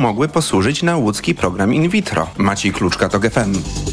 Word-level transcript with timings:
mogły 0.00 0.28
posłużyć 0.28 0.82
na 0.82 0.96
łódzki 0.96 1.34
program 1.34 1.74
in 1.74 1.88
vitro. 1.88 2.26
Maciej 2.38 2.72
Kluczka 2.72 3.08
to 3.08 3.20
GFM. 3.20 3.52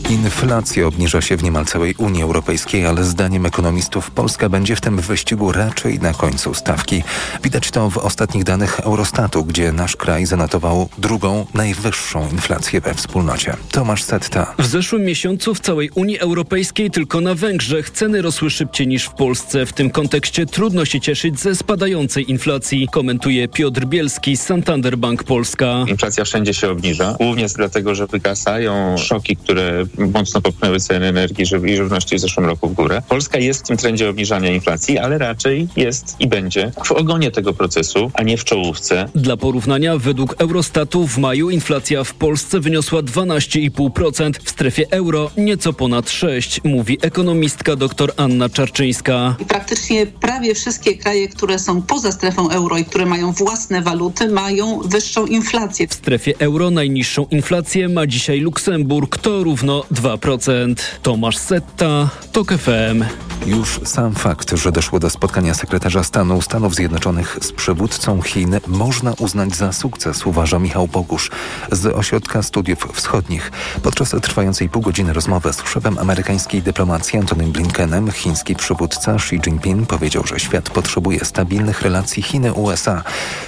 Inflacja 0.10 0.88
obniża 0.88 1.22
się 1.22 1.38
w 1.38 1.44
niemal 1.44 1.66
całej 1.66 1.96
Unii 1.98 2.24
Europejskiej, 2.24 2.86
ale 2.86 3.04
zdaniem 3.04 3.46
ekonomistów 3.46 4.12
Polska 4.12 4.50
będzie 4.50 4.76
w 4.76 4.82
tym 4.82 4.98
wyścigu 4.98 5.52
raczej 5.52 6.00
na 6.00 6.14
końcu 6.14 6.54
stawki. 6.54 7.04
Widać 7.44 7.72
to 7.72 7.90
w 7.90 7.98
ostatnich 7.98 8.44
danych 8.44 8.80
Eurostatu, 8.80 9.46
gdzie 9.46 9.72
nasz 9.72 9.96
kraj 9.96 10.26
zanotował 10.26 10.90
drugą 10.98 11.46
najwyższą 11.54 12.30
inflację 12.32 12.82
we 12.82 12.94
wspólnocie. 12.94 13.58
Tomasz 13.72 14.04
Setta. 14.04 14.54
W 14.60 14.66
zeszłym 14.66 15.04
miesiącu 15.04 15.56
w 15.56 15.60
całej 15.60 15.90
Unii 15.96 16.20
Europejskiej 16.20 16.92
tylko 16.92 17.22
na 17.22 17.36
Węgrzech 17.36 17.90
ceny 17.90 18.22
rosły 18.22 18.50
szybciej 18.50 18.88
niż 18.88 19.06
w 19.06 19.14
Polsce. 19.14 19.66
W 19.66 19.74
tym 19.74 19.90
kontekście 19.90 20.46
trudno 20.46 20.86
się 20.86 21.00
cieszyć 21.00 21.40
ze 21.40 21.56
spadającej 21.56 22.32
inflacji, 22.32 22.88
komentuje 22.92 23.48
Piotr 23.48 23.86
Bielski 23.86 24.38
z 24.38 24.42
Santander 24.42 24.98
Bank 24.98 25.24
Polska. 25.24 25.86
Inflacja 25.98 26.24
wszędzie 26.24 26.54
się 26.54 26.70
obniża, 26.70 27.16
głównie 27.20 27.48
dlatego, 27.56 27.96
że 27.96 28.08
wygasają 28.08 28.98
szoki, 28.98 29.36
które 29.36 29.86
mocno 30.14 30.42
popchnęły 30.42 30.80
ceny 30.80 31.06
energii 31.06 31.44
i 31.44 31.76
żywności 31.76 32.16
w 32.16 32.20
zeszłym 32.20 32.46
roku 32.46 32.70
w 32.70 32.74
górę. 32.74 33.02
Polska 33.10 33.38
jest 33.38 33.60
w 33.64 33.68
tym 33.68 33.78
trendzie 33.78 34.10
obniżania 34.10 34.52
inflacji, 34.52 34.98
ale 34.98 35.18
raczej 35.18 35.68
jest 35.76 36.16
i 36.20 36.28
będzie 36.28 36.72
w 36.86 36.92
ogonie 36.92 37.32
tego 37.32 37.54
procesu, 37.54 38.12
a 38.14 38.24
nie 38.24 38.38
w 38.38 38.44
czołówce. 38.44 39.10
Dla 39.16 39.38
porównania, 39.38 39.98
według 39.98 40.36
Eurostatu 40.38 41.08
w 41.08 41.18
maju 41.18 41.50
inflacja 41.50 42.04
w 42.04 42.14
Polsce 42.14 42.60
wyniosła 42.60 43.02
12,5%, 43.02 44.32
w 44.44 44.50
strefie 44.50 44.86
euro 44.92 45.32
nieco 45.38 45.74
ponad 45.74 46.06
6%, 46.06 46.60
mówi 46.64 46.98
ekonomistka 47.02 47.76
dr 47.76 48.14
Anna 48.18 48.50
Czarczyńska. 48.50 49.36
I 49.40 49.46
praktycznie 49.46 50.08
prawie 50.08 50.56
wszystkie 50.56 50.98
kraje, 50.98 51.28
które 51.30 51.60
są 51.60 51.82
poza 51.82 52.12
strefą 52.12 52.50
euro 52.50 52.78
i 52.78 52.86
które 52.86 53.06
mają 53.06 53.32
własne 53.32 53.82
waluty, 53.82 54.28
mają 54.28 54.80
wyższą 54.86 55.26
inflację. 55.26 55.87
W 55.88 55.94
strefie 55.94 56.34
euro 56.40 56.72
najniższą 56.72 57.26
inflację 57.32 57.90
ma 57.90 58.08
dzisiaj 58.08 58.40
Luksemburg, 58.40 59.18
to 59.18 59.44
równo 59.44 59.84
2%. 59.92 60.76
Tomasz 61.02 61.38
Setta, 61.38 62.10
TOK 62.32 62.54
FM. 62.54 63.04
Już 63.46 63.80
sam 63.86 64.16
fakt, 64.16 64.52
że 64.52 64.72
doszło 64.72 65.00
do 65.00 65.10
spotkania 65.10 65.54
sekretarza 65.54 66.04
stanu 66.04 66.42
Stanów 66.42 66.76
Zjednoczonych 66.76 67.38
z 67.42 67.52
przywódcą 67.52 68.22
Chin 68.22 68.60
można 68.68 69.14
uznać 69.14 69.56
za 69.56 69.72
sukces, 69.72 70.26
uważa 70.26 70.60
Michał 70.60 70.88
Bogusz 70.88 71.32
z 71.72 71.86
Ośrodka 71.86 72.44
Studiów 72.44 72.88
Wschodnich. 72.94 73.52
Podczas 73.84 74.16
trwającej 74.22 74.70
pół 74.70 74.82
godziny 74.82 75.14
rozmowy 75.14 75.54
z 75.54 75.64
szefem 75.64 75.98
amerykańskiej 75.98 76.62
dyplomacji 76.62 77.20
Antonym 77.20 77.52
Blinkenem 77.52 78.12
chiński 78.12 78.56
przywódca 78.56 79.16
Xi 79.16 79.36
Jinping 79.36 79.88
powiedział, 79.88 80.28
że 80.28 80.40
świat 80.40 80.70
potrzebuje 80.70 81.26
stabilnych 81.26 81.82
relacji 81.82 82.24
Chiny-USA. 82.24 83.04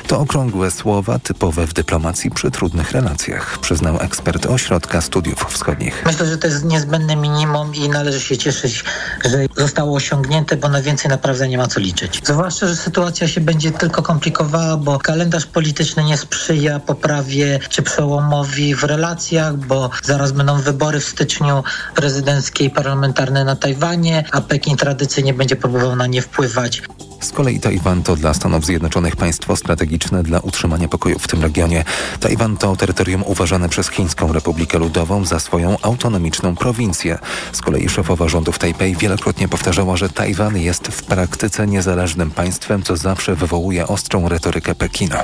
To 0.08 0.20
okrągłe 0.20 0.72
słowa 0.72 1.20
typowe 1.20 1.68
w 1.68 1.74
dyplomacji 1.74 2.19
przy 2.28 2.52
trudnych 2.52 2.92
relacjach, 2.92 3.60
przyznał 3.60 4.00
ekspert 4.02 4.46
Ośrodka 4.46 5.02
Studiów 5.02 5.46
Wschodnich. 5.50 6.04
Myślę, 6.06 6.26
że 6.26 6.38
to 6.38 6.48
jest 6.48 6.66
niezbędne 6.66 7.16
minimum 7.16 7.76
i 7.76 7.90
należy 7.90 8.20
się 8.20 8.38
cieszyć, 8.38 8.84
że 9.26 9.46
zostało 9.58 9.96
osiągnięte, 9.96 10.58
bo 10.58 10.70
na 10.70 10.82
więcej 10.82 11.10
naprawdę 11.10 11.48
nie 11.48 11.58
ma 11.58 11.68
co 11.68 11.80
liczyć. 11.80 12.22
Zwłaszcza, 12.24 12.68
że 12.68 12.76
sytuacja 12.76 13.28
się 13.28 13.42
będzie 13.42 13.72
tylko 13.72 14.02
komplikowała, 14.02 14.78
bo 14.78 15.00
kalendarz 15.00 15.46
polityczny 15.46 16.04
nie 16.04 16.18
sprzyja 16.18 16.80
poprawie 16.80 17.60
czy 17.70 17.82
przełomowi 17.82 18.76
w 18.76 18.84
relacjach, 18.84 19.58
bo 19.58 19.90
zaraz 20.04 20.32
będą 20.32 20.62
wybory 20.62 21.00
w 21.00 21.06
styczniu 21.06 21.64
prezydenckie 21.96 22.66
i 22.66 22.70
parlamentarne 22.70 23.46
na 23.46 23.56
Tajwanie, 23.56 24.24
a 24.32 24.42
Pekin 24.42 24.78
tradycyjnie 24.78 25.34
będzie 25.34 25.56
próbował 25.56 25.96
na 25.96 26.08
nie 26.08 26.22
wpływać. 26.22 26.82
Z 27.20 27.32
kolei 27.32 27.60
Tajwan 27.60 28.04
to 28.04 28.16
dla 28.16 28.34
Stanów 28.34 28.66
Zjednoczonych 28.66 29.16
państwo 29.16 29.56
strategiczne 29.56 30.24
dla 30.24 30.40
utrzymania 30.40 30.88
pokoju 30.88 31.20
w 31.20 31.28
tym 31.28 31.42
regionie. 31.42 31.84
Tajwan 32.20 32.58
to 32.58 32.76
terytorium 32.76 33.24
uważane 33.26 33.70
przez 33.70 33.90
Chińską 33.90 34.34
Republikę 34.34 34.78
Ludową 34.78 35.26
za 35.26 35.40
swoją 35.40 35.78
autonomiczną 35.82 36.56
prowincję. 36.56 37.20
Z 37.52 37.62
kolei 37.62 37.90
szefowa 37.90 38.28
rządu 38.28 38.52
w 38.52 38.60
Tajpej 38.60 38.96
wielokrotnie 38.96 39.48
powtarzała, 39.48 39.98
że 39.98 40.10
Tajwan 40.10 40.58
jest 40.58 40.88
w 40.88 41.04
praktyce 41.04 41.68
niezależnym 41.68 42.32
państwem, 42.32 42.84
co 42.84 42.98
zawsze 42.98 43.36
wywołuje 43.36 43.88
ostrą 43.88 44.30
retorykę 44.30 44.76
Pekinu. 44.76 45.16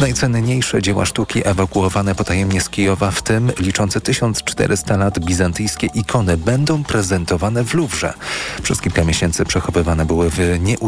Najcenniejsze 0.00 0.82
dzieła 0.82 1.06
sztuki 1.06 1.48
ewakuowane 1.48 2.14
potajemnie 2.14 2.60
z 2.60 2.68
Kijowa, 2.68 3.10
w 3.10 3.22
tym 3.22 3.52
liczące 3.58 4.00
1400 4.00 4.96
lat 4.96 5.18
bizantyjskie 5.18 5.86
ikony, 5.94 6.36
będą 6.36 6.84
prezentowane 6.84 7.64
w 7.64 7.74
Luwrze. 7.74 8.14
Przez 8.62 8.80
kilka 8.80 9.04
miesięcy 9.04 9.44
przechowywane 9.44 10.06
były 10.06 10.30
w 10.30 10.38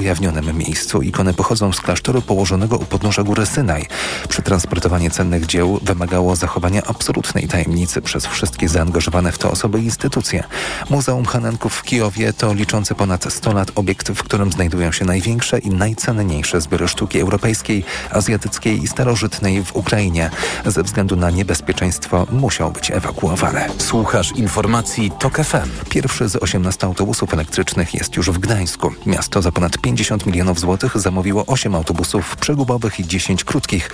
nieujawnionym 0.09 0.57
miejscu. 0.57 1.03
Ikony 1.03 1.35
pochodzą 1.35 1.73
z 1.73 1.81
klasztoru 1.81 2.23
położonego 2.23 2.77
u 2.77 2.85
podnóża 2.85 3.23
góry 3.23 3.47
Synaj. 3.47 3.87
Przetransportowanie 4.29 5.11
cennych 5.11 5.47
dzieł 5.47 5.81
wymagało 5.83 6.37
zachowania 6.37 6.83
absolutnej 6.87 7.49
tajemnicy 7.49 8.03
przez 8.03 8.27
wszystkie 8.27 8.69
zaangażowane 8.69 9.33
w 9.33 9.39
to 9.39 9.51
osoby 9.51 9.81
i 9.81 9.85
instytucje. 9.85 10.45
Muzeum 10.91 11.25
Hanenków 11.25 11.75
w 11.75 11.83
Kijowie 11.83 12.33
to 12.33 12.55
liczący 12.55 12.95
ponad 12.95 13.33
100 13.33 13.53
lat 13.53 13.71
obiekt, 13.75 14.11
w 14.11 14.23
którym 14.23 14.53
znajdują 14.53 14.93
się 14.93 15.05
największe 15.05 15.59
i 15.59 15.71
najcenniejsze 15.71 16.61
zbiory 16.61 16.89
sztuki 16.89 17.21
europejskiej, 17.21 17.85
azjatyckiej 18.11 18.83
i 18.83 18.89
starożytnej 18.89 19.65
w 19.65 19.77
Ukrainie. 19.77 20.31
Ze 20.67 20.83
względu 20.83 21.17
na 21.17 21.31
niebezpieczeństwo 21.31 22.27
musiał 22.33 22.73
być 22.73 22.91
ewakuowany. 22.91 23.67
Słuchasz 23.79 24.33
informacji 24.33 25.13
TOK 25.19 25.39
FM. 25.39 25.71
Pierwszy 25.91 26.29
z 26.29 26.37
18 26.37 26.87
autobusów 26.87 27.35
elektrycznych 27.35 27.95
jest 27.95 28.17
już 28.17 28.31
w 28.31 28.39
Gdańsku. 28.39 28.93
Miasto 29.07 29.43
za 29.43 29.53
ponad 29.53 29.79
50 29.99 30.27
milionów 30.27 30.61
złotych 30.61 30.99
zamówiło 30.99 31.47
8 31.47 31.75
autobusów 31.75 32.37
przegubowych 32.37 33.01
i 33.01 33.07
10 33.07 33.45
krótkich. 33.45 33.91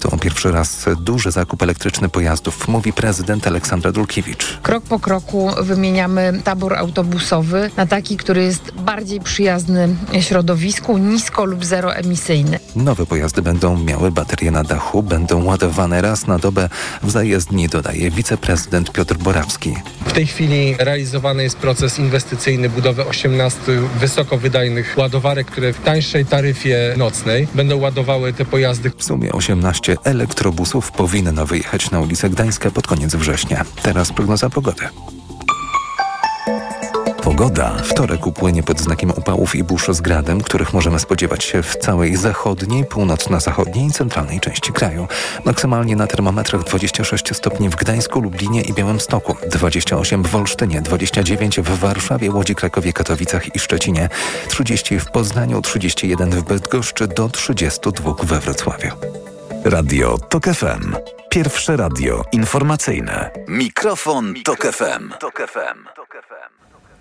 To 0.00 0.18
pierwszy 0.18 0.52
raz 0.52 0.86
duży 1.00 1.30
zakup 1.30 1.62
elektryczny 1.62 2.08
pojazdów, 2.08 2.68
mówi 2.68 2.92
prezydent 2.92 3.46
Aleksandra 3.46 3.92
Dulkiewicz. 3.92 4.58
Krok 4.62 4.84
po 4.84 4.98
kroku 4.98 5.50
wymieniamy 5.60 6.40
tabor 6.44 6.74
autobusowy 6.74 7.70
na 7.76 7.86
taki, 7.86 8.16
który 8.16 8.42
jest 8.44 8.72
bardziej 8.72 9.20
przyjazny 9.20 9.96
środowisku, 10.20 10.98
nisko 10.98 11.44
lub 11.44 11.64
zeroemisyjny. 11.64 12.58
Nowe 12.76 13.06
pojazdy 13.06 13.42
będą 13.42 13.78
miały 13.84 14.10
baterie 14.10 14.50
na 14.50 14.64
dachu, 14.64 15.02
będą 15.02 15.44
ładowane 15.44 16.02
raz 16.02 16.26
na 16.26 16.38
dobę 16.38 16.68
w 17.02 17.10
zajezdni, 17.10 17.68
dodaje 17.68 18.10
wiceprezydent 18.10 18.92
Piotr 18.92 19.16
Borawski. 19.16 19.74
W 20.06 20.12
tej 20.12 20.26
chwili 20.26 20.74
realizowany 20.78 21.42
jest 21.42 21.56
proces 21.56 21.98
inwestycyjny 21.98 22.68
budowy 22.68 23.06
18 23.06 23.60
wysokowydajnych 24.00 24.94
ładowarek, 24.98 25.39
które 25.44 25.72
w 25.72 25.80
tańszej 25.80 26.26
taryfie 26.26 26.94
nocnej 26.96 27.48
będą 27.54 27.76
ładowały 27.76 28.32
te 28.32 28.44
pojazdy. 28.44 28.90
W 28.96 29.04
sumie 29.04 29.32
18 29.32 29.96
elektrobusów 30.04 30.92
powinno 30.92 31.46
wyjechać 31.46 31.90
na 31.90 32.00
ulicę 32.00 32.30
Gdańska 32.30 32.70
pod 32.70 32.86
koniec 32.86 33.14
września. 33.14 33.64
Teraz 33.82 34.12
prognoza 34.12 34.50
pogody. 34.50 34.88
Pogoda. 37.22 37.76
Wtorek 37.84 38.26
upłynie 38.26 38.62
pod 38.62 38.80
znakiem 38.80 39.10
upałów 39.10 39.54
i 39.54 39.64
burz 39.64 39.88
z 39.88 40.00
gradem, 40.00 40.40
których 40.40 40.72
możemy 40.72 40.98
spodziewać 40.98 41.44
się 41.44 41.62
w 41.62 41.76
całej 41.76 42.16
zachodniej, 42.16 42.84
północno-zachodniej 42.84 43.86
i 43.86 43.90
centralnej 43.90 44.40
części 44.40 44.72
kraju. 44.72 45.08
Maksymalnie 45.44 45.96
na 45.96 46.06
termometrach 46.06 46.64
26 46.64 47.36
stopni 47.36 47.68
w 47.68 47.76
Gdańsku, 47.76 48.20
Lublinie 48.20 48.62
i 48.62 48.72
Białymstoku, 48.72 49.36
28 49.50 50.22
w 50.22 50.34
Olsztynie, 50.34 50.82
29 50.82 51.60
w 51.60 51.78
Warszawie, 51.78 52.30
Łodzi, 52.30 52.54
Krakowie, 52.54 52.92
Katowicach 52.92 53.56
i 53.56 53.58
Szczecinie, 53.58 54.08
30 54.48 54.98
w 54.98 55.10
Poznaniu, 55.10 55.62
31 55.62 56.30
w 56.30 56.42
Bydgoszczy, 56.42 57.08
do 57.08 57.28
32 57.28 58.14
we 58.22 58.40
Wrocławiu. 58.40 58.90
Radio 59.64 60.18
TOK 60.18 60.44
FM. 60.44 60.96
Pierwsze 61.28 61.76
radio 61.76 62.24
informacyjne. 62.32 63.30
Mikrofon, 63.48 64.34
Tok 64.44 64.66
FM. 64.66 65.10
Tok 65.20 65.42
FM. 65.48 65.99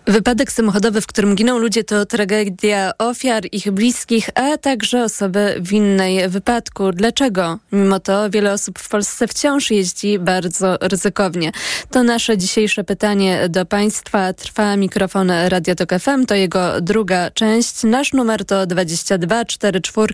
Wypadek 0.10 0.52
samochodowy, 0.52 1.02
w 1.02 1.08
którym 1.08 1.36
giną 1.36 1.58
ludzie, 1.58 1.84
to 1.84 2.06
tragedia 2.06 2.92
ofiar, 2.98 3.44
ich 3.52 3.72
bliskich, 3.72 4.30
a 4.36 4.58
także 4.58 5.04
osoby 5.04 5.56
winnej 5.60 6.30
wypadku. 6.30 6.92
Dlaczego? 6.92 7.58
Mimo 7.72 8.00
to 8.00 8.30
wiele 8.30 8.54
osób 8.54 8.80
w 8.80 8.90
Polsce 8.90 9.28
wciąż 9.28 9.72
jeździ 9.72 10.20
bardzo 10.20 10.78
ryzykownie. 10.82 11.52
To 11.92 12.04
nasze 12.04 12.38
dzisiejsze 12.38 12.84
pytanie 12.84 13.50
do 13.50 13.66
Państwa. 13.66 14.34
Trwa 14.34 14.76
mikrofon 14.76 15.32
Radio 15.50 15.76
Tok 15.76 15.90
FM, 16.00 16.26
to 16.26 16.36
jego 16.36 16.82
druga 16.82 17.32
część. 17.32 17.84
Nasz 17.84 18.14
numer 18.14 18.46
to 18.46 18.66
22 18.66 19.46
44 19.46 20.14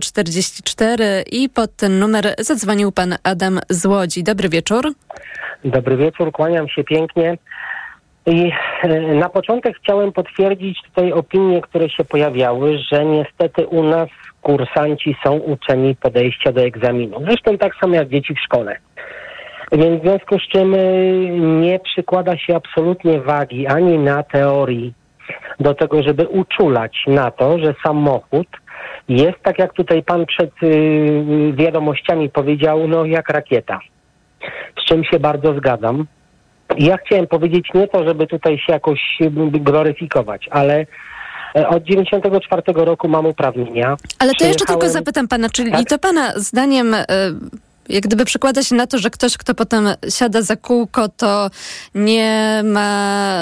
044 0.00 1.24
i 1.32 1.48
pod 1.48 1.76
ten 1.76 1.98
numer 1.98 2.34
zadzwonił 2.38 2.92
Pan 2.92 3.14
Adam 3.22 3.60
z 3.70 3.86
Łodzi. 3.86 4.22
Dobry 4.22 4.48
wieczór. 4.48 4.92
Dobry 5.64 5.96
wieczór, 5.96 6.32
kłaniam 6.32 6.68
się 6.68 6.84
pięknie. 6.84 7.38
I 8.26 8.52
na 9.14 9.28
początek 9.28 9.76
chciałem 9.76 10.12
potwierdzić 10.12 10.82
tutaj 10.82 11.12
opinie, 11.12 11.60
które 11.60 11.90
się 11.90 12.04
pojawiały, 12.04 12.78
że 12.78 13.04
niestety 13.04 13.66
u 13.66 13.82
nas 13.82 14.08
kursanci 14.42 15.16
są 15.24 15.32
uczeni 15.32 15.96
podejścia 15.96 16.52
do 16.52 16.60
egzaminu. 16.60 17.20
Zresztą 17.28 17.58
tak 17.58 17.72
samo 17.80 17.94
jak 17.94 18.08
dzieci 18.08 18.34
w 18.34 18.40
szkole. 18.40 18.76
Więc 19.72 20.00
w 20.00 20.04
związku 20.04 20.38
z 20.38 20.48
czym 20.48 20.76
nie 21.60 21.78
przykłada 21.78 22.36
się 22.38 22.56
absolutnie 22.56 23.20
wagi 23.20 23.66
ani 23.66 23.98
na 23.98 24.22
teorii 24.22 24.94
do 25.60 25.74
tego, 25.74 26.02
żeby 26.02 26.28
uczulać 26.28 27.04
na 27.06 27.30
to, 27.30 27.58
że 27.58 27.74
samochód 27.86 28.46
jest, 29.08 29.42
tak 29.42 29.58
jak 29.58 29.72
tutaj 29.72 30.02
pan 30.02 30.26
przed 30.26 30.50
y, 30.62 31.52
wiadomościami 31.52 32.30
powiedział, 32.30 32.88
no 32.88 33.04
jak 33.04 33.28
rakieta. 33.28 33.80
Z 34.80 34.84
czym 34.84 35.04
się 35.04 35.18
bardzo 35.20 35.54
zgadzam. 35.54 36.06
Ja 36.78 36.96
chciałem 36.96 37.26
powiedzieć 37.26 37.68
nie 37.74 37.88
to, 37.88 38.04
żeby 38.04 38.26
tutaj 38.26 38.58
się 38.58 38.72
jakoś 38.72 39.00
gloryfikować, 39.50 40.48
ale 40.50 40.86
e, 41.56 41.68
od 41.68 41.82
94 41.82 42.62
roku 42.66 43.08
mam 43.08 43.26
uprawnienia. 43.26 43.96
Ale 44.18 44.32
to 44.34 44.44
jeszcze 44.46 44.64
tylko 44.66 44.88
zapytam 44.88 45.28
pana, 45.28 45.48
czyli 45.48 45.72
Tak? 45.72 45.88
to 45.88 45.98
pana 45.98 46.32
zdaniem 46.36 46.94
y, 46.94 47.04
jak 47.88 48.02
gdyby 48.02 48.24
przekłada 48.24 48.62
się 48.62 48.74
na 48.74 48.86
to, 48.86 48.98
że 48.98 49.10
ktoś, 49.10 49.36
kto 49.36 49.54
potem 49.54 49.88
siada 50.08 50.42
za 50.42 50.56
kółko, 50.56 51.08
to 51.08 51.50
nie 51.94 52.62
ma 52.64 53.38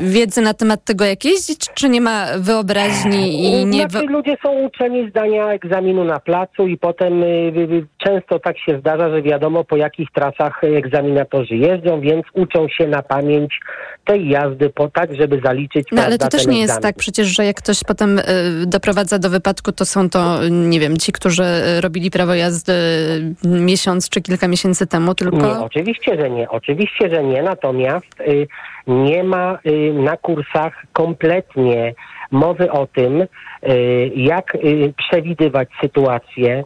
wiedzy 0.00 0.40
na 0.40 0.54
temat 0.54 0.84
tego, 0.84 1.04
jak 1.04 1.24
jeździć, 1.24 1.66
czy 1.74 1.88
nie 1.88 2.00
ma 2.00 2.26
wyobraźni 2.38 3.44
i 3.44 3.66
nie... 3.66 3.88
Znaczy, 3.88 4.06
ludzie 4.06 4.36
są 4.42 4.52
uczeni 4.52 5.10
zdania 5.10 5.52
egzaminu 5.52 6.04
na 6.04 6.20
placu 6.20 6.66
i 6.66 6.76
potem 6.76 7.22
y, 7.22 7.26
y, 7.26 7.60
y, 7.60 7.86
często 8.08 8.38
tak 8.38 8.58
się 8.58 8.78
zdarza, 8.78 9.10
że 9.10 9.22
wiadomo 9.22 9.64
po 9.64 9.76
jakich 9.76 10.10
trasach 10.10 10.64
egzaminatorzy 10.64 11.56
jeżdżą, 11.56 12.00
więc 12.00 12.26
uczą 12.32 12.68
się 12.68 12.86
na 12.86 13.02
pamięć 13.02 13.60
tej 14.04 14.28
jazdy 14.28 14.70
po 14.70 14.88
tak, 14.88 15.14
żeby 15.14 15.40
zaliczyć 15.44 15.88
no 15.92 16.02
ale 16.02 16.18
to 16.18 16.28
też 16.28 16.46
nie 16.46 16.60
jest 16.60 16.72
egzamin. 16.72 16.82
tak 16.82 16.96
przecież, 16.96 17.26
że 17.26 17.44
jak 17.44 17.56
ktoś 17.56 17.84
potem 17.84 18.18
y, 18.18 18.22
doprowadza 18.66 19.18
do 19.18 19.30
wypadku, 19.30 19.72
to 19.72 19.84
są 19.84 20.10
to, 20.10 20.48
nie 20.50 20.80
wiem, 20.80 20.96
ci, 20.96 21.12
którzy 21.12 21.42
y, 21.42 21.80
robili 21.80 22.10
prawo 22.10 22.34
jazdy 22.34 22.72
y, 22.72 23.48
miesiąc 23.48 24.08
czy 24.08 24.20
kilka 24.20 24.48
miesięcy 24.48 24.86
temu, 24.86 25.14
tylko... 25.14 25.36
Nie, 25.36 25.60
oczywiście, 25.60 26.16
że 26.20 26.30
nie. 26.30 26.48
Oczywiście, 26.48 27.10
że 27.10 27.24
nie. 27.24 27.42
Natomiast 27.42 28.20
y, 28.20 28.46
nie 28.86 29.24
ma 29.24 29.58
y, 29.66 29.92
na 29.92 30.16
kursach 30.16 30.82
kompletnie 30.92 31.94
mowy 32.30 32.70
o 32.70 32.86
tym, 32.86 33.22
y, 33.22 33.26
jak 34.16 34.56
przewidywać 34.96 35.68
sytuację, 35.82 36.64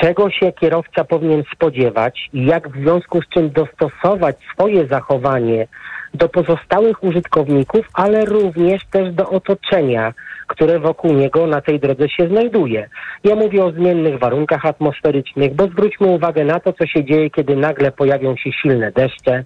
czego 0.00 0.30
się 0.30 0.52
kierowca 0.52 1.04
powinien 1.04 1.42
spodziewać 1.54 2.30
i 2.32 2.46
jak 2.46 2.68
w 2.68 2.82
związku 2.82 3.22
z 3.22 3.28
czym 3.28 3.50
dostosować 3.50 4.36
swoje 4.54 4.86
zachowanie 4.86 5.66
do 6.14 6.28
pozostałych 6.28 7.04
użytkowników, 7.04 7.86
ale 7.94 8.24
również 8.24 8.86
też 8.86 9.14
do 9.14 9.28
otoczenia, 9.28 10.14
które 10.46 10.78
wokół 10.78 11.12
niego 11.12 11.46
na 11.46 11.60
tej 11.60 11.80
drodze 11.80 12.08
się 12.08 12.28
znajduje. 12.28 12.88
Ja 13.24 13.34
mówię 13.34 13.64
o 13.64 13.72
zmiennych 13.72 14.18
warunkach 14.18 14.66
atmosferycznych, 14.66 15.54
bo 15.54 15.64
zwróćmy 15.66 16.06
uwagę 16.06 16.44
na 16.44 16.60
to, 16.60 16.72
co 16.72 16.86
się 16.86 17.04
dzieje, 17.04 17.30
kiedy 17.30 17.56
nagle 17.56 17.92
pojawią 17.92 18.36
się 18.36 18.52
silne 18.52 18.92
deszcze, 18.92 19.44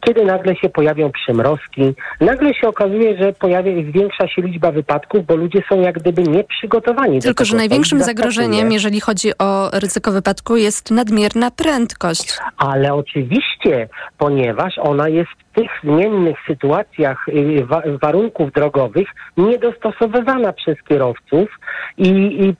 kiedy 0.00 0.24
nagle 0.24 0.56
się 0.56 0.68
pojawią 0.68 1.12
przymrozki, 1.12 1.94
nagle 2.20 2.54
się 2.54 2.68
okazuje, 2.68 3.18
że 3.18 3.32
pojawia, 3.32 3.72
zwiększa 3.90 4.28
się 4.28 4.42
liczba 4.42 4.72
wypadków, 4.72 5.26
bo 5.26 5.36
ludzie 5.36 5.62
są 5.68 5.80
jak 5.80 5.98
gdyby 5.98 6.22
nieprzygotowani 6.22 7.18
do 7.18 7.24
Tylko, 7.24 7.44
że 7.44 7.56
największym 7.56 8.02
zagrożeniem, 8.02 8.72
jeżeli 8.72 9.00
chodzi 9.00 9.38
o 9.38 9.70
ryzyko 9.72 10.12
wypadku, 10.12 10.56
jest 10.56 10.90
nadmierna 10.90 11.50
prędkość. 11.50 12.38
Ale 12.56 12.94
oczywiście, 12.94 13.88
ponieważ 14.18 14.78
ona 14.78 15.08
jest 15.08 15.30
tych 15.62 15.70
zmiennych 15.84 16.36
sytuacjach 16.46 17.28
y, 17.28 17.64
wa- 17.66 17.82
warunków 18.02 18.52
drogowych 18.52 19.08
niedostosowywana 19.36 20.52
przez 20.52 20.76
kierowców 20.88 21.48
i, 21.98 22.08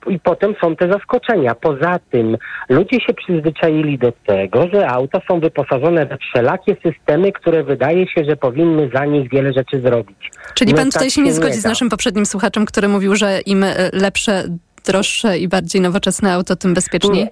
i, 0.09 0.13
i 0.15 0.19
potem 0.21 0.55
są 0.61 0.77
te 0.77 0.93
zaskoczenia. 0.93 1.55
Poza 1.55 1.99
tym 2.11 2.37
ludzie 2.69 3.01
się 3.01 3.15
przyzwyczaili 3.15 3.99
do 3.99 4.13
tego, 4.27 4.69
że 4.73 4.89
auta 4.89 5.21
są 5.31 5.41
wyposażone 5.41 6.07
we 6.07 6.17
wszelakie 6.19 6.77
systemy, 6.83 7.33
które 7.33 7.63
wydaje 7.65 8.07
się, 8.09 8.25
że 8.25 8.37
powinny 8.37 8.91
za 8.95 9.05
nich 9.05 9.31
wiele 9.31 9.53
rzeczy 9.53 9.81
zrobić. 9.81 10.31
Czyli 10.55 10.71
No 10.73 10.77
pan 10.77 10.87
tak 10.87 10.93
tutaj 10.93 11.11
się 11.11 11.23
nie 11.23 11.33
zgodzi 11.33 11.55
z 11.61 11.63
da. 11.63 11.69
naszym 11.69 11.89
poprzednim 11.89 12.27
słuchaczem, 12.27 12.67
który 12.67 12.89
mówił, 12.89 13.17
że 13.17 13.41
im 13.47 13.63
y, 13.65 13.75
lepsze, 13.93 14.45
droższe 14.87 15.39
i 15.39 15.49
bardziej 15.49 15.81
nowoczesne 15.83 16.33
auto, 16.33 16.57
tym 16.57 16.75
bezpieczniej? 16.75 17.25
Nie, 17.25 17.31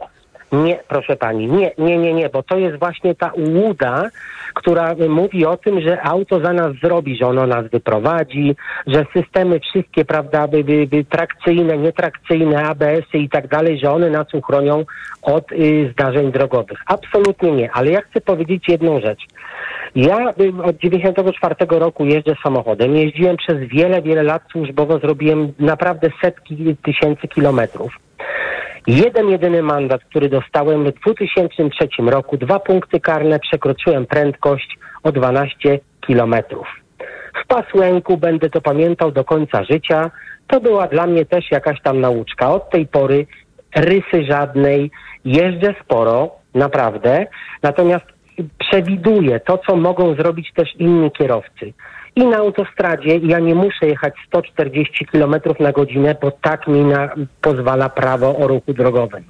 nie, 0.53 0.79
proszę 0.89 1.17
pani, 1.17 1.47
nie, 1.47 1.71
nie, 1.79 1.99
nie, 1.99 2.15
nie, 2.15 2.29
bo 2.29 2.43
to 2.43 2.59
jest 2.59 2.79
właśnie 2.79 3.15
ta 3.15 3.33
ułuda, 3.33 4.11
która 4.55 4.95
mówi 5.09 5.47
o 5.47 5.56
tym, 5.56 5.81
że 5.81 6.03
auto 6.03 6.41
za 6.41 6.53
nas 6.53 6.73
zrobi, 6.83 7.17
że 7.17 7.27
ono 7.27 7.47
nas 7.47 7.67
wyprowadzi, 7.67 8.56
że 8.87 9.05
systemy 9.12 9.61
wszystkie, 9.61 10.05
prawda, 10.05 10.49
by, 10.49 10.65
by, 10.65 10.87
by 10.87 11.05
trakcyjne, 11.05 11.79
nietrakcyjne, 11.79 12.62
ABS-y 12.62 13.19
i 13.19 13.29
tak 13.29 13.49
dalej, 13.49 13.79
że 13.79 13.93
one 13.93 14.11
nas 14.11 14.35
uchronią 14.35 14.85
od 15.23 15.53
y, 15.53 15.91
zdarzeń 15.93 16.33
drogowych. 16.33 16.79
Absolutnie 16.87 17.53
nie, 17.53 17.73
ale 17.73 17.91
ja 17.91 18.01
chcę 18.01 18.21
powiedzieć 18.21 18.69
jedną 18.69 19.01
rzecz. 19.01 19.21
Ja 19.94 20.31
y, 20.31 20.62
od 20.62 20.77
94 20.77 21.55
roku 21.69 22.06
jeżdżę 22.06 22.35
samochodem. 22.43 22.97
Jeździłem 22.97 23.37
przez 23.37 23.59
wiele, 23.59 24.03
wiele 24.03 24.23
lat 24.23 24.43
służbowo, 24.53 24.99
zrobiłem 24.99 25.53
naprawdę 25.59 26.09
setki 26.23 26.77
tysięcy 26.83 27.29
kilometrów. 27.29 27.99
Jeden 28.88 29.29
jedyny 29.29 29.62
mandat, 29.62 30.05
który 30.05 30.29
dostałem 30.29 30.85
w 30.85 30.93
2003 30.93 31.88
roku, 31.99 32.37
dwa 32.37 32.61
punkty 32.61 33.00
karne, 33.00 33.38
przekroczyłem 33.38 34.06
prędkość 34.06 34.79
o 35.02 35.12
12 35.12 35.81
kilometrów. 36.06 36.67
W 37.44 37.46
pasłęku 37.46 38.17
będę 38.17 38.50
to 38.50 38.61
pamiętał 38.61 39.12
do 39.12 39.25
końca 39.25 39.64
życia. 39.64 40.11
To 40.46 40.61
była 40.61 40.87
dla 40.87 41.06
mnie 41.06 41.26
też 41.26 41.50
jakaś 41.50 41.82
tam 41.82 42.00
nauczka. 42.00 42.52
Od 42.52 42.70
tej 42.70 42.87
pory 42.87 43.26
rysy 43.76 44.25
żadnej, 44.29 44.91
jeżdżę 45.25 45.75
sporo, 45.84 46.31
naprawdę, 46.55 47.26
natomiast 47.62 48.06
przewiduję 48.58 49.41
to, 49.41 49.58
co 49.58 49.76
mogą 49.76 50.14
zrobić 50.14 50.52
też 50.55 50.69
inni 50.79 51.11
kierowcy. 51.11 51.73
I 52.19 52.26
na 52.26 52.37
autostradzie 52.37 53.17
ja 53.23 53.38
nie 53.38 53.55
muszę 53.55 53.87
jechać 53.87 54.15
140 54.26 55.06
km 55.06 55.35
na 55.61 55.73
godzinę, 55.73 56.15
bo 56.23 56.31
tak 56.31 56.69
mi 56.69 56.85
na, 56.85 57.09
pozwala 57.41 57.88
prawo 57.88 58.37
o 58.37 58.47
ruchu 58.47 58.73
drogowym. 58.73 59.25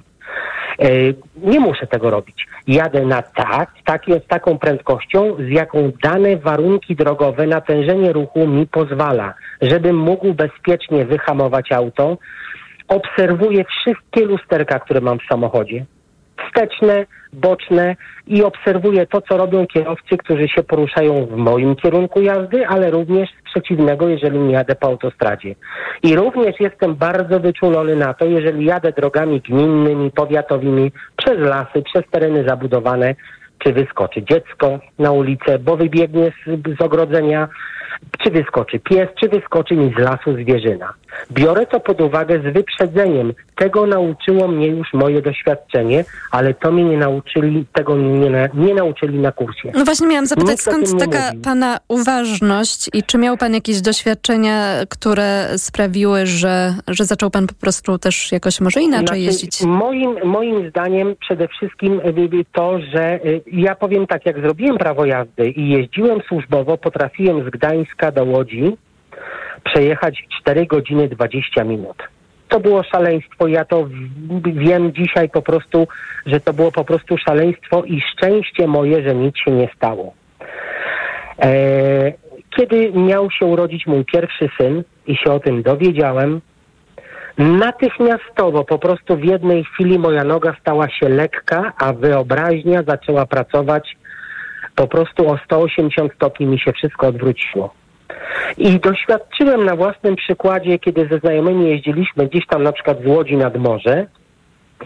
E, 0.79 0.89
Nie 1.37 1.59
muszę 1.59 1.87
tego 1.87 2.09
robić. 2.09 2.47
Jadę 2.67 3.05
na 3.05 3.21
tak, 3.21 3.71
taki, 3.85 4.13
z 4.13 4.27
taką 4.27 4.57
prędkością, 4.57 5.35
z 5.39 5.49
jaką 5.49 5.91
dane 6.03 6.37
warunki 6.37 6.95
drogowe, 6.95 7.47
natężenie 7.47 8.13
ruchu 8.13 8.47
mi 8.47 8.67
pozwala, 8.67 9.33
żebym 9.61 9.97
mógł 9.97 10.33
bezpiecznie 10.33 11.05
wyhamować 11.05 11.71
auto. 11.71 12.17
Obserwuję 12.87 13.65
wszystkie 13.65 14.25
lusterka, 14.25 14.79
które 14.79 15.01
mam 15.01 15.19
w 15.19 15.27
samochodzie. 15.29 15.85
Wsteczne, 16.47 17.05
boczne 17.33 17.95
i 18.27 18.43
obserwuję 18.43 19.07
to, 19.07 19.21
co 19.21 19.37
robią 19.37 19.67
kierowcy, 19.67 20.17
którzy 20.17 20.47
się 20.47 20.63
poruszają 20.63 21.25
w 21.25 21.35
moim 21.35 21.75
kierunku 21.75 22.21
jazdy, 22.21 22.67
ale 22.67 22.91
również 22.91 23.29
z 23.29 23.51
przeciwnego, 23.51 24.07
jeżeli 24.07 24.39
nie 24.39 24.53
jadę 24.53 24.75
po 24.75 24.87
autostradzie. 24.87 25.55
I 26.03 26.15
również 26.15 26.59
jestem 26.59 26.95
bardzo 26.95 27.39
wyczulony 27.39 27.95
na 27.95 28.13
to, 28.13 28.25
jeżeli 28.25 28.65
jadę 28.65 28.91
drogami 28.91 29.41
gminnymi, 29.41 30.11
powiatowymi, 30.11 30.91
przez 31.15 31.39
lasy, 31.39 31.81
przez 31.81 32.03
tereny 32.11 32.43
zabudowane, 32.47 33.15
czy 33.59 33.73
wyskoczy 33.73 34.23
dziecko 34.23 34.79
na 34.99 35.11
ulicę, 35.11 35.59
bo 35.59 35.77
wybiegnie 35.77 36.31
z, 36.45 36.77
z 36.79 36.81
ogrodzenia, 36.81 37.47
czy 38.23 38.31
wyskoczy 38.31 38.79
pies, 38.79 39.09
czy 39.19 39.29
wyskoczy 39.29 39.75
mi 39.75 39.93
z 39.93 39.97
lasu 39.97 40.33
zwierzyna. 40.33 40.93
Biorę 41.31 41.65
to 41.65 41.79
pod 41.79 42.01
uwagę 42.01 42.39
z 42.39 42.53
wyprzedzeniem. 42.53 43.33
Tego 43.55 43.87
nauczyło 43.87 44.47
mnie 44.47 44.67
już 44.67 44.93
moje 44.93 45.21
doświadczenie, 45.21 46.05
ale 46.31 46.53
to 46.53 46.71
mnie 46.71 46.83
nie 46.83 46.97
nauczyli, 46.97 47.65
tego 47.73 47.97
nie, 47.97 48.49
nie 48.53 48.73
nauczyli 48.73 49.19
na 49.19 49.31
kursie. 49.31 49.71
No 49.73 49.85
właśnie 49.85 50.07
miałam 50.07 50.25
zapytać, 50.25 50.49
Nikt 50.51 50.61
skąd 50.61 50.99
taka 50.99 51.27
mówi. 51.31 51.43
pana 51.43 51.77
uważność 51.87 52.89
i 52.93 53.03
czy 53.03 53.17
miał 53.17 53.37
pan 53.37 53.53
jakieś 53.53 53.81
doświadczenia, 53.81 54.73
które 54.89 55.47
sprawiły, 55.57 56.25
że, 56.25 56.73
że 56.87 57.05
zaczął 57.05 57.29
pan 57.29 57.47
po 57.47 57.53
prostu 57.53 57.97
też 57.97 58.31
jakoś 58.31 58.61
może 58.61 58.81
inaczej 58.81 59.07
Znaczy, 59.07 59.19
jeździć? 59.19 59.61
Moim, 59.61 60.15
moim 60.23 60.69
zdaniem 60.69 61.15
przede 61.19 61.47
wszystkim 61.47 61.99
y, 61.99 62.37
y, 62.39 62.45
to, 62.53 62.79
że 62.93 63.25
y, 63.25 63.41
ja 63.51 63.75
powiem 63.75 64.07
tak, 64.07 64.25
jak 64.25 64.41
zrobiłem 64.41 64.77
prawo 64.77 65.05
jazdy 65.05 65.49
i 65.49 65.69
jeździłem 65.69 66.19
służbowo, 66.27 66.77
potrafiłem 66.77 67.43
z 67.47 67.49
Gdańska 67.49 67.88
do 68.11 68.23
Łodzi 68.23 68.77
przejechać 69.63 70.23
w 70.23 70.41
4 70.41 70.65
godziny 70.65 71.07
20 71.07 71.63
minut. 71.63 71.97
To 72.47 72.59
było 72.59 72.83
szaleństwo. 72.83 73.47
Ja 73.47 73.65
to 73.65 73.87
wiem 74.45 74.93
dzisiaj 74.93 75.29
po 75.29 75.41
prostu, 75.41 75.87
że 76.25 76.39
to 76.39 76.53
było 76.53 76.71
po 76.71 76.85
prostu 76.85 77.17
szaleństwo 77.17 77.83
i 77.83 78.01
szczęście 78.01 78.67
moje, 78.67 79.03
że 79.09 79.15
nic 79.15 79.37
się 79.37 79.51
nie 79.51 79.69
stało. 79.75 80.13
E, 81.41 82.13
kiedy 82.57 82.91
miał 82.91 83.31
się 83.31 83.45
urodzić 83.45 83.87
mój 83.87 84.05
pierwszy 84.05 84.49
syn 84.57 84.83
i 85.07 85.15
się 85.15 85.31
o 85.31 85.39
tym 85.39 85.63
dowiedziałem, 85.63 86.41
Natychmiastowo, 87.39 88.63
po 88.63 88.79
prostu 88.79 89.17
w 89.17 89.23
jednej 89.23 89.63
chwili 89.63 89.99
moja 89.99 90.23
noga 90.23 90.55
stała 90.61 90.89
się 90.89 91.09
lekka, 91.09 91.73
a 91.77 91.93
wyobraźnia 91.93 92.83
zaczęła 92.83 93.25
pracować 93.25 93.97
po 94.79 94.87
prostu 94.87 95.29
o 95.29 95.37
180 95.37 96.13
stopni 96.13 96.45
mi 96.45 96.59
się 96.59 96.73
wszystko 96.73 97.07
odwróciło. 97.07 97.73
I 98.57 98.79
doświadczyłem 98.79 99.65
na 99.65 99.75
własnym 99.75 100.15
przykładzie, 100.15 100.79
kiedy 100.79 101.07
ze 101.11 101.19
znajomymi 101.19 101.69
jeździliśmy 101.69 102.27
gdzieś 102.27 102.47
tam 102.47 102.63
na 102.63 102.71
przykład 102.71 102.97
z 103.03 103.07
Łodzi 103.07 103.37
nad 103.37 103.57
morze, 103.57 104.05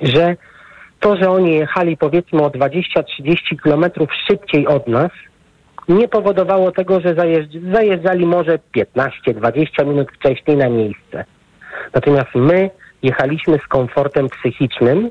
że 0.02 0.36
to, 1.00 1.18
że 1.18 1.30
oni 1.30 1.56
jechali 1.56 1.98
powiedzmy 1.98 2.44
o 2.44 2.50
20-30 2.50 3.64
kilometrów 3.64 4.10
szybciej 4.28 4.68
od 4.68 4.88
nas, 4.88 5.12
nie 5.90 6.08
powodowało 6.08 6.72
tego, 6.72 7.02
że 7.02 7.16
zajeżdż- 7.16 7.74
zajeżdżali 7.74 8.26
może 8.26 8.60
15-20 8.76 9.86
minut 9.86 10.08
wcześniej 10.12 10.58
na 10.58 10.70
miejsce. 10.70 11.26
Natomiast 11.94 12.36
my 12.36 12.70
jechaliśmy 13.04 13.58
z 13.58 13.68
komfortem 13.68 14.30
psychicznym 14.30 15.10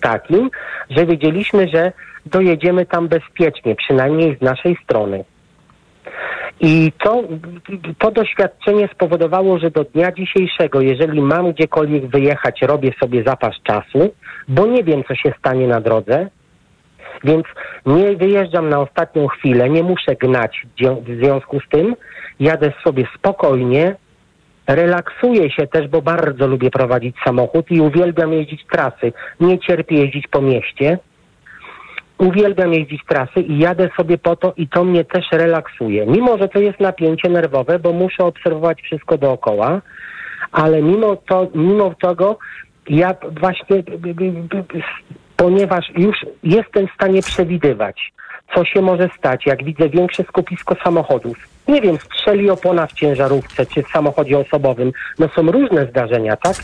takim, 0.00 0.50
że 0.90 1.06
wiedzieliśmy, 1.06 1.68
że 1.68 1.92
dojedziemy 2.26 2.86
tam 2.86 3.08
bezpiecznie, 3.08 3.74
przynajmniej 3.74 4.36
z 4.36 4.40
naszej 4.40 4.76
strony. 4.84 5.24
I 6.60 6.92
to, 7.04 7.22
to 7.98 8.10
doświadczenie 8.10 8.88
spowodowało, 8.94 9.58
że 9.58 9.70
do 9.70 9.84
dnia 9.84 10.12
dzisiejszego, 10.12 10.80
jeżeli 10.80 11.20
mam 11.20 11.52
gdziekolwiek 11.52 12.06
wyjechać, 12.06 12.62
robię 12.62 12.92
sobie 13.00 13.22
zapas 13.26 13.54
czasu, 13.62 14.14
bo 14.48 14.66
nie 14.66 14.84
wiem, 14.84 15.04
co 15.08 15.14
się 15.14 15.32
stanie 15.38 15.66
na 15.66 15.80
drodze, 15.80 16.28
więc 17.24 17.44
nie 17.86 18.16
wyjeżdżam 18.16 18.68
na 18.68 18.80
ostatnią 18.80 19.26
chwilę, 19.26 19.70
nie 19.70 19.82
muszę 19.82 20.16
gnać 20.16 20.66
w 21.06 21.16
związku 21.22 21.60
z 21.60 21.68
tym, 21.68 21.96
jadę 22.40 22.72
sobie 22.84 23.06
spokojnie, 23.18 23.96
relaksuję 24.66 25.50
się 25.50 25.66
też, 25.66 25.88
bo 25.88 26.02
bardzo 26.02 26.46
lubię 26.46 26.70
prowadzić 26.70 27.16
samochód 27.24 27.70
i 27.70 27.80
uwielbiam 27.80 28.32
jeździć 28.32 28.66
trasy. 28.72 29.12
Nie 29.40 29.58
cierpię 29.58 29.94
jeździć 29.96 30.28
po 30.28 30.42
mieście. 30.42 30.98
Uwielbiam 32.20 32.72
jeździć 32.72 33.02
trasy 33.08 33.40
i 33.40 33.58
jadę 33.58 33.88
sobie 33.96 34.18
po 34.18 34.36
to 34.36 34.52
i 34.56 34.68
to 34.68 34.84
mnie 34.84 35.04
też 35.04 35.24
relaksuje. 35.32 36.06
Mimo, 36.06 36.38
że 36.38 36.48
to 36.48 36.58
jest 36.58 36.80
napięcie 36.80 37.28
nerwowe, 37.28 37.78
bo 37.78 37.92
muszę 37.92 38.24
obserwować 38.24 38.82
wszystko 38.82 39.18
dookoła, 39.18 39.82
ale 40.52 40.82
mimo 40.82 41.16
to, 41.16 41.48
mimo 41.54 41.94
tego 42.02 42.38
ja 42.88 43.14
właśnie, 43.40 43.82
ponieważ 45.36 45.90
już 45.96 46.16
jestem 46.42 46.88
w 46.88 46.94
stanie 46.94 47.22
przewidywać, 47.22 48.12
co 48.54 48.64
się 48.64 48.82
może 48.82 49.08
stać, 49.18 49.46
jak 49.46 49.64
widzę 49.64 49.88
większe 49.88 50.22
skupisko 50.22 50.76
samochodów. 50.84 51.48
Nie 51.68 51.80
wiem, 51.80 51.96
strzeli 51.98 52.50
opona 52.50 52.86
w 52.86 52.92
ciężarówce 52.92 53.66
czy 53.66 53.82
w 53.82 53.88
samochodzie 53.88 54.38
osobowym. 54.38 54.92
No 55.18 55.28
są 55.28 55.52
różne 55.52 55.86
zdarzenia, 55.86 56.36
tak? 56.36 56.56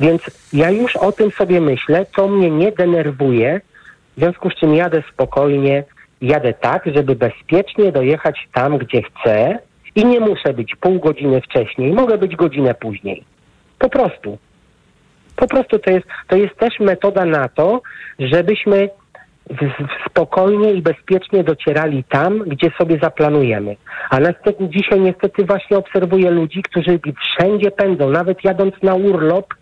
Więc 0.00 0.22
ja 0.52 0.70
już 0.70 0.96
o 0.96 1.12
tym 1.12 1.30
sobie 1.30 1.60
myślę, 1.60 2.06
co 2.16 2.28
mnie 2.28 2.50
nie 2.50 2.72
denerwuje, 2.72 3.60
w 4.16 4.20
związku 4.20 4.50
z 4.50 4.54
czym 4.54 4.74
jadę 4.74 5.02
spokojnie, 5.12 5.84
jadę 6.20 6.52
tak, 6.52 6.82
żeby 6.94 7.16
bezpiecznie 7.16 7.92
dojechać 7.92 8.48
tam, 8.54 8.78
gdzie 8.78 9.02
chcę 9.02 9.58
i 9.94 10.04
nie 10.04 10.20
muszę 10.20 10.52
być 10.52 10.76
pół 10.76 11.00
godziny 11.00 11.40
wcześniej, 11.40 11.92
mogę 11.92 12.18
być 12.18 12.36
godzinę 12.36 12.74
później. 12.74 13.24
Po 13.78 13.88
prostu. 13.88 14.38
Po 15.36 15.46
prostu 15.46 15.78
to 15.78 15.90
jest, 15.90 16.06
to 16.28 16.36
jest 16.36 16.56
też 16.56 16.80
metoda 16.80 17.24
na 17.24 17.48
to, 17.48 17.82
żebyśmy 18.18 18.88
spokojnie 20.06 20.72
i 20.72 20.82
bezpiecznie 20.82 21.44
docierali 21.44 22.04
tam, 22.04 22.38
gdzie 22.38 22.70
sobie 22.78 22.98
zaplanujemy. 23.02 23.76
A 24.10 24.18
niestety 24.18 24.68
dzisiaj 24.68 25.00
niestety 25.00 25.44
właśnie 25.44 25.76
obserwuję 25.76 26.30
ludzi, 26.30 26.62
którzy 26.62 27.00
wszędzie 27.20 27.70
pędzą, 27.70 28.10
nawet 28.10 28.44
jadąc 28.44 28.74
na 28.82 28.94
urlop, 28.94 29.54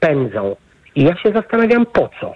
pędzą. 0.00 0.56
I 0.94 1.04
ja 1.04 1.16
się 1.16 1.32
zastanawiam 1.34 1.86
po 1.86 2.10
co. 2.20 2.34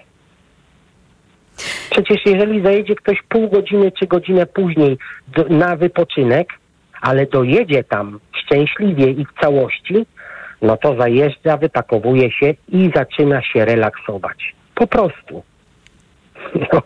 Przecież 1.91 2.25
jeżeli 2.25 2.63
zajedzie 2.63 2.95
ktoś 2.95 3.17
pół 3.29 3.49
godziny 3.49 3.91
czy 3.91 4.07
godzinę 4.07 4.45
później 4.45 4.97
do, 5.27 5.43
na 5.49 5.75
wypoczynek, 5.75 6.47
ale 7.01 7.25
dojedzie 7.25 7.83
tam 7.83 8.19
szczęśliwie 8.33 9.11
i 9.11 9.25
w 9.25 9.41
całości, 9.41 10.05
no 10.61 10.77
to 10.77 10.95
zajeżdża, 10.95 11.57
wypakowuje 11.57 12.31
się 12.31 12.53
i 12.67 12.91
zaczyna 12.95 13.41
się 13.41 13.65
relaksować. 13.65 14.55
Po 14.75 14.87
prostu. 14.87 15.43
No. 16.73 16.81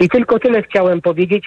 I 0.00 0.08
tylko 0.08 0.38
tyle 0.38 0.62
chciałem 0.62 1.00
powiedzieć 1.00 1.44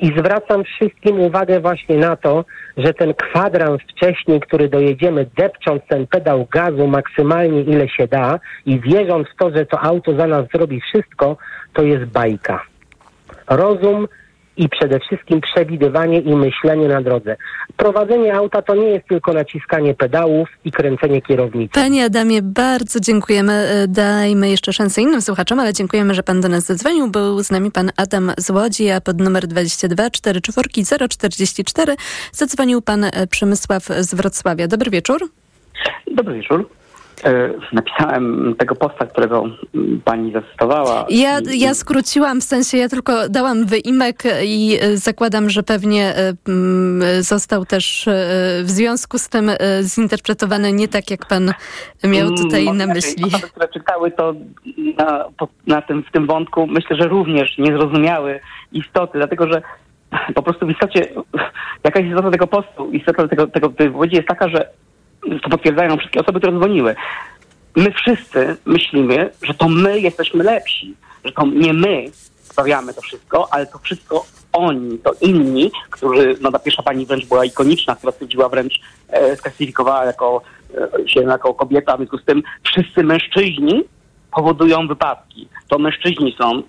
i 0.00 0.06
zwracam 0.06 0.64
wszystkim 0.64 1.20
uwagę 1.20 1.60
właśnie 1.60 1.96
na 1.96 2.16
to, 2.16 2.44
że 2.76 2.94
ten 2.94 3.14
kwadrans 3.14 3.82
wcześniej, 3.82 4.40
który 4.40 4.68
dojedziemy 4.68 5.26
depcząc 5.36 5.82
ten 5.88 6.06
pedał 6.06 6.46
gazu 6.50 6.86
maksymalnie 6.86 7.60
ile 7.60 7.88
się 7.88 8.06
da 8.08 8.40
i 8.66 8.80
wierząc 8.80 9.28
w 9.28 9.36
to, 9.36 9.50
że 9.50 9.66
to 9.66 9.80
auto 9.80 10.16
za 10.16 10.26
nas 10.26 10.44
zrobi 10.54 10.80
wszystko, 10.80 11.36
to 11.72 11.82
jest 11.82 12.04
bajka. 12.04 12.62
Rozum 13.48 14.08
i 14.56 14.68
przede 14.68 15.00
wszystkim 15.00 15.40
przewidywanie 15.40 16.18
i 16.18 16.34
myślenie 16.36 16.88
na 16.88 17.02
drodze. 17.02 17.36
Prowadzenie 17.76 18.34
auta 18.34 18.62
to 18.62 18.74
nie 18.74 18.88
jest 18.88 19.08
tylko 19.08 19.32
naciskanie 19.32 19.94
pedałów 19.94 20.48
i 20.64 20.72
kręcenie 20.72 21.22
kierownicy. 21.22 21.74
Panie 21.74 22.04
Adamie, 22.04 22.42
bardzo 22.42 23.00
dziękujemy. 23.00 23.52
E, 23.52 23.88
dajmy 23.88 24.48
jeszcze 24.48 24.72
szansę 24.72 25.02
innym 25.02 25.22
słuchaczom, 25.22 25.60
ale 25.60 25.72
dziękujemy, 25.72 26.14
że 26.14 26.22
pan 26.22 26.40
do 26.40 26.48
nas 26.48 26.64
zadzwonił. 26.64 27.10
Był 27.10 27.42
z 27.42 27.50
nami 27.50 27.70
pan 27.70 27.90
Adam 27.96 28.32
z 28.38 28.50
Łodzi, 28.50 28.90
a 28.90 29.00
pod 29.00 29.20
numer 29.20 29.46
22 29.46 30.10
44 30.10 30.68
044 31.08 31.94
zadzwonił 32.32 32.82
pan 32.82 33.04
e, 33.04 33.26
Przemysław 33.30 33.82
z 33.84 34.14
Wrocławia. 34.14 34.68
Dobry 34.68 34.90
wieczór. 34.90 35.28
Dobry 36.06 36.34
wieczór. 36.34 36.68
E, 37.24 37.50
napisałem 37.72 38.54
tego 38.58 38.74
posta, 38.74 39.06
którego 39.06 39.44
pani 40.04 40.32
zacytowała. 40.32 41.06
Ja, 41.08 41.38
ja 41.54 41.74
skróciłam, 41.74 42.40
w 42.40 42.44
sensie 42.44 42.78
ja 42.78 42.88
tylko 42.88 43.28
dałam 43.28 43.66
wyimek 43.66 44.22
i 44.44 44.78
e, 44.80 44.96
zakładam, 44.96 45.50
że 45.50 45.62
pewnie 45.62 46.14
e, 46.16 47.22
został 47.22 47.64
też 47.64 48.08
w 48.62 48.70
związku 48.70 49.18
z 49.18 49.28
tym 49.28 49.50
zinterpretowany 49.82 50.72
nie 50.72 50.88
tak, 50.88 51.10
jak 51.10 51.26
pan 51.26 51.52
miał 52.04 52.28
tutaj 52.28 52.64
no, 52.64 52.72
na 52.72 52.86
myśli. 52.86 53.24
Osoby, 53.24 53.48
które 53.48 53.68
czytały 53.68 54.10
to 54.10 54.34
na, 54.98 55.24
na 55.66 55.82
tym, 55.82 56.02
w 56.02 56.12
tym 56.12 56.26
wątku, 56.26 56.66
myślę, 56.66 56.96
że 56.96 57.08
również 57.08 57.58
nie 57.58 57.72
zrozumiały 57.72 58.40
istoty, 58.72 59.18
dlatego 59.18 59.52
że 59.52 59.62
po 60.34 60.42
prostu 60.42 60.66
w 60.66 60.70
istocie, 60.70 61.08
jakaś 61.84 62.06
istota 62.06 62.30
tego 62.30 62.46
postu, 62.46 62.90
istota 62.90 63.28
tego, 63.28 63.46
tego, 63.46 63.68
wypowiedzi 63.68 64.16
jest 64.16 64.28
taka, 64.28 64.48
że 64.48 64.68
to 65.42 65.50
potwierdzają 65.50 65.96
wszystkie 65.96 66.20
osoby, 66.20 66.38
które 66.38 66.58
dzwoniły. 66.58 66.94
My 67.76 67.92
wszyscy 67.92 68.56
myślimy, 68.64 69.30
że 69.42 69.54
to 69.54 69.68
my 69.68 70.00
jesteśmy 70.00 70.44
lepsi, 70.44 70.94
że 71.24 71.32
to 71.32 71.46
nie 71.46 71.72
my 71.72 72.04
stawiamy 72.42 72.94
to 72.94 73.00
wszystko, 73.00 73.48
ale 73.50 73.66
to 73.66 73.78
wszystko 73.78 74.24
oni, 74.52 74.98
to 74.98 75.12
inni, 75.20 75.70
którzy, 75.90 76.36
no 76.40 76.52
ta 76.52 76.58
pierwsza 76.58 76.82
pani 76.82 77.06
wręcz 77.06 77.26
była 77.26 77.44
ikoniczna, 77.44 77.96
która 77.96 78.12
stwierdziła 78.12 78.48
wręcz, 78.48 78.80
e, 79.08 79.36
sklasyfikowała 79.36 80.04
jako, 80.04 80.42
e, 80.74 81.08
się 81.08 81.20
jako 81.20 81.54
kobieta, 81.54 81.94
w 81.94 81.96
związku 81.96 82.18
z 82.18 82.24
tym 82.24 82.42
wszyscy 82.62 83.02
mężczyźni 83.02 83.84
powodują 84.34 84.88
wypadki. 84.88 85.48
To 85.68 85.78
mężczyźni 85.78 86.36
są. 86.40 86.62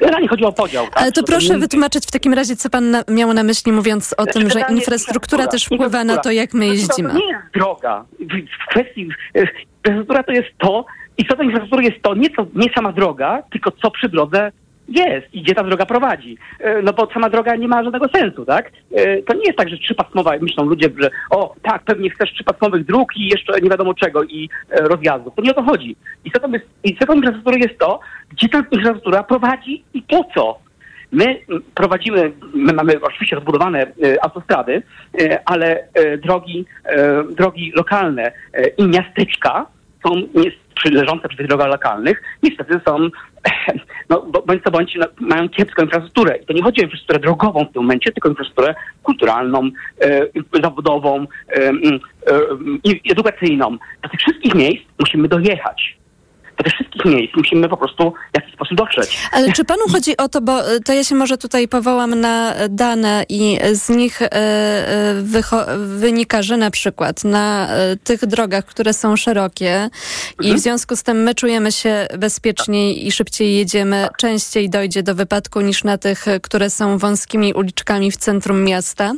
Generalnie 0.00 0.28
chodzi 0.28 0.44
o 0.44 0.52
podział. 0.52 0.84
Tak? 0.84 1.02
Ale 1.02 1.12
to 1.12 1.22
proszę 1.22 1.54
to 1.54 1.58
wytłumaczyć 1.58 2.06
w 2.06 2.10
takim 2.10 2.34
razie, 2.34 2.56
co 2.56 2.70
pan 2.70 2.90
na, 2.90 3.04
miał 3.08 3.34
na 3.34 3.42
myśli, 3.42 3.72
mówiąc 3.72 4.14
o 4.18 4.26
tym, 4.26 4.50
że 4.50 4.60
infrastruktura 4.70 5.46
też 5.46 5.64
wpływa 5.64 6.04
na 6.04 6.16
to, 6.16 6.30
jak 6.30 6.54
my 6.54 6.66
jeździmy. 6.66 7.08
To 7.08 7.18
nie 7.18 7.28
jest 7.28 7.44
droga. 7.54 8.04
W 8.66 8.70
kwestii 8.70 9.08
e, 9.34 9.46
infrastruktura 9.78 10.22
to 10.22 10.32
jest 10.32 10.48
to, 10.58 10.84
istota 11.18 11.42
infrastruktury 11.42 11.84
jest 11.84 12.02
to 12.02 12.14
nie, 12.14 12.30
co, 12.30 12.46
nie 12.54 12.72
sama 12.74 12.92
droga, 12.92 13.42
tylko 13.52 13.70
co 13.70 13.90
przy 13.90 14.08
drodze 14.08 14.52
jest 14.88 15.34
i 15.34 15.42
gdzie 15.42 15.54
ta 15.54 15.64
droga 15.64 15.86
prowadzi. 15.86 16.38
E, 16.60 16.82
no 16.82 16.92
bo 16.92 17.08
sama 17.14 17.30
droga 17.30 17.56
nie 17.56 17.68
ma 17.68 17.84
żadnego 17.84 18.08
sensu, 18.08 18.44
tak? 18.44 18.70
E, 18.94 19.22
to 19.22 19.34
nie 19.34 19.44
jest 19.44 19.58
tak, 19.58 19.68
że 19.68 19.78
trzypasmowa, 19.78 20.32
myślą 20.40 20.64
ludzie, 20.64 20.88
że 20.98 21.10
o 21.30 21.54
tak, 21.62 21.82
pewnie 21.82 22.10
chcesz 22.10 22.32
trzypasmowych 22.32 22.84
dróg 22.84 23.16
i 23.16 23.28
jeszcze 23.28 23.60
nie 23.60 23.70
wiadomo 23.70 23.94
czego 23.94 24.24
i 24.24 24.48
e, 24.70 24.80
rozjazdów. 24.80 25.34
To 25.34 25.42
nie 25.42 25.50
o 25.50 25.54
to 25.54 25.62
chodzi. 25.62 25.96
Istotą, 26.24 26.52
jest, 26.52 26.66
istotą 26.84 27.14
infrastruktury 27.14 27.58
jest 27.58 27.78
to, 27.78 28.00
gdzie 28.30 28.48
ta 28.48 28.58
infrastruktura 28.70 29.22
prowadzi 29.22 29.84
i 29.94 30.02
po 30.02 30.24
co. 30.34 30.58
My 31.12 31.40
prowadzimy, 31.74 32.32
my 32.54 32.72
mamy 32.72 33.00
oczywiście 33.02 33.36
rozbudowane 33.36 33.86
autostrady, 34.22 34.82
ale 35.44 35.88
drogi, 36.22 36.64
drogi 37.36 37.72
lokalne 37.76 38.32
i 38.78 38.84
miasteczka 38.84 39.66
są 40.06 40.10
leżące 40.84 41.28
przy 41.28 41.36
tych 41.36 41.46
drogach 41.46 41.68
lokalnych, 41.68 42.22
niestety 42.42 42.80
są, 42.86 43.08
no, 44.10 44.26
bądź 44.46 44.62
co 44.64 44.70
bądź, 44.70 44.94
no, 44.94 45.06
mają 45.20 45.48
kiepską 45.48 45.82
infrastrukturę. 45.82 46.36
I 46.36 46.46
to 46.46 46.52
nie 46.52 46.62
chodzi 46.62 46.80
o 46.80 46.84
infrastrukturę 46.84 47.18
drogową 47.18 47.64
w 47.64 47.72
tym 47.72 47.82
momencie, 47.82 48.12
tylko 48.12 48.28
infrastrukturę 48.28 48.74
kulturalną, 49.02 49.70
e, 50.00 50.26
zawodową, 50.62 51.26
e, 51.48 51.60
e, 51.60 51.70
edukacyjną. 53.10 53.78
Do 54.02 54.08
tych 54.08 54.20
wszystkich 54.20 54.54
miejsc 54.54 54.84
musimy 54.98 55.28
dojechać 55.28 55.97
do 56.58 56.64
tych 56.64 56.72
wszystkich 56.72 57.04
miejsc 57.04 57.36
musimy 57.36 57.68
po 57.68 57.76
prostu 57.76 58.12
w 58.32 58.36
jakiś 58.36 58.54
sposób 58.54 58.76
dotrzeć. 58.76 59.18
Ale 59.32 59.52
czy 59.52 59.64
panu 59.64 59.82
chodzi 59.92 60.16
o 60.16 60.28
to, 60.28 60.40
bo 60.40 60.72
e, 60.72 60.80
to 60.80 60.92
ja 60.92 61.04
się 61.04 61.14
może 61.14 61.38
tutaj 61.38 61.68
powołam 61.68 62.20
na 62.20 62.54
dane 62.68 63.24
i 63.28 63.58
z 63.72 63.88
nich 63.88 64.22
e, 64.22 64.32
e, 64.32 65.14
wynika, 65.78 66.42
że 66.42 66.56
na 66.56 66.70
przykład 66.70 67.24
na 67.24 67.68
tych 68.04 68.26
drogach, 68.26 68.64
które 68.64 68.92
są 68.92 69.16
szerokie 69.16 69.74
mhm. 69.74 69.90
i 70.40 70.54
w 70.54 70.58
związku 70.58 70.96
z 70.96 71.02
tym 71.02 71.22
my 71.22 71.34
czujemy 71.34 71.72
się 71.72 72.06
bezpieczniej 72.18 73.06
i 73.06 73.12
szybciej 73.12 73.56
jedziemy, 73.56 74.08
częściej 74.18 74.70
dojdzie 74.70 75.02
do 75.02 75.14
wypadku 75.14 75.60
niż 75.60 75.84
na 75.84 75.98
tych, 75.98 76.26
które 76.42 76.70
są 76.70 76.98
wąskimi 76.98 77.52
uliczkami 77.52 78.10
w 78.10 78.16
centrum 78.16 78.64
miasta, 78.64 79.12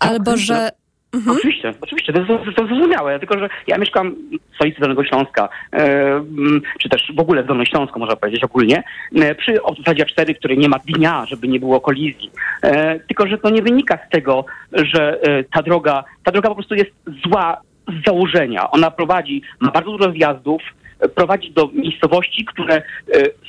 albo 0.00 0.36
że 0.36 0.70
Mhm. 1.12 1.36
Oczywiście, 1.36 1.74
oczywiście, 1.80 2.12
to 2.12 2.20
to 2.26 2.44
jest 2.44 2.56
zrozumiałe, 2.56 3.18
tylko 3.18 3.38
że 3.38 3.48
ja 3.66 3.78
mieszkam 3.78 4.14
w 4.52 4.54
stolicy 4.54 4.80
Dolnego 4.80 5.04
Śląska, 5.04 5.48
e, 5.72 6.24
czy 6.78 6.88
też 6.88 7.12
w 7.16 7.20
ogóle 7.20 7.42
w 7.42 7.46
Dolnym 7.46 7.66
Śląsku, 7.66 7.98
można 7.98 8.16
powiedzieć 8.16 8.44
ogólnie, 8.44 8.82
e, 9.16 9.34
przy 9.34 9.58
autostradzie 9.64 10.06
4, 10.06 10.34
której 10.34 10.58
nie 10.58 10.68
ma 10.68 10.78
dnia, 10.78 11.26
żeby 11.26 11.48
nie 11.48 11.60
było 11.60 11.80
kolizji. 11.80 12.30
E, 12.62 13.00
tylko, 13.00 13.26
że 13.26 13.38
to 13.38 13.50
nie 13.50 13.62
wynika 13.62 13.98
z 14.06 14.10
tego, 14.10 14.44
że 14.72 15.20
ta 15.52 15.62
droga, 15.62 16.04
ta 16.24 16.32
droga 16.32 16.48
po 16.48 16.54
prostu 16.54 16.74
jest 16.74 16.90
zła 17.26 17.60
z 17.88 18.06
założenia. 18.06 18.70
Ona 18.70 18.90
prowadzi, 18.90 19.42
ma 19.60 19.70
bardzo 19.70 19.90
dużo 19.90 20.12
zjazdów, 20.12 20.62
prowadzi 21.14 21.50
do 21.50 21.70
miejscowości, 21.74 22.44
które 22.44 22.82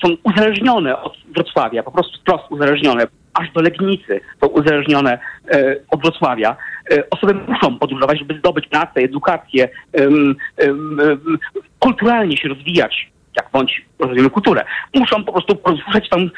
są 0.02 0.16
uzależnione 0.24 1.02
od 1.02 1.14
Wrocławia, 1.36 1.84
po 1.84 1.92
prostu 1.92 2.20
wprost 2.20 2.52
uzależnione, 2.52 3.08
aż 3.34 3.52
do 3.52 3.62
Legnicy 3.62 4.22
są 4.42 4.48
uzależnione 4.48 5.20
e, 5.52 5.76
od 5.90 6.02
Wrocławia. 6.02 6.56
E, 6.92 7.10
osoby 7.10 7.34
muszą 7.34 7.80
podróżować, 7.80 8.20
żeby 8.20 8.40
zdobyć 8.40 8.68
pracę, 8.68 9.00
edukację, 9.00 9.70
em, 9.94 10.36
em, 10.58 11.00
em, 11.00 11.38
kulturalnie 11.80 12.38
się 12.38 12.50
rozwijać, 12.50 13.12
jak 13.36 13.50
bądź 13.54 13.86
rozumiemy 14.00 14.30
kulturę. 14.30 14.66
Muszą 14.96 15.24
po 15.24 15.32
prostu 15.34 15.58
ruszać 15.88 16.10
tą 16.10 16.18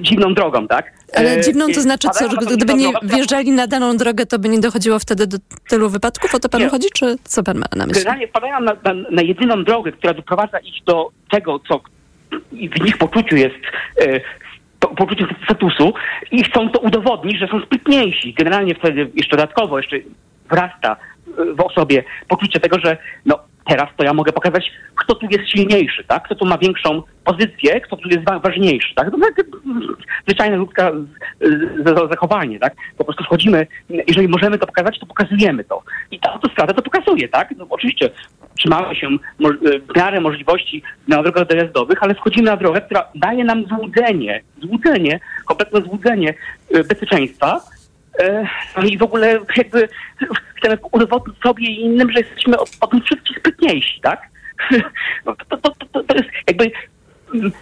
dziwną 0.00 0.34
drogą, 0.34 0.68
tak? 0.68 0.92
Ale 1.16 1.30
E, 1.30 1.40
dziwną 1.40 1.66
to 1.66 1.80
e, 1.80 1.82
znaczy 1.82 2.08
co, 2.08 2.28
gdyby 2.28 2.74
nie 2.74 2.92
wjeżdżali 3.02 3.50
na 3.50 3.66
daną 3.66 3.96
drogę, 3.96 4.26
to 4.26 4.38
by 4.38 4.48
nie 4.48 4.60
dochodziło 4.60 4.98
wtedy 4.98 5.26
do 5.26 5.36
tylu 5.68 5.90
wypadków? 5.90 6.34
O 6.34 6.38
to 6.38 6.48
panu 6.48 6.64
Nie. 6.64 6.70
chodzi, 6.70 6.88
czy 6.94 7.16
co 7.24 7.42
pan 7.42 7.58
ma 7.58 7.66
na 7.76 7.86
myśli? 7.86 8.02
Generalnie 8.02 8.28
wpadają 8.28 8.60
na, 8.60 8.72
na, 8.84 8.94
na 9.10 9.22
jedyną 9.22 9.64
drogę, 9.64 9.92
która 9.92 10.14
doprowadza 10.14 10.58
ich 10.58 10.84
do 10.84 11.10
tego, 11.30 11.60
co 11.68 11.80
w 12.52 12.86
ich 12.86 12.98
poczuciu 12.98 13.36
jest 13.36 13.54
e, 14.84 14.88
po, 14.88 15.06
poczuciu 15.06 15.26
statusu 15.44 15.94
i 16.30 16.44
chcą 16.44 16.70
to 16.70 16.78
udowodnić, 16.78 17.38
że 17.38 17.48
są 17.48 17.60
sprytniejsi. 17.60 18.34
Generalnie 18.34 18.74
wtedy 18.74 19.10
jeszcze 19.14 19.36
dodatkowo 19.36 19.78
jeszcze 19.78 19.96
wrasta 20.50 20.96
e, 21.38 21.54
w 21.54 21.60
osobie 21.60 22.04
poczucie 22.28 22.60
tego, 22.60 22.78
że 22.84 22.96
no 23.26 23.38
teraz 23.68 23.88
to 23.96 24.04
ja 24.04 24.14
mogę 24.14 24.32
pokazać, 24.32 24.70
kto 24.96 25.14
tu 25.14 25.26
jest 25.30 25.48
silniejszy, 25.50 26.04
tak? 26.04 26.22
Kto 26.24 26.34
tu 26.34 26.46
ma 26.46 26.58
większą 26.58 27.02
pozycję, 27.24 27.80
kto 27.80 27.96
tu 27.96 28.08
jest 28.08 28.24
wa- 28.24 28.38
ważniejszy, 28.38 28.94
tak? 28.94 29.10
To 29.10 29.16
takie 29.18 29.50
zwyczajne 30.26 30.56
ludzka 30.56 30.92
zachowanie, 32.10 32.58
tak? 32.58 32.74
Po 32.98 33.04
prostu 33.04 33.24
wchodzimy, 33.24 33.66
jeżeli 34.08 34.28
możemy 34.28 34.58
to 34.58 34.66
pokazać, 34.66 34.98
to 34.98 35.06
pokazujemy 35.06 35.64
to. 35.64 35.82
I 36.10 36.20
ta 36.20 36.32
autostrada 36.32 36.74
to 36.74 36.82
pokazuje, 36.82 37.28
tak? 37.28 37.48
No, 37.56 37.66
oczywiście 37.70 38.10
trzymamy 38.58 38.96
się 38.96 39.08
w 39.92 39.96
miarę 39.96 40.20
możliwości 40.20 40.82
na 41.08 41.22
drogach 41.22 41.46
dojazdowych, 41.48 42.02
ale 42.02 42.14
wchodzimy 42.14 42.50
na 42.50 42.56
drogę, 42.56 42.80
która 42.80 43.08
daje 43.14 43.44
nam 43.44 43.64
złudzenie, 43.66 44.42
złudzenie, 44.62 45.20
kompletne 45.46 45.80
złudzenie 45.80 46.34
e, 46.74 46.84
bezpieczeństwa, 46.84 47.60
No 48.76 48.82
i 48.82 48.98
w 48.98 49.02
ogóle 49.02 49.38
jakby 49.56 49.88
chcemy 50.56 50.78
udowodnić 50.92 51.38
sobie 51.38 51.66
i 51.66 51.80
innym, 51.80 52.12
że 52.12 52.18
jesteśmy 52.18 52.58
od, 52.58 52.70
od 52.80 52.92
nich 52.92 53.04
wszystkich 53.04 53.38
sprytniejsi, 53.38 54.00
tak? 54.00 54.22
No 55.26 55.36
to, 55.48 55.56
to, 55.56 55.70
to, 55.92 56.02
to, 56.02 56.14
jest 56.14 56.28
jakby... 56.46 56.70
mm, 57.34 57.52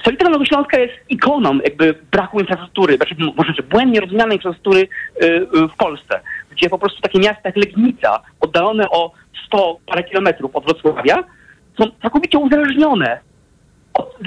Stolica 0.00 0.24
Dolnego 0.24 0.44
Śląska 0.44 0.78
jest 0.78 0.94
ikoną 1.08 1.58
jakby 1.58 1.94
braku 2.10 2.40
infrastruktury, 2.40 2.96
znaczy 2.96 3.14
może 3.36 3.52
że 3.52 3.62
błędnie 3.62 4.00
rozumianej 4.00 4.36
infrastruktury 4.36 4.88
y, 5.22 5.26
y, 5.26 5.46
w 5.68 5.76
Polsce, 5.78 6.20
gdzie 6.50 6.68
po 6.68 6.78
prostu 6.78 7.00
takie 7.00 7.18
miasta 7.18 7.40
jak 7.44 7.56
Legnica, 7.56 8.20
oddalone 8.40 8.90
o 8.90 9.12
100 9.46 9.78
parę 9.86 10.04
kilometrów 10.04 10.56
od 10.56 10.64
Wrocławia, 10.64 11.24
są 11.78 11.84
całkowicie 12.02 12.38
uzależnione 12.38 13.18
od 13.94 14.18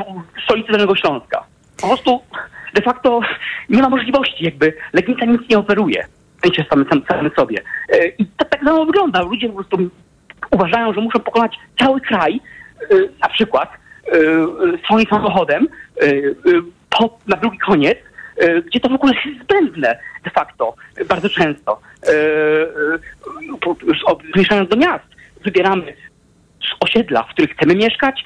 stolicy 0.43 0.72
Dolnego 0.72 0.96
Śląska. 0.96 1.43
Po 1.81 1.88
prostu 1.88 2.22
de 2.77 2.84
facto 2.84 3.19
nie 3.69 3.81
ma 3.81 3.89
możliwości, 3.89 4.46
jakby 4.46 4.74
Legnica 4.93 5.25
nic 5.25 5.41
nie 5.50 5.60
oferuje. 5.60 6.07
W 6.38 6.41
sensie 6.46 6.65
samy, 6.69 6.86
sam, 6.89 7.01
samy 7.10 7.29
sobie. 7.29 7.62
E, 7.89 8.07
I 8.07 8.25
to 8.25 8.46
tak 8.46 8.63
samo 8.63 8.86
wygląda. 8.86 9.22
Ludzie 9.22 9.48
po 9.48 9.55
prostu 9.55 9.77
uważają, 10.51 10.93
że 10.93 11.01
muszą 11.01 11.19
pokonać 11.19 11.55
cały 11.79 12.01
kraj, 12.01 12.41
e, 12.81 12.96
na 13.22 13.29
przykład 13.29 13.69
e, 13.72 14.17
swoim 14.86 15.05
samochodem 15.10 15.67
po, 16.89 17.17
na 17.27 17.38
drugi 17.38 17.57
koniec, 17.57 17.98
gdzie 18.65 18.79
to 18.79 18.89
w 18.89 18.93
ogóle 18.93 19.13
jest 19.25 19.43
zbędne 19.43 20.00
de 20.24 20.29
facto, 20.29 20.75
bardzo 21.10 21.29
często. 21.29 21.79
Wyjeżdżając 24.34 24.69
do 24.69 24.77
miast, 24.77 25.05
wybieramy 25.43 25.93
osiedla, 26.79 27.24
w 27.24 27.29
których 27.29 27.51
chcemy 27.51 27.75
mieszkać, 27.75 28.24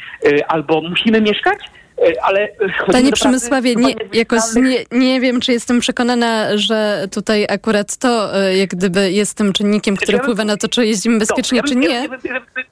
albo 0.47 0.81
musimy 0.81 1.21
mieszkać, 1.21 1.59
ale... 2.23 2.39
e, 2.41 2.49
chodzimy 2.59 2.93
Panie 2.93 3.11
Przemysławie, 3.11 3.75
nie, 3.75 3.93
jakoś 4.13 4.41
nie, 4.55 4.77
nie 4.91 5.21
wiem, 5.21 5.41
czy 5.41 5.51
jestem 5.51 5.79
przekonana, 5.79 6.57
że 6.57 7.05
tutaj 7.13 7.45
akurat 7.49 7.97
to 7.97 8.37
e, 8.37 8.57
jak 8.57 8.69
gdyby 8.69 9.11
jest 9.11 9.37
tym 9.37 9.53
czynnikiem, 9.53 9.95
który 9.95 10.17
Ja 10.17 10.23
wpływa 10.23 10.43
na 10.45 10.57
to, 10.57 10.67
czy 10.67 10.85
jeździmy 10.85 11.19
bezpiecznie, 11.19 11.63
czy 11.63 11.75
nie. 11.75 11.89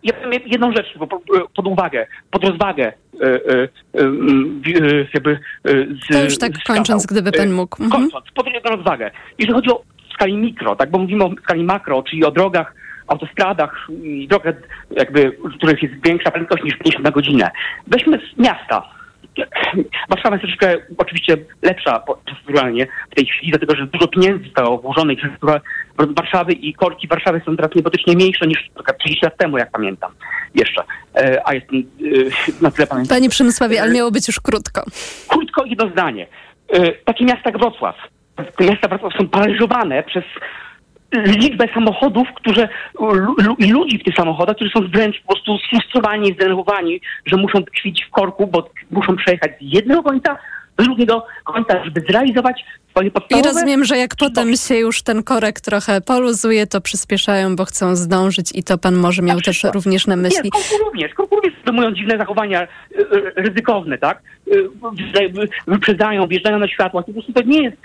Ja, 0.03 0.13
bym- 0.13 0.31
jedną 0.45 0.73
rzecz 0.73 0.87
po- 0.99 1.21
pod 1.55 1.67
uwagę, 1.67 2.07
pod 2.31 2.43
rozwagę 2.43 2.93
e, 3.21 3.25
e, 3.25 3.29
e, 3.29 4.01
e, 4.01 5.05
jakby 5.13 5.31
e, 5.31 5.71
z, 5.71 6.07
To 6.11 6.23
już 6.23 6.37
tak 6.37 6.51
kończąc, 6.67 7.05
gdyby 7.05 7.31
pan 7.31 7.47
E, 7.47 7.51
mógł. 7.51 7.83
Mhm. 7.83 8.01
Kończąc, 8.01 8.25
pod 8.35 8.45
rozwagę. 8.65 9.11
Jeżeli 9.37 9.53
chodzi 9.53 9.69
o 9.69 9.83
skali 10.13 10.37
mikro, 10.37 10.75
tak, 10.75 10.91
bo 10.91 10.97
mówimy 10.99 11.23
o 11.23 11.31
skali 11.43 11.63
makro, 11.63 12.03
czyli 12.03 12.25
o 12.25 12.31
drogach, 12.31 12.73
autostradach 13.07 13.87
i 14.03 14.27
drogach, 14.27 14.55
jakby, 14.91 15.31
w 15.31 15.57
których 15.57 15.83
jest 15.83 15.95
większa 16.05 16.31
prędkość 16.31 16.63
niż 16.63 16.73
50 16.73 17.05
na 17.05 17.11
godzinę. 17.11 17.51
Weźmy 17.87 18.19
z 18.35 18.39
miasta. 18.39 18.98
Warszawa 20.09 20.35
jest 20.35 20.41
troszeczkę 20.41 20.77
oczywiście 20.97 21.37
lepsza 21.61 22.03
strukturalnie 22.21 22.87
w 23.11 23.15
tej 23.15 23.25
chwili, 23.25 23.51
dlatego 23.51 23.75
że 23.75 23.87
dużo 23.87 24.07
pieniędzy 24.07 24.43
zostało 24.43 24.77
włożonych 24.77 25.19
w 25.99 26.15
Warszawy 26.15 26.53
i 26.53 26.73
korki 26.73 27.07
Warszawy 27.07 27.41
są 27.45 27.55
teraz 27.55 27.75
niebotycznie 27.75 28.15
mniejsze 28.15 28.47
niż 28.47 28.57
na 28.67 28.75
przykład 28.75 28.97
30 28.97 29.25
lat 29.25 29.37
temu, 29.37 29.57
jak 29.57 29.71
pamiętam 29.71 30.11
jeszcze. 30.55 30.83
E, 31.15 31.41
a 31.45 31.53
jestem 31.53 31.77
e, 31.77 31.81
na 32.63 32.71
tyle 32.71 32.87
pamiętam. 32.87 33.17
Panie 33.17 33.29
Przemysławie, 33.29 33.81
ale 33.81 33.93
miało 33.93 34.11
być 34.11 34.27
już 34.27 34.39
krótko. 34.39 34.83
Krótko 35.27 35.65
jedno 35.65 35.89
zdanie. 35.89 36.27
E, 36.73 36.91
takie 36.91 37.25
miasta 37.25 37.41
jak 37.45 37.57
Wrocław. 37.57 37.95
Te 38.57 38.65
miasta 38.65 38.87
Wrocław 38.87 39.13
są 39.13 39.27
paraliżowane 39.27 40.03
przez 40.03 40.23
liczbę 41.13 41.65
samochodów, 41.73 42.27
lu, 43.37 43.55
i 43.59 43.71
ludzi 43.71 43.97
w 43.97 44.03
tych 44.03 44.15
samochodach, 44.15 44.55
którzy 44.55 44.71
są 44.71 44.87
wręcz 44.87 45.21
po 45.21 45.33
prostu 45.33 45.57
sfrustrowani, 45.57 46.33
zdenerwowani, 46.33 47.01
że 47.25 47.37
muszą 47.37 47.63
tkwić 47.63 48.05
w 48.05 48.09
korku, 48.09 48.47
bo 48.47 48.69
muszą 48.91 49.15
przejechać 49.15 49.51
z 49.51 49.73
jednego 49.73 50.03
końca 50.03 50.37
do 50.77 50.83
drugiego 50.83 51.25
końca, 51.43 51.83
żeby 51.83 52.01
zrealizować 52.01 52.65
I 53.29 53.41
rozumiem, 53.43 53.85
że 53.85 53.97
jak 53.97 54.15
potem 54.15 54.55
się 54.55 54.75
już 54.75 55.01
ten 55.01 55.23
korek 55.23 55.59
trochę 55.61 56.01
poluzuje, 56.01 56.67
to 56.67 56.81
przyspieszają, 56.81 57.55
bo 57.55 57.65
chcą 57.65 57.95
zdążyć 57.95 58.51
i 58.55 58.63
to 58.63 58.77
pan 58.77 58.95
może 58.95 59.21
miał 59.21 59.41
też 59.41 59.63
również 59.73 60.07
na 60.07 60.15
myśli. 60.15 60.43
Nie, 60.43 60.51
korku 60.51 60.83
również. 60.85 61.13
Korku 61.13 61.35
również 61.35 61.93
dziwne 61.93 62.17
zachowania 62.17 62.61
e, 62.61 62.67
e, 62.99 63.41
ryzykowne, 63.41 63.97
tak? 63.97 64.21
E, 64.51 64.53
Wyprzedzają, 65.67 66.27
wjeżdżają 66.27 66.59
na 66.59 66.67
światła. 66.67 67.03
Po 67.03 67.13
prostu 67.13 67.33
to 67.33 67.41
nie 67.41 67.63
jest 67.63 67.77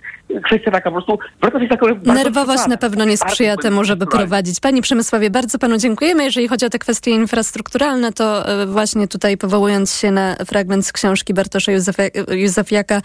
kwestia 0.44 0.70
taka, 0.70 0.90
po 0.90 1.03
prostu 1.03 1.18
jest 1.61 1.70
taka 1.70 1.87
Nerwowość 2.14 2.66
na 2.66 2.77
pewno 2.77 3.05
nie 3.05 3.16
sprzyja 3.16 3.57
temu, 3.57 3.85
żeby 3.85 4.07
prowadzić. 4.07 4.61
Panie 4.61 4.83
Przemysławie, 4.83 5.31
bardzo 5.31 5.59
panu 5.59 5.79
dziękujemy. 5.79 6.24
Jeżeli 6.24 6.48
chodzi 6.48 6.66
o 6.66 6.70
te 6.70 6.79
kwestie 6.79 7.11
infrastrukturalne, 7.11 8.12
to 8.12 8.44
właśnie 8.66 9.09
tutaj 9.09 9.37
powołując 9.37 9.94
się 9.94 10.11
na 10.11 10.37
fragment 10.37 10.87
z 10.87 10.92
książki 10.92 11.35
Bartosza 11.35 11.72
Józefia- 11.72 12.35
Józefiaka, 12.35 13.03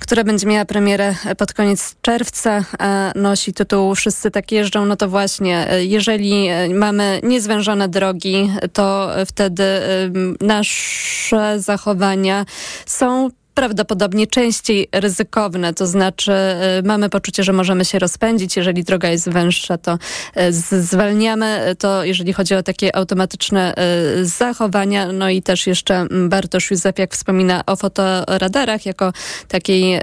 która 0.00 0.24
będzie 0.24 0.46
miała 0.46 0.64
premierę 0.64 1.14
pod 1.42 1.52
koniec 1.52 1.94
czerwca, 2.02 2.64
a 2.78 3.12
nosi 3.14 3.52
tytuł 3.52 3.94
Wszyscy 3.94 4.30
tak 4.30 4.52
jeżdżą, 4.52 4.86
no 4.86 4.96
to 4.96 5.08
właśnie, 5.08 5.70
e, 5.70 5.84
jeżeli 5.84 6.48
e, 6.48 6.68
mamy 6.68 7.20
niezwężone 7.22 7.88
drogi, 7.88 8.50
to 8.72 9.10
wtedy 9.26 9.62
e, 9.62 10.10
nasze 10.40 11.60
zachowania 11.60 12.46
są 12.86 13.30
prawdopodobnie 13.54 14.26
częściej 14.26 14.88
ryzykowne, 14.92 15.74
to 15.74 15.86
znaczy 15.86 16.32
y, 16.32 16.82
mamy 16.82 17.08
poczucie, 17.08 17.44
że 17.44 17.52
możemy 17.52 17.84
się 17.84 17.98
rozpędzić, 17.98 18.56
jeżeli 18.56 18.84
droga 18.84 19.08
jest 19.08 19.30
węższa, 19.30 19.78
to 19.78 19.98
y, 20.40 20.52
zwalniamy, 20.82 21.76
to. 21.78 22.04
Jeżeli 22.04 22.32
chodzi 22.32 22.54
o 22.54 22.62
takie 22.62 22.96
automatyczne 22.96 23.74
y, 24.18 24.26
zachowania, 24.26 25.12
no 25.12 25.30
i 25.30 25.42
też 25.42 25.66
jeszcze 25.66 25.94
mm, 25.94 26.28
Bartosz 26.28 26.70
Józefiak 26.70 27.14
wspomina 27.14 27.66
o 27.66 27.76
fotoradarach 27.76 28.86
jako 28.86 29.12
takiej 29.48 30.00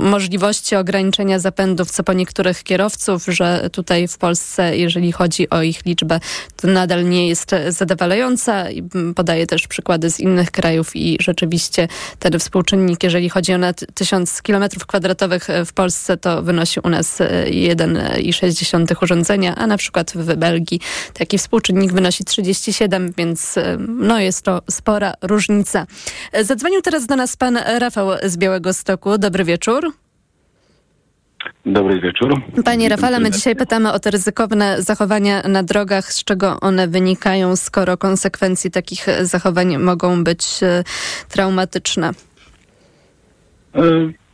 możliwości 0.00 0.76
ograniczenia 0.76 1.38
zapędów, 1.38 1.90
co 1.90 2.02
po 2.02 2.12
niektórych 2.12 2.62
kierowców, 2.62 3.24
że 3.28 3.70
tutaj 3.72 4.08
w 4.08 4.18
Polsce, 4.18 4.76
jeżeli 4.76 5.12
chodzi 5.12 5.50
o 5.50 5.62
ich 5.62 5.86
liczbę, 5.86 6.20
to 6.56 6.68
nadal 6.68 7.08
nie 7.08 7.28
jest 7.28 7.50
zadowalająca. 7.68 8.64
Podaje 9.16 9.46
też 9.46 9.66
przykłady 9.66 10.10
z 10.10 10.20
innych 10.20 10.50
krajów 10.50 10.96
i 10.96 11.16
rzeczywiście 11.20 11.88
ten 12.18 12.40
współczynnik, 12.44 13.02
jeżeli 13.02 13.28
chodzi 13.28 13.52
o 13.52 13.58
nad 13.58 13.84
1000 13.94 14.42
km 14.42 14.64
kwadratowych 14.86 15.48
w 15.66 15.72
Polsce, 15.72 16.16
to 16.16 16.42
wynosi 16.42 16.80
u 16.80 16.88
nas 16.88 17.20
e, 17.20 17.26
1,6 17.50 19.02
urządzenia, 19.02 19.54
a 19.54 19.66
na 19.66 19.76
przykład 19.76 20.12
w 20.14 20.36
Belgii 20.36 20.80
taki 21.14 21.38
współczynnik 21.38 21.92
wynosi 21.92 22.24
37, 22.24 23.12
więc 23.16 23.58
e, 23.58 23.76
no 23.88 24.20
jest 24.20 24.44
to 24.44 24.62
spora 24.70 25.12
różnica. 25.22 25.86
E, 26.32 26.44
Zadzwonił 26.44 26.82
teraz 26.82 27.06
do 27.06 27.16
nas 27.16 27.36
pan 27.36 27.58
Rafał 27.78 28.08
z 28.22 28.36
Białego 28.36 28.72
Stoku. 28.72 29.18
Dobry 29.18 29.44
wieczór. 29.44 29.92
Dobry 31.66 32.00
wieczór. 32.00 32.42
Panie 32.64 32.88
Rafale, 32.88 33.20
my 33.20 33.30
dzisiaj 33.30 33.56
pytamy 33.56 33.92
o 33.92 33.98
te 33.98 34.10
ryzykowne 34.10 34.82
zachowania 34.82 35.42
na 35.42 35.62
drogach, 35.62 36.12
z 36.12 36.24
czego 36.24 36.60
one 36.60 36.88
wynikają, 36.88 37.56
skoro 37.56 37.96
konsekwencje 37.96 38.70
takich 38.70 39.06
zachowań 39.22 39.78
mogą 39.78 40.24
być 40.24 40.62
e, 40.62 40.84
traumatyczne. 41.28 42.10
E, 43.74 43.80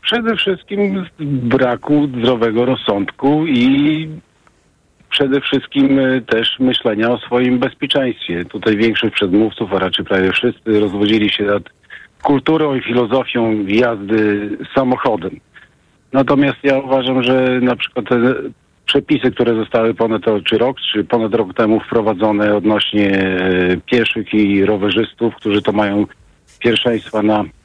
Przede 0.03 0.37
wszystkim 0.37 1.07
braku 1.21 2.07
zdrowego 2.07 2.65
rozsądku 2.65 3.47
i 3.47 4.09
przede 5.11 5.41
wszystkim 5.41 5.99
y, 5.99 6.23
też 6.23 6.57
myślenia 6.59 7.11
o 7.11 7.19
swoim 7.19 7.59
bezpieczeństwie. 7.59 8.45
Tutaj 8.45 8.77
większość 8.77 9.15
przedmówców, 9.15 9.75
a 9.75 9.79
raczej 9.79 10.05
prawie 10.05 10.33
wszyscy, 10.33 10.81
rozwodzili 10.81 11.31
się 11.31 11.45
nad 11.45 11.63
kulturą 12.23 12.75
i 12.75 12.83
filozofią 12.83 13.65
jazdy 13.67 14.51
samochodem. 14.75 15.41
Natomiast 16.13 16.59
ja 16.63 16.79
uważam, 16.79 17.23
że 17.23 17.61
na 17.63 17.77
przykład 17.77 18.09
te 18.09 18.35
przepisy, 18.87 19.31
które 19.31 19.55
zostały 19.55 19.95
ponad 19.95 20.23
czy 20.45 20.59
rok, 20.59 20.77
czy 20.93 21.05
ponad 21.05 21.35
rok 21.35 21.55
temu 21.55 21.81
wprowadzone 21.81 22.57
odnośnie 22.57 23.11
e, 23.11 23.77
pieszych 23.77 24.35
i 24.35 24.65
rowerzystów, 24.65 25.35
którzy 25.35 25.63
to 25.63 25.73
mają 25.73 26.07
pierwszeństwa 26.59 27.23
na 27.23 27.41
e, 27.41 27.60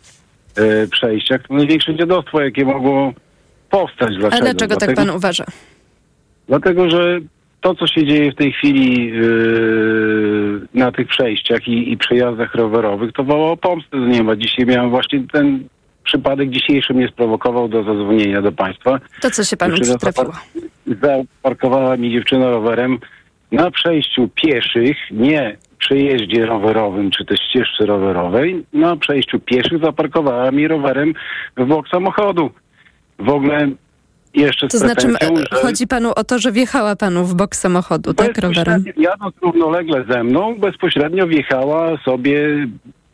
przejściach, 0.91 1.41
to 1.47 1.53
największe 1.53 1.95
dziadostwo, 1.95 2.41
jakie 2.41 2.65
mogło 2.65 3.13
powstać. 3.69 4.09
A 4.15 4.19
Dlaczego? 4.19 4.43
dlaczego 4.43 4.75
tak 4.75 4.95
pan 4.95 5.09
uważa? 5.09 5.45
Dlatego, 6.47 6.89
że 6.89 7.19
to, 7.61 7.75
co 7.75 7.87
się 7.87 8.05
dzieje 8.05 8.31
w 8.31 8.35
tej 8.35 8.51
chwili 8.51 9.05
yy, 9.05 10.61
na 10.73 10.91
tych 10.91 11.07
przejściach 11.07 11.67
i, 11.67 11.91
i 11.91 11.97
przejazdach 11.97 12.55
rowerowych, 12.55 13.13
to 13.13 13.23
woła 13.23 13.51
o 13.51 13.57
pomstę 13.57 13.97
z 13.97 14.17
nieba. 14.17 14.35
Dzisiaj 14.35 14.65
miałem 14.65 14.89
właśnie 14.89 15.23
ten 15.31 15.67
przypadek 16.03 16.49
dzisiejszy 16.49 16.93
mnie 16.93 17.07
sprowokował 17.07 17.67
do 17.67 17.83
zadzwonienia 17.83 18.41
do 18.41 18.51
państwa. 18.51 18.99
To 19.21 19.31
co 19.31 19.43
się 19.43 19.57
panu 19.57 19.75
przytrafiło? 19.81 20.33
Zaparkowała 21.01 21.97
mi 21.97 22.11
dziewczyna 22.11 22.49
rowerem 22.49 22.99
na 23.51 23.71
przejściu 23.71 24.29
pieszych, 24.35 24.97
nie 25.11 25.57
przejeździe 25.79 26.45
rowerowym 26.45 27.11
czy 27.11 27.25
też 27.25 27.39
ścieżce 27.39 27.85
rowerowej. 27.85 28.65
Na 28.73 28.97
przejściu 28.97 29.39
pieszych 29.39 29.81
zaparkowała 29.83 30.51
mi 30.51 30.67
rowerem 30.67 31.13
w 31.57 31.65
bok 31.65 31.87
samochodu. 31.89 32.49
W 33.19 33.29
ogóle 33.29 33.69
jeszcze 34.33 34.67
To 34.67 34.77
znaczy, 34.77 35.07
że 35.11 35.57
chodzi 35.61 35.87
panu 35.87 36.11
o 36.15 36.23
to, 36.23 36.39
że 36.39 36.51
wjechała 36.51 36.95
panu 36.95 37.25
w 37.25 37.35
bok 37.35 37.55
samochodu, 37.55 38.13
tak, 38.13 38.37
rowerem? 38.37 38.83
jadąc 38.97 39.35
równolegle 39.41 40.05
ze 40.09 40.23
mną, 40.23 40.55
bezpośrednio 40.55 41.27
wjechała 41.27 41.97
sobie 41.97 42.67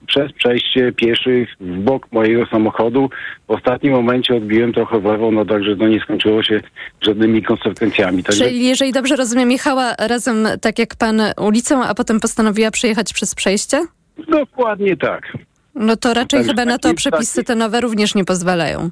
przez 0.08 0.32
przejście 0.32 0.92
pieszych 0.92 1.50
w 1.60 1.80
bok 1.80 2.12
mojego 2.12 2.46
samochodu. 2.46 3.10
W 3.48 3.52
ostatnim 3.52 3.94
momencie 3.94 4.36
odbiłem 4.36 4.74
trochę 4.74 5.00
w 5.00 5.06
lewo, 5.06 5.32
no 5.32 5.46
także 5.46 5.76
to 5.76 5.88
nie 5.88 6.00
skończyło 6.00 6.44
się 6.44 6.62
żadnymi 7.02 7.44
konsekwencjami. 7.44 8.24
Także 8.24 8.46
Czyli 8.46 8.66
jeżeli 8.68 8.92
dobrze 8.92 9.16
rozumiem, 9.16 9.52
jechała 9.52 9.96
razem 10.00 10.48
tak 10.62 10.80
jak 10.80 10.96
pan 10.96 11.22
ulicą, 11.38 11.84
a 11.84 11.94
potem 11.94 12.20
postanowiła 12.20 12.72
przejechać 12.72 13.14
przez 13.14 13.36
przejście? 13.36 13.82
dokładnie 14.28 14.98
tak. 14.98 15.38
No 15.76 15.96
to 15.96 16.14
raczej 16.14 16.44
chyba 16.44 16.66
na 16.66 16.78
to 16.78 16.94
przepisy 16.94 17.44
te 17.44 17.56
nowe 17.56 17.82
również 17.82 18.16
nie 18.16 18.26
pozwalają. 18.26 18.90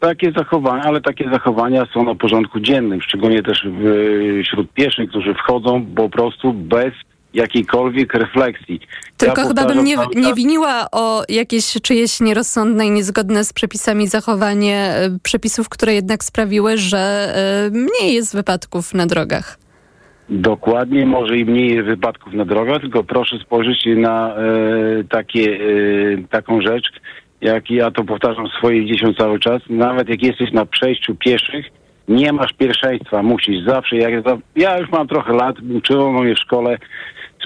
Takie 0.00 0.32
zachowania, 0.32 0.82
ale 0.82 1.00
takie 1.00 1.30
zachowania 1.30 1.86
są 1.94 2.04
na 2.04 2.14
porządku 2.14 2.60
dziennym, 2.60 3.02
szczególnie 3.02 3.42
też 3.42 3.66
w, 3.66 4.42
wśród 4.44 4.72
pieszych, 4.72 5.10
którzy 5.10 5.34
wchodzą 5.34 5.86
po 5.96 6.08
prostu 6.08 6.52
bez 6.52 6.92
jakiejkolwiek 7.34 8.14
refleksji. 8.14 8.80
Tylko 9.16 9.40
Ja 9.40 9.48
chyba 9.48 9.64
bym 9.64 9.84
nie, 9.84 9.96
nie 10.14 10.34
winiła 10.34 10.86
o 10.92 11.22
jakieś 11.28 11.72
czyjeś 11.82 12.20
nierozsądne 12.20 12.86
i 12.86 12.90
niezgodne 12.90 13.44
z 13.44 13.52
przepisami 13.52 14.06
zachowanie 14.06 14.76
e, 14.76 15.18
przepisów, 15.22 15.68
które 15.68 15.94
jednak 15.94 16.24
sprawiły, 16.24 16.78
że 16.78 16.98
e, 16.98 17.70
mniej 17.70 18.14
jest 18.14 18.36
wypadków 18.36 18.94
na 18.94 19.06
drogach. 19.06 19.58
Dokładnie, 20.28 21.06
może 21.06 21.38
i 21.38 21.44
mniej 21.44 21.82
wypadków 21.82 22.32
na 22.32 22.44
drogach, 22.44 22.80
tylko 22.80 23.04
proszę 23.04 23.38
spojrzeć 23.38 23.86
na 23.96 24.34
e, 24.36 24.40
takie, 25.10 25.58
taką 26.30 26.60
rzecz, 26.60 26.84
jak 27.40 27.70
ja 27.70 27.90
to 27.90 28.04
powtarzam 28.04 28.48
swoje 28.48 28.86
dzieciom 28.86 29.14
cały 29.14 29.38
czas, 29.38 29.62
nawet 29.70 30.08
jak 30.08 30.22
jesteś 30.22 30.52
na 30.52 30.66
przejściu 30.66 31.14
pieszych, 31.14 31.66
nie 32.08 32.32
masz 32.32 32.52
pierwszeństwa, 32.52 33.22
musisz 33.22 33.64
zawsze, 33.66 33.96
jak 33.96 34.12
ja 34.56 34.78
już 34.78 34.90
mam 34.90 35.08
trochę 35.08 35.32
lat, 35.32 35.56
uczyłem 35.76 36.14
mnie 36.14 36.34
w 36.34 36.38
szkole, 36.38 36.78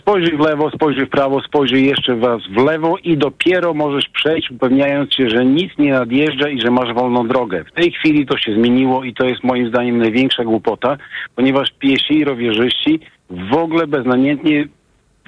spojrzyj 0.05 0.37
w 0.37 0.41
lewo, 0.41 0.71
spojrzyj 0.71 1.07
w 1.07 1.11
prawo, 1.11 1.41
spojrzyj 1.41 1.87
jeszcze 1.87 2.17
raz 2.17 2.43
w 2.47 2.57
lewo 2.57 2.97
i 3.05 3.17
dopiero 3.17 3.75
możesz 3.75 4.09
przejść, 4.09 4.51
upewniając 4.51 5.15
się, 5.15 5.29
że 5.29 5.45
nic 5.45 5.73
nie 5.79 5.93
nadjeżdża 5.93 6.49
i 6.49 6.61
że 6.61 6.71
masz 6.71 6.95
wolną 6.95 7.29
drogę. 7.29 7.65
W 7.65 7.73
tej 7.73 7.93
chwili 7.93 8.27
to 8.27 8.39
się 8.39 8.55
zmieniło 8.55 9.05
i 9.05 9.15
to 9.15 9.25
jest 9.25 9.45
moim 9.45 9.69
zdaniem 9.69 9.99
największa 9.99 10.45
głupota, 10.45 10.97
ponieważ 11.37 11.69
piesi 11.79 12.19
i 12.19 12.25
rowerzyści 12.25 13.01
w 13.31 13.55
ogóle 13.57 13.87
beznamiętnie 13.87 14.69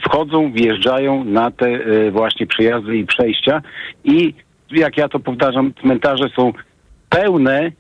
wchodzą, 0.05 0.53
wjeżdżają 0.53 1.25
na 1.25 1.51
te 1.51 1.67
e, 1.67 2.11
właśnie 2.11 2.47
przejazdy 2.47 2.97
i 2.97 3.07
przejścia 3.07 3.63
i 4.05 4.35
jak 4.71 4.97
ja 4.97 5.09
to 5.09 5.19
powtarzam, 5.21 5.75
cmentarze 5.81 6.29
są 6.37 6.53
pełne 7.09 7.73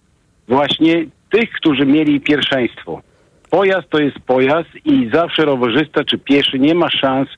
właśnie 0.48 1.06
tych, 1.30 1.50
którzy 1.50 1.86
mieli 1.86 2.20
pierwszeństwo. 2.20 3.02
Pojazd 3.50 3.88
to 3.90 3.98
jest 3.98 4.18
pojazd 4.26 4.68
i 4.84 5.10
zawsze 5.14 5.44
rowerzysta 5.44 6.04
czy 6.04 6.18
pieszy 6.18 6.58
nie 6.58 6.74
ma 6.74 6.90
szans 6.90 7.28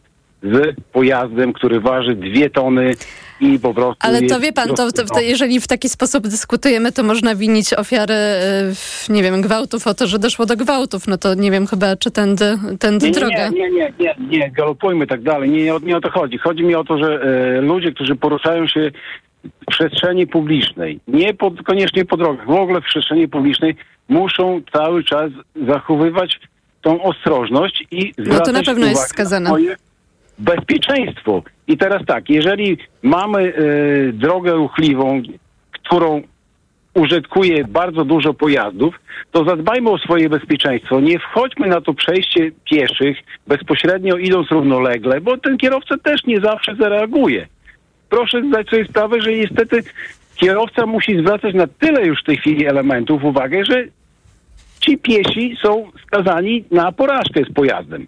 z 0.42 0.74
pojazdem, 0.92 1.52
który 1.52 1.80
waży 1.80 2.14
dwie 2.14 2.50
tony 2.50 2.90
i 3.40 3.58
po 3.58 3.74
prostu 3.74 3.96
Ale 4.00 4.22
to 4.22 4.40
wie 4.40 4.52
pan, 4.52 4.68
to, 4.68 4.70
to, 4.70 4.76
to 4.76 4.84
rozpędzony. 4.84 5.24
jeżeli 5.24 5.60
w 5.60 5.68
taki 5.68 5.88
sposób 5.88 6.26
dyskutujemy, 6.28 6.92
to 6.92 7.02
można 7.02 7.34
winić 7.34 7.74
ofiary, 7.74 8.14
e, 8.14 8.72
nie 9.08 9.22
wiem, 9.22 9.40
gwałtów 9.40 9.86
o 9.86 9.94
to, 9.94 10.06
że 10.06 10.18
doszło 10.18 10.46
do 10.46 10.56
gwałtów. 10.56 11.06
No 11.06 11.18
to 11.18 11.34
nie 11.34 11.50
wiem 11.50 11.66
chyba, 11.66 11.96
czy 11.96 12.10
tędy, 12.10 12.58
tędy 12.80 13.06
Nie, 13.06 13.12
droga. 13.12 13.48
nie, 13.48 13.70
nie, 13.70 13.70
nie, 13.70 13.92
nie, 13.98 14.38
nie, 14.38 14.50
galopujmy 14.50 15.06
tak 15.06 15.22
dalej. 15.22 15.50
Nie, 15.50 15.64
nie, 15.64 15.74
o- 15.74 15.78
nie 15.78 15.96
o 15.96 16.00
to 16.00 16.10
chodzi. 16.10 16.38
Chodzi 16.38 16.62
mi 16.64 16.74
o 16.74 16.84
to, 16.84 16.98
że 16.98 17.20
e, 17.22 17.60
ludzie, 17.60 17.92
którzy 17.92 18.16
poruszają 18.16 18.66
się 18.66 18.90
w 19.44 19.66
przestrzeni 19.66 20.26
publicznej, 20.26 21.00
nie 21.08 21.34
pod, 21.34 21.62
koniecznie 21.62 22.04
po 22.04 22.16
drogach, 22.16 22.46
w 22.46 22.50
ogóle 22.50 22.80
w 22.80 22.84
przestrzeni 22.84 23.28
publicznej, 23.28 23.76
muszą 24.08 24.60
cały 24.72 25.04
czas 25.04 25.30
zachowywać 25.66 26.40
tą 26.82 27.02
ostrożność 27.02 27.84
i 27.90 28.12
No 28.18 28.40
to 28.40 28.52
na 28.52 28.62
pewno 28.62 28.86
jest 28.86 29.08
skazane. 29.08 29.50
bezpieczeństwo. 30.38 31.42
I 31.66 31.76
teraz 31.76 32.02
tak, 32.06 32.30
jeżeli 32.30 32.78
mamy 33.02 33.52
e, 33.54 34.12
drogę 34.12 34.52
ruchliwą, 34.52 35.22
którą 35.72 36.22
użytkuje 36.94 37.64
bardzo 37.64 38.04
dużo 38.04 38.34
pojazdów, 38.34 38.94
to 39.32 39.44
zadbajmy 39.44 39.90
o 39.90 39.98
swoje 39.98 40.28
bezpieczeństwo. 40.28 41.00
Nie 41.00 41.18
wchodźmy 41.18 41.68
na 41.68 41.80
to 41.80 41.94
przejście 41.94 42.50
pieszych 42.70 43.16
bezpośrednio 43.46 44.16
idąc 44.16 44.50
równolegle, 44.50 45.20
bo 45.20 45.36
ten 45.38 45.58
kierowca 45.58 45.98
też 45.98 46.24
nie 46.24 46.40
zawsze 46.40 46.76
zareaguje. 46.80 47.46
Proszę 48.08 48.42
zdać 48.48 48.68
sobie 48.68 48.84
sprawę, 48.84 49.20
że 49.20 49.32
niestety 49.32 49.82
kierowca 50.36 50.86
musi 50.86 51.18
zwracać 51.20 51.54
na 51.54 51.66
tyle 51.66 52.06
już 52.06 52.20
w 52.20 52.26
tej 52.26 52.36
chwili 52.36 52.66
elementów 52.66 53.24
uwagę, 53.24 53.64
że 53.64 53.84
ci 54.80 54.98
piesi 54.98 55.56
są 55.62 55.90
skazani 56.06 56.64
na 56.70 56.92
porażkę 56.92 57.44
z 57.50 57.52
pojazdem. 57.52 58.06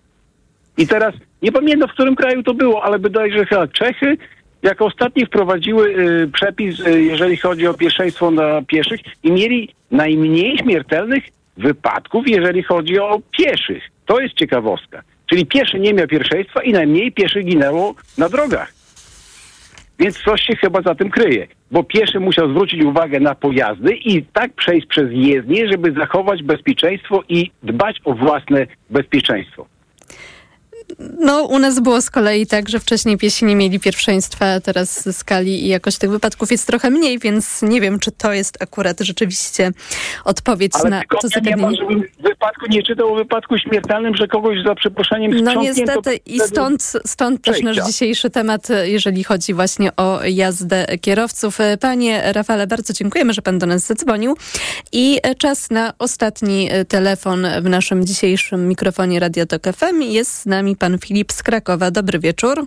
I 0.76 0.86
teraz 0.86 1.14
nie 1.42 1.52
pamiętam, 1.52 1.88
w 1.88 1.92
którym 1.92 2.16
kraju 2.16 2.42
to 2.42 2.54
było, 2.54 2.84
ale 2.84 2.98
wydaje 2.98 3.32
się, 3.32 3.38
że 3.38 3.46
chyba 3.46 3.68
Czechy 3.68 4.16
jako 4.62 4.84
ostatni 4.84 5.26
wprowadziły 5.26 5.88
y, 5.88 6.28
przepis, 6.32 6.80
y, 6.80 7.02
jeżeli 7.02 7.36
chodzi 7.36 7.66
o 7.66 7.74
pierwszeństwo 7.74 8.30
na 8.30 8.62
pieszych 8.62 9.00
i 9.22 9.32
mieli 9.32 9.74
najmniej 9.90 10.58
śmiertelnych 10.58 11.24
wypadków, 11.56 12.28
jeżeli 12.28 12.62
chodzi 12.62 12.98
o 12.98 13.20
pieszych. 13.38 13.82
To 14.06 14.20
jest 14.20 14.34
ciekawostka. 14.34 15.02
Czyli 15.26 15.46
pieszy 15.46 15.80
nie 15.80 15.94
miał 15.94 16.06
pierwszeństwa 16.06 16.62
i 16.62 16.72
najmniej 16.72 17.12
pieszych 17.12 17.44
ginęło 17.44 17.94
na 18.18 18.28
drogach. 18.28 18.79
Więc 20.00 20.18
coś 20.18 20.42
się 20.42 20.56
chyba 20.56 20.82
za 20.82 20.94
tym 20.94 21.10
kryje, 21.10 21.46
bo 21.70 21.84
pieszy 21.84 22.20
musiał 22.20 22.50
zwrócić 22.50 22.84
uwagę 22.84 23.20
na 23.20 23.34
pojazdy 23.34 23.94
i 23.94 24.22
tak 24.22 24.52
przejść 24.52 24.86
przez 24.86 25.08
jezdnię, 25.12 25.68
żeby 25.68 25.92
zachować 25.92 26.42
bezpieczeństwo 26.42 27.22
i 27.28 27.50
dbać 27.62 28.00
o 28.04 28.14
własne 28.14 28.66
bezpieczeństwo. 28.90 29.66
No, 31.20 31.42
u 31.42 31.58
nas 31.58 31.80
było 31.80 32.00
z 32.02 32.10
kolei 32.10 32.46
tak, 32.46 32.68
że 32.68 32.80
wcześniej 32.80 33.18
piesi 33.18 33.44
nie 33.44 33.56
mieli 33.56 33.80
pierwszeństwa, 33.80 34.46
a 34.52 34.60
teraz 34.60 35.16
skali 35.16 35.64
i 35.64 35.68
jakość 35.68 35.98
tych 35.98 36.10
wypadków 36.10 36.50
jest 36.50 36.66
trochę 36.66 36.90
mniej, 36.90 37.18
więc 37.18 37.62
nie 37.62 37.80
wiem, 37.80 37.98
czy 37.98 38.12
to 38.12 38.32
jest 38.32 38.62
akurat 38.62 39.00
rzeczywiście 39.00 39.70
odpowiedź 40.24 40.72
Ale 40.74 40.90
na 40.90 41.02
to 41.20 41.28
zagadnienie. 41.28 41.76
żebym 41.76 42.02
w 42.18 42.22
wypadku 42.22 42.66
nie 42.70 42.82
czytał 42.82 43.12
o 43.12 43.16
wypadku 43.16 43.58
śmiertelnym, 43.58 44.16
że 44.16 44.28
kogoś 44.28 44.56
za 44.66 44.74
przeproszeniem 44.74 45.44
No 45.44 45.54
niestety 45.54 46.16
i 46.26 46.40
stąd, 46.40 46.92
stąd 47.06 47.42
też 47.42 47.62
nasz 47.62 47.76
dzisiejszy 47.86 48.30
temat, 48.30 48.68
jeżeli 48.84 49.24
chodzi 49.24 49.54
właśnie 49.54 49.96
o 49.96 50.20
jazdę 50.24 50.86
kierowców. 51.00 51.58
Panie 51.80 52.22
Rafale, 52.32 52.66
bardzo 52.66 52.92
dziękujemy, 52.92 53.32
że 53.32 53.42
pan 53.42 53.58
do 53.58 53.66
nas 53.66 53.86
zadzwonił 53.86 54.36
i 54.92 55.18
czas 55.38 55.70
na 55.70 55.92
ostatni 55.98 56.70
telefon 56.88 57.46
w 57.62 57.64
naszym 57.64 58.06
dzisiejszym 58.06 58.68
mikrofonie 58.68 59.20
Radio 59.20 59.46
Tok 59.46 59.62
FM. 59.62 60.02
Jest 60.02 60.40
z 60.40 60.46
nami 60.46 60.76
pan 60.80 60.98
Filip 60.98 61.32
z 61.32 61.42
Krakowa. 61.42 61.90
Dobry 61.90 62.18
wieczór. 62.18 62.66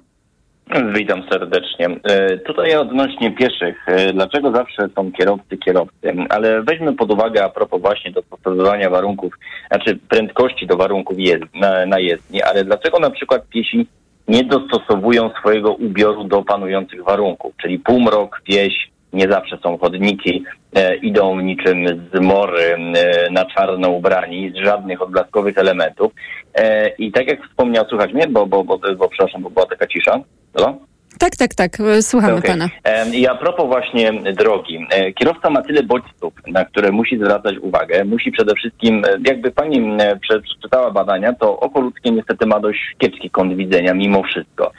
Witam 0.96 1.24
serdecznie. 1.32 1.88
E, 2.04 2.38
Tutaj 2.38 2.76
odnośnie 2.76 3.32
pieszych. 3.32 3.76
E, 3.88 4.14
Dlaczego 4.14 4.52
zawsze 4.52 4.90
są 4.96 5.12
kierowcy 5.12 5.58
kierowcy? 5.58 6.14
Ale 6.30 6.64
weźmy 6.64 6.94
pod 6.96 7.12
uwagę 7.12 7.46
a 7.46 7.50
propos 7.50 7.82
właśnie 7.82 8.12
dostosowywania 8.12 8.90
warunków, 8.90 9.34
znaczy 9.72 10.00
prędkości 10.10 10.68
do 10.68 10.78
warunków 10.78 11.18
na, 11.54 11.86
na 11.86 12.00
jezdni, 12.00 12.42
ale 12.42 12.64
dlaczego 12.64 13.00
na 13.00 13.10
przykład 13.10 13.48
piesi 13.50 13.88
nie 14.28 14.44
dostosowują 14.44 15.30
swojego 15.40 15.74
ubioru 15.74 16.24
do 16.24 16.44
panujących 16.44 17.04
warunków, 17.04 17.54
czyli 17.62 17.80
półmrok, 17.80 18.42
wieś, 18.48 18.92
nie 19.14 19.28
zawsze 19.28 19.58
są 19.64 19.78
chodniki, 19.78 20.44
e, 20.76 20.96
idą 20.96 21.40
niczym 21.40 22.08
zmory 22.14 22.64
e, 22.64 23.30
na 23.32 23.46
czarno 23.46 23.90
ubrani, 23.90 24.52
z 24.52 24.66
żadnych 24.66 25.02
odblaskowych 25.02 25.58
elementów. 25.58 26.12
E, 26.56 26.90
I 26.90 27.12
tak 27.12 27.28
jak 27.28 27.48
wspomniał, 27.48 27.86
słuchać 27.90 28.14
mnie, 28.14 28.28
bo, 28.28 28.46
bo, 28.46 28.64
bo, 28.64 28.80
bo 28.98 29.10
przepraszam, 29.10 29.42
bo 29.42 29.50
była 29.50 29.66
taka 29.66 29.88
cisza. 29.88 30.20
Halo? 30.58 30.78
Tak, 31.20 31.36
tak, 31.36 31.56
tak. 31.56 31.78
Słuchamy 32.02 32.36
Okej. 32.36 32.52
pana. 32.52 32.70
Em, 32.84 33.14
I 33.14 33.28
a 33.28 33.36
propos 33.36 33.68
właśnie 33.68 34.12
drogi. 34.14 34.88
E, 34.90 35.14
Kierowca 35.14 35.50
ma 35.50 35.62
tyle 35.62 35.84
bodźców, 35.84 36.34
na 36.48 36.66
które 36.66 36.92
musi 36.92 37.18
zwracać 37.18 37.56
uwagę. 37.62 38.06
Musi 38.06 38.32
przede 38.32 38.56
wszystkim, 38.56 39.06
e, 39.06 39.18
jakby 39.28 39.52
pani 39.52 39.98
e, 40.00 40.20
przeczytała 40.20 40.92
badania, 40.92 41.34
to 41.34 41.60
oko 41.60 41.82
ludzkie 41.82 42.12
niestety 42.12 42.46
ma 42.46 42.60
dość 42.60 42.80
kiepski 42.98 43.30
kąt 43.30 43.56
widzenia 43.56 43.94
mimo 43.94 44.24
wszystko. 44.24 44.72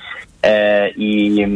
E, 0.43 0.91
I 0.91 1.43
e, 1.43 1.47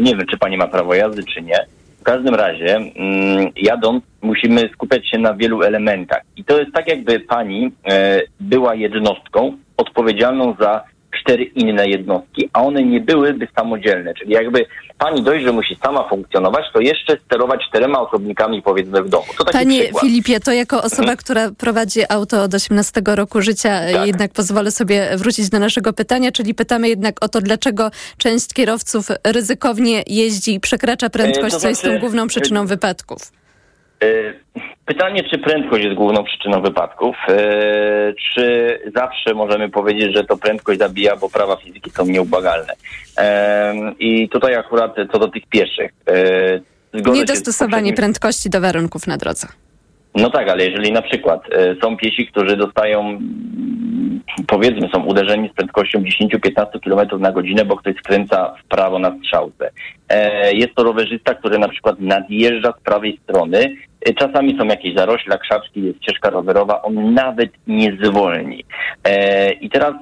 nie 0.00 0.16
wiem, 0.16 0.26
czy 0.30 0.38
pani 0.38 0.56
ma 0.56 0.66
prawo 0.66 0.94
jazdy, 0.94 1.22
czy 1.34 1.42
nie. 1.42 1.66
W 2.04 2.06
każdym 2.06 2.34
razie, 2.34 2.76
mm, 2.76 3.52
jadąc, 3.56 4.04
musimy 4.22 4.68
skupiać 4.72 5.10
się 5.10 5.18
na 5.18 5.34
wielu 5.34 5.62
elementach. 5.62 6.22
I 6.36 6.44
to 6.44 6.60
jest 6.60 6.72
tak, 6.72 6.88
jakby 6.88 7.20
pani 7.20 7.72
e, 7.90 8.20
była 8.40 8.74
jednostką 8.74 9.56
odpowiedzialną 9.76 10.54
za 10.60 10.84
cztery 11.20 11.44
inne 11.44 11.88
jednostki, 11.88 12.48
a 12.52 12.62
one 12.62 12.82
nie 12.82 13.00
byłyby 13.00 13.48
samodzielne. 13.56 14.14
Czyli 14.14 14.32
jakby 14.32 14.66
pani 14.98 15.22
dość, 15.22 15.44
że 15.44 15.52
musi 15.52 15.76
sama 15.84 16.08
funkcjonować, 16.08 16.64
to 16.72 16.80
jeszcze 16.80 17.16
sterować 17.26 17.60
czterema 17.68 18.00
osobnikami 18.00 18.62
powiedzmy 18.62 19.02
w 19.02 19.08
domu. 19.08 19.24
To 19.38 19.44
taki 19.44 19.58
Panie 19.58 19.80
przykład. 19.82 20.04
Filipie, 20.04 20.40
to 20.40 20.52
jako 20.52 20.82
osoba, 20.82 21.02
Mhm. 21.02 21.16
która 21.18 21.50
prowadzi 21.58 22.00
auto 22.08 22.42
od 22.42 22.54
18 22.54 23.02
roku 23.16 23.42
życia, 23.42 23.80
Tak. 23.92 24.06
jednak 24.06 24.32
pozwolę 24.32 24.70
sobie 24.70 25.08
wrócić 25.16 25.48
do 25.50 25.58
naszego 25.58 25.92
pytania, 25.92 26.32
czyli 26.32 26.54
pytamy 26.54 26.88
jednak 26.88 27.24
o 27.24 27.28
to, 27.28 27.40
dlaczego 27.40 27.90
część 28.18 28.52
kierowców 28.52 29.08
ryzykownie 29.24 30.02
jeździ 30.06 30.54
i 30.54 30.60
przekracza 30.60 31.10
prędkość, 31.10 31.54
to 31.54 31.60
co 31.60 31.68
jest 31.68 31.82
tą 31.82 31.88
znaczy, 31.88 32.00
główną 32.00 32.26
przyczyną 32.26 32.62
e, 32.62 32.66
wypadków. 32.66 33.32
E, 34.04 34.34
Pytanie, 34.86 35.24
czy 35.30 35.38
prędkość 35.38 35.84
jest 35.84 35.96
główną 35.96 36.24
przyczyną 36.24 36.62
wypadków? 36.62 37.16
E, 37.28 37.34
Czy 38.34 38.78
zawsze 38.96 39.34
możemy 39.34 39.68
powiedzieć, 39.68 40.16
że 40.16 40.24
to 40.24 40.36
prędkość 40.36 40.78
zabija, 40.78 41.16
bo 41.16 41.28
prawa 41.30 41.56
fizyki 41.56 41.90
są 41.90 42.06
nieubłagalne? 42.06 42.72
E, 43.18 43.74
I 43.98 44.28
tutaj 44.28 44.54
akurat 44.54 44.96
co 45.12 45.18
do 45.18 45.28
tych 45.28 45.46
pieszych. 45.46 45.92
Niedostosowanie 46.94 47.82
poprzednim- 47.82 47.96
prędkości 47.96 48.50
do 48.50 48.60
warunków 48.60 49.06
na 49.06 49.16
drodze. 49.16 49.46
No 50.14 50.30
tak, 50.30 50.48
ale 50.48 50.66
jeżeli 50.66 50.92
na 50.92 51.02
przykład 51.02 51.40
e, 51.52 51.76
są 51.82 51.96
piesi, 51.96 52.26
którzy 52.26 52.56
dostają, 52.56 53.00
mm, 53.00 54.20
powiedzmy, 54.46 54.88
są 54.94 55.04
uderzeni 55.04 55.48
z 55.48 55.52
prędkością 55.52 55.98
10-15 55.98 56.80
km 56.84 57.20
na 57.20 57.32
godzinę, 57.32 57.64
bo 57.64 57.76
ktoś 57.76 57.96
skręca 57.96 58.54
w 58.64 58.68
prawo 58.68 58.98
na 58.98 59.16
strzałce. 59.18 59.70
E, 60.08 60.52
jest 60.52 60.74
to 60.74 60.84
rowerzysta, 60.84 61.34
który 61.34 61.58
na 61.58 61.68
przykład 61.68 62.00
nadjeżdża 62.00 62.72
z 62.78 62.82
prawej 62.82 63.20
strony. 63.22 63.76
E, 64.00 64.14
czasami 64.14 64.58
są 64.58 64.64
jakieś 64.64 64.94
zarośla, 64.94 65.38
krzaczki, 65.38 65.82
jest 65.82 66.02
ścieżka 66.02 66.30
rowerowa, 66.30 66.82
on 66.82 67.14
nawet 67.14 67.50
nie 67.66 67.96
zwolni. 68.02 68.64
I 69.60 69.70
teraz 69.70 69.94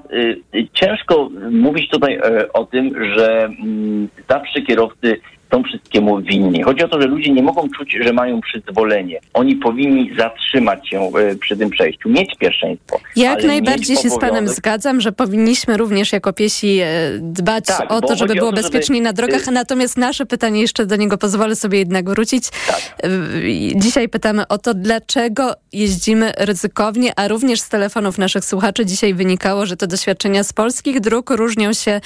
ciężko 0.72 1.31
mówić 1.51 1.90
tutaj 1.90 2.20
o 2.53 2.64
tym, 2.64 3.14
że 3.14 3.44
mm, 3.44 4.09
zawsze 4.29 4.62
kierowcy 4.62 5.20
są 5.53 5.62
wszystkiemu 5.62 6.23
winni. 6.23 6.62
Chodzi 6.62 6.85
o 6.85 6.88
to, 6.88 7.01
że 7.03 7.09
ludzie 7.09 7.31
nie 7.33 7.43
mogą 7.43 7.69
czuć, 7.79 7.97
że 8.05 8.12
mają 8.12 8.41
przyzwolenie. 8.41 9.21
Oni 9.35 9.57
powinni 9.57 10.11
zatrzymać 10.19 10.88
się 10.88 11.01
e, 11.01 11.35
przy 11.37 11.57
tym 11.57 11.71
przejściu, 11.71 12.09
mieć 12.09 12.35
pierwszeństwo. 12.38 13.01
Jak 13.17 13.45
najbardziej 13.45 13.97
się 13.97 14.11
z 14.11 14.19
panem 14.19 14.49
zgadzam, 14.49 15.01
że 15.01 15.12
powinniśmy 15.12 15.77
również 15.77 16.12
jako 16.12 16.33
piesi 16.33 16.79
e, 16.81 16.88
dbać 17.21 17.65
Tak, 17.67 17.93
o 17.93 18.01
to, 18.01 18.17
żeby 18.17 18.35
było 18.35 18.51
to, 18.51 18.57
żeby- 18.57 18.69
bezpieczniej 18.69 19.01
na 19.01 19.12
drogach. 19.12 19.49
y- 19.49 19.51
Natomiast 19.51 19.97
nasze 19.97 20.27
pytanie, 20.27 20.61
jeszcze 20.61 20.87
do 20.87 20.97
niego 20.97 21.19
pozwolę 21.19 21.57
sobie 21.57 21.79
jednak 21.79 22.09
wrócić. 22.11 22.45
Tak. 22.67 23.05
Y, 23.05 23.73
Dzisiaj 23.77 24.09
pytamy 24.09 24.49
o 24.49 24.59
to, 24.59 24.75
dlaczego 24.75 25.53
jeździmy 25.73 26.33
ryzykownie, 26.38 27.12
a 27.17 27.29
również 27.29 27.61
z 27.61 27.69
telefonów 27.69 28.19
naszych 28.19 28.45
słuchaczy 28.45 28.87
dzisiaj 28.87 29.15
wynikało, 29.15 29.67
że 29.67 29.77
te 29.77 29.87
doświadczenia 29.87 30.45
z 30.45 30.53
polskich 30.53 31.01
dróg 31.01 31.31
różnią 31.31 31.73
się, 31.73 32.01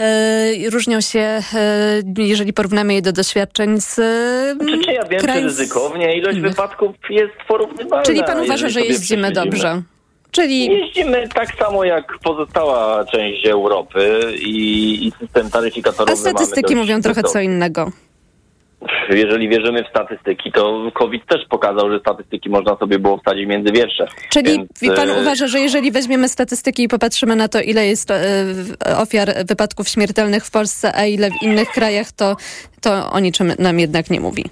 e, 0.00 0.70
różnią 0.70 1.00
się 1.00 1.18
e, 1.18 1.42
jeżeli 2.18 2.52
porównamy 2.52 2.75
je 2.84 3.02
do 3.02 3.12
doświadczeń 3.12 3.80
z 3.80 3.94
Czy, 4.68 4.78
czy 4.84 4.92
ja 4.92 5.04
wiem, 5.04 5.20
czy 5.20 5.40
ryzykownie? 5.40 6.16
Ilość 6.16 6.40
wypadków 6.40 6.96
jest 7.10 7.32
porównywalna. 7.48 8.02
Czyli 8.02 8.24
pan 8.24 8.40
uważa, 8.40 8.68
że 8.68 8.80
jeździmy 8.80 9.32
dobrze? 9.32 9.82
Czyli 10.30 10.64
Jeździmy 10.64 11.28
tak 11.34 11.58
samo 11.58 11.84
jak 11.84 12.18
pozostała 12.24 13.04
część 13.04 13.46
Europy 13.46 14.20
i, 14.38 15.06
i 15.06 15.12
system 15.20 15.50
taryfikatorowy 15.50 16.12
a 16.12 16.16
statystyki 16.16 16.76
mówią 16.76 17.02
trochę 17.02 17.22
co 17.22 17.40
innego. 17.40 17.90
Jeżeli 19.10 19.48
wierzymy 19.48 19.84
w 19.84 19.88
statystyki, 19.88 20.52
to 20.52 20.90
COVID 20.94 21.26
też 21.26 21.40
pokazał, 21.50 21.90
że 21.90 22.00
statystyki 22.00 22.50
można 22.50 22.76
sobie 22.76 22.98
było 22.98 23.18
wsadzić 23.18 23.46
między 23.46 23.72
wiersze. 23.72 24.06
Czyli 24.28 24.50
Więc, 24.50 24.96
pan 24.96 25.10
e, 25.10 25.20
uważa, 25.20 25.46
że 25.46 25.58
jeżeli 25.58 25.92
weźmiemy 25.92 26.28
statystyki 26.28 26.82
i 26.82 26.88
popatrzymy 26.88 27.36
na 27.36 27.48
to, 27.48 27.60
ile 27.60 27.86
jest 27.86 28.10
e, 28.10 28.16
ofiar 29.02 29.28
wypadków 29.48 29.88
śmiertelnych 29.88 30.44
w 30.44 30.50
Polsce, 30.50 30.92
a 30.94 31.06
ile 31.06 31.30
w 31.30 31.42
innych 31.42 31.68
krajach, 31.68 32.12
to, 32.12 32.36
to 32.80 33.10
o 33.12 33.20
niczym 33.20 33.52
nam 33.58 33.78
jednak 33.78 34.10
nie 34.10 34.20
mówi. 34.20 34.44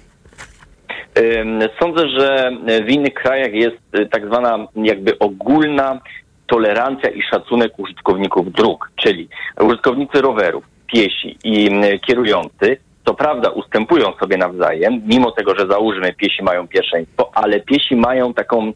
Sądzę, 1.81 2.09
że 2.09 2.51
w 2.85 2.89
innych 2.89 3.13
krajach 3.13 3.53
jest 3.53 3.77
y, 3.99 4.05
tak 4.05 4.25
zwana 4.25 4.67
jakby 4.75 5.19
ogólna 5.19 5.99
tolerancja 6.47 7.09
i 7.09 7.21
szacunek 7.21 7.79
użytkowników 7.79 8.51
dróg, 8.51 8.91
czyli 8.95 9.27
użytkownicy 9.61 10.21
rowerów, 10.21 10.63
piesi 10.87 11.37
i 11.43 11.69
kierujący, 12.07 12.77
co 13.05 13.13
prawda 13.13 13.49
ustępują 13.49 14.13
sobie 14.19 14.37
nawzajem, 14.37 15.01
mimo 15.05 15.31
tego, 15.31 15.55
że 15.59 15.67
załóżmy 15.67 16.13
piesi 16.13 16.43
mają 16.43 16.67
pierwszeństwo, 16.67 17.31
ale 17.33 17.59
piesi 17.59 17.95
mają 17.95 18.33
taką 18.33 18.73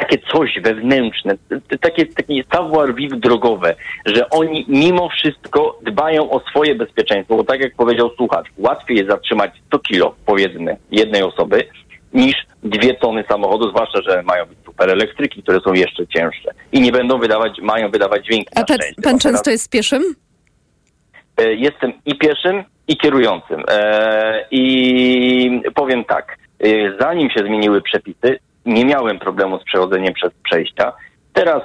takie 0.00 0.18
coś 0.32 0.58
wewnętrzne, 0.62 1.34
takie, 1.80 2.06
takie 2.06 2.44
savoir 2.52 2.94
vivre 2.94 3.18
drogowe, 3.18 3.74
że 4.06 4.30
oni 4.30 4.64
mimo 4.68 5.08
wszystko 5.08 5.78
dbają 5.82 6.30
o 6.30 6.40
swoje 6.40 6.74
bezpieczeństwo, 6.74 7.36
bo 7.36 7.44
tak 7.44 7.60
jak 7.60 7.74
powiedział 7.74 8.10
słuchacz, 8.16 8.46
łatwiej 8.58 8.96
jest 8.96 9.10
zatrzymać 9.10 9.50
100 9.66 9.78
kilo, 9.78 10.14
powiedzmy, 10.26 10.76
jednej 10.90 11.22
osoby, 11.22 11.68
niż 12.12 12.34
dwie 12.62 12.94
tony 12.94 13.24
samochodu, 13.28 13.68
zwłaszcza, 13.70 14.02
że 14.02 14.22
mają 14.22 14.46
być 14.46 14.58
super 14.66 14.90
elektryki, 14.90 15.42
które 15.42 15.60
są 15.60 15.72
jeszcze 15.72 16.06
cięższe 16.06 16.50
i 16.72 16.80
nie 16.80 16.92
będą 16.92 17.18
wydawać, 17.18 17.58
mają 17.62 17.90
wydawać 17.90 18.24
dźwięki. 18.26 18.48
A 18.54 18.64
pan, 19.02 19.18
często 19.18 19.50
jest 19.50 19.70
pieszym? 19.70 20.02
E, 21.36 21.54
Jestem 21.54 21.92
i 22.06 22.18
pieszym, 22.18 22.64
i 22.88 22.96
kierującym. 22.96 23.62
E, 23.68 24.44
I 24.50 25.62
powiem 25.74 26.04
tak, 26.04 26.38
e, 26.60 26.66
zanim 27.00 27.30
się 27.30 27.40
zmieniły 27.46 27.82
przepisy, 27.82 28.38
nie 28.66 28.84
miałem 28.84 29.18
problemu 29.18 29.60
z 29.60 29.64
przechodzeniem 29.64 30.14
przez 30.14 30.30
przejścia. 30.44 30.92
Teraz 31.32 31.62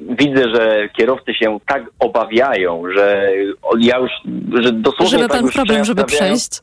widzę, 0.00 0.42
że 0.54 0.88
kierowcy 0.96 1.34
się 1.34 1.58
tak 1.66 1.82
obawiają, 1.98 2.82
że 2.96 3.32
ja 3.78 3.98
już, 3.98 4.10
że 4.62 4.72
dosłownie 4.72 5.18
Żeby 5.18 5.28
tak 5.28 5.42
już 5.42 5.54
problem, 5.54 5.84
żeby 5.84 6.04
przejść? 6.04 6.60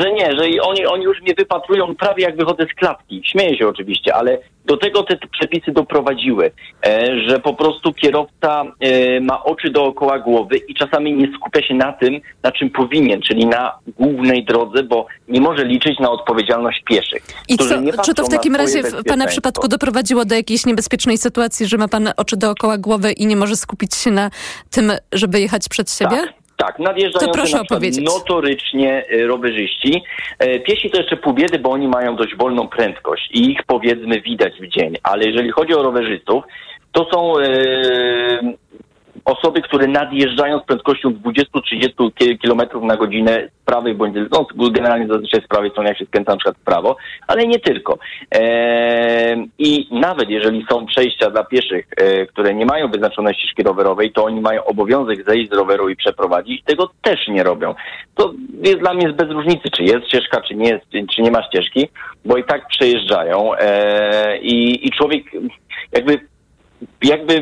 Że 0.00 0.12
nie, 0.12 0.36
że 0.38 0.48
i 0.48 0.60
oni, 0.60 0.86
oni 0.86 1.04
już 1.04 1.22
mnie 1.22 1.34
wypatrują 1.34 1.94
prawie 1.94 2.24
jak 2.24 2.36
wychodzę 2.36 2.66
z 2.72 2.74
klatki. 2.74 3.22
Śmieję 3.24 3.58
się 3.58 3.68
oczywiście, 3.68 4.14
ale 4.14 4.38
do 4.64 4.76
tego 4.76 5.02
te, 5.02 5.16
przepisy 5.30 5.72
doprowadziły, 5.72 6.50
e, 6.86 7.20
że 7.28 7.38
po 7.38 7.54
prostu 7.54 7.92
kierowca 7.92 8.64
e, 8.80 9.20
ma 9.20 9.44
oczy 9.44 9.70
dookoła 9.70 10.18
głowy 10.18 10.56
i 10.56 10.74
czasami 10.74 11.12
nie 11.14 11.28
skupia 11.36 11.62
się 11.62 11.74
na 11.74 11.92
tym, 11.92 12.20
na 12.42 12.52
czym 12.52 12.70
powinien, 12.70 13.20
czyli 13.20 13.46
na 13.46 13.78
głównej 13.98 14.44
drodze, 14.44 14.82
bo 14.82 15.06
nie 15.28 15.40
może 15.40 15.64
liczyć 15.64 15.98
na 15.98 16.10
odpowiedzialność 16.10 16.82
pieszych. 16.84 17.26
I 17.48 17.56
co, 17.56 17.64
czy 18.04 18.14
to 18.14 18.24
w 18.24 18.28
takim 18.28 18.56
razie 18.56 18.82
w 18.82 19.04
pana 19.04 19.26
przypadku 19.26 19.68
doprowadziło 19.68 20.24
do 20.24 20.34
jakiejś 20.34 20.66
niebezpiecznej 20.66 21.18
sytuacji, 21.18 21.66
że 21.66 21.78
ma 21.78 21.88
pan 21.88 22.12
oczy 22.16 22.36
dookoła 22.36 22.78
głowy 22.78 23.12
i 23.12 23.26
nie 23.26 23.36
może 23.36 23.56
skupić 23.56 23.94
się 23.94 24.10
na 24.10 24.30
tym, 24.70 24.92
żeby 25.12 25.40
jechać 25.40 25.68
przed 25.68 25.92
siebie? 25.92 26.16
Tak, 26.16 26.41
nadjeżdżają 26.78 27.26
To 27.26 27.32
proszę 27.32 27.60
opowiedzieć. 27.60 28.04
notorycznie 28.04 29.04
e, 29.10 29.26
rowerzyści. 29.26 30.02
E, 30.38 30.60
Piesi 30.60 30.90
to 30.90 30.96
jeszcze 30.98 31.16
pół 31.16 31.32
biedy, 31.32 31.58
bo 31.58 31.70
oni 31.70 31.88
mają 31.88 32.16
dość 32.16 32.36
wolną 32.36 32.68
prędkość 32.68 33.30
i 33.34 33.50
ich 33.50 33.62
powiedzmy 33.66 34.20
widać 34.20 34.52
w 34.60 34.66
dzień, 34.68 34.96
ale 35.02 35.24
jeżeli 35.24 35.50
chodzi 35.50 35.74
o 35.74 35.82
rowerzystów, 35.82 36.44
to 36.92 37.08
są 37.12 37.38
e, 37.38 37.44
osoby, 39.24 39.62
które 39.62 39.86
nadjeżdżają 39.86 40.58
z 40.58 40.64
prędkością 40.64 41.10
20-30 41.10 42.12
ki- 42.14 42.38
km 42.38 42.86
na 42.86 42.96
godzinę 42.96 43.48
z 43.62 43.64
prawej 43.64 43.94
bądź 43.94 44.14
no, 44.30 44.70
generalnie 44.70 45.06
zazwyczaj 45.06 45.40
z 45.40 45.48
prawej 45.48 45.70
strony, 45.70 45.88
jak 45.88 45.98
się 45.98 46.06
skręca 46.06 46.32
na 46.32 46.36
przykład 46.36 46.56
w 46.56 46.64
prawo, 46.64 46.96
ale 47.26 47.46
nie 47.46 47.58
tylko. 47.58 47.98
E, 48.34 49.36
I 49.58 49.88
nawet 49.90 50.30
jeżeli 50.30 50.66
są 50.70 50.86
przejścia 50.86 51.30
dla 51.30 51.44
pieszych, 51.44 51.86
e, 51.96 52.26
które 52.26 52.54
nie 52.54 52.66
mają 52.66 52.90
wyznaczonej 52.90 53.34
ścieżki 53.34 53.62
rowerowej, 53.62 54.12
to 54.12 54.24
oni 54.24 54.40
mają 54.40 54.64
obowiązek 54.64 55.28
zejść 55.28 55.50
z 55.50 55.54
roweru 55.54 55.88
i 55.88 55.96
przeprowadzić. 55.96 56.62
Tego 56.64 56.90
też 57.02 57.28
nie 57.28 57.42
robią. 57.42 57.74
To 58.14 58.32
jest 58.62 58.78
dla 58.78 58.94
mnie 58.94 59.08
bez 59.08 59.30
różnicy, 59.30 59.70
czy 59.76 59.82
jest 59.82 60.06
ścieżka, 60.06 60.40
czy 60.40 60.54
nie 60.54 60.68
jest, 60.68 60.84
czy 61.14 61.22
nie 61.22 61.30
ma 61.30 61.42
ścieżki, 61.42 61.88
bo 62.24 62.36
i 62.36 62.44
tak 62.44 62.68
przejeżdżają 62.68 63.54
e, 63.54 64.38
i, 64.38 64.86
i 64.86 64.90
człowiek 64.90 65.24
jakby 65.92 66.31
jakby 67.02 67.40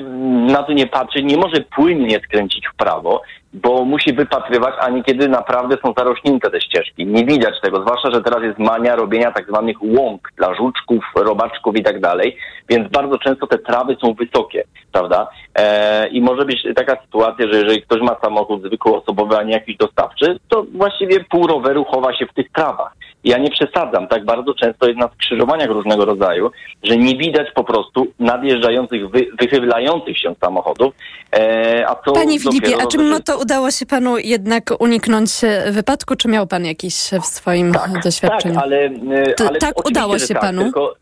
na 0.53 0.63
to 0.63 0.73
nie 0.73 0.87
patrzy, 0.87 1.23
nie 1.23 1.37
może 1.37 1.61
płynnie 1.77 2.21
skręcić 2.21 2.69
w 2.69 2.77
prawo, 2.77 3.23
bo 3.53 3.85
musi 3.85 4.13
wypatrywać, 4.13 4.75
a 4.81 4.91
niekiedy 4.91 5.29
naprawdę 5.29 5.77
są 5.85 5.95
zarośnięte 5.99 6.51
te 6.51 6.61
ścieżki. 6.61 7.07
Nie 7.07 7.25
widać 7.25 7.61
tego, 7.63 7.81
zwłaszcza, 7.81 8.11
że 8.11 8.23
teraz 8.23 8.43
jest 8.43 8.59
mania 8.59 8.97
robienia 8.97 9.33
tak 9.33 9.47
zwanych 9.49 9.77
łąk 9.83 10.33
dla 10.37 10.55
żuczków, 10.55 11.05
robaczków 11.17 11.77
i 11.77 11.83
tak 11.83 12.01
dalej, 12.01 12.37
więc 12.69 12.89
bardzo 12.89 13.19
często 13.19 13.47
te 13.47 13.59
trawy 13.59 13.97
są 14.01 14.15
wysokie, 14.15 14.65
prawda? 14.93 15.29
E, 15.55 16.09
I 16.09 16.21
może 16.21 16.45
być 16.45 16.67
taka 16.77 17.03
sytuacja, 17.03 17.47
że 17.53 17.59
jeżeli 17.59 17.83
ktoś 17.83 18.01
ma 18.01 18.17
samochód 18.23 18.63
zwykły 18.63 18.97
osobowy, 18.97 19.39
a 19.39 19.43
nie 19.43 19.53
jakiś 19.53 19.77
dostawczy, 19.77 20.39
to 20.49 20.67
właściwie 20.75 21.25
pół 21.25 21.47
roweru 21.47 21.85
chowa 21.85 22.15
się 22.15 22.27
w 22.27 22.35
tych 22.35 22.53
trawach. 22.53 23.00
Ja 23.25 23.39
nie 23.39 23.51
przesadzam, 23.51 24.09
tak 24.09 24.25
bardzo 24.25 24.55
często 24.55 24.87
jest 24.87 24.99
na 25.01 25.09
skrzyżowaniach 25.09 25.71
różnego 25.71 26.05
rodzaju, 26.05 26.51
że 26.83 26.97
nie 26.97 27.17
widać 27.17 27.49
po 27.55 27.65
prostu 27.65 28.07
nadjeżdżających, 28.19 29.11
wy, 29.11 29.27
wychylających 29.41 30.19
się 30.19 30.35
samochodów. 30.41 30.95
E, 31.37 31.85
a 31.89 31.95
Panie 31.95 32.41
Filipie, 32.41 32.77
a 32.83 32.87
czy 32.87 32.99
mimo 32.99 33.21
to 33.21 33.39
udało 33.39 33.71
się 33.71 33.87
panu 33.87 34.19
jednak 34.19 34.63
uniknąć 34.79 35.45
e, 35.45 35.73
wypadku, 35.73 36.17
czy 36.17 36.29
miał 36.29 36.47
pan 36.47 36.65
jakiś 36.65 36.95
w 36.95 37.27
swoim 37.27 37.73
doświadczeniu? 38.05 38.55
Tak, 38.55 38.65
ale, 38.65 38.77
e, 38.85 39.35
ale 39.49 39.59
tak 39.59 39.87
udało 39.87 40.19
się 40.19 40.35
tak, 40.35 40.43
panu? 40.43 40.63
Tylko, 40.63 40.95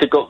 tylko 0.00 0.28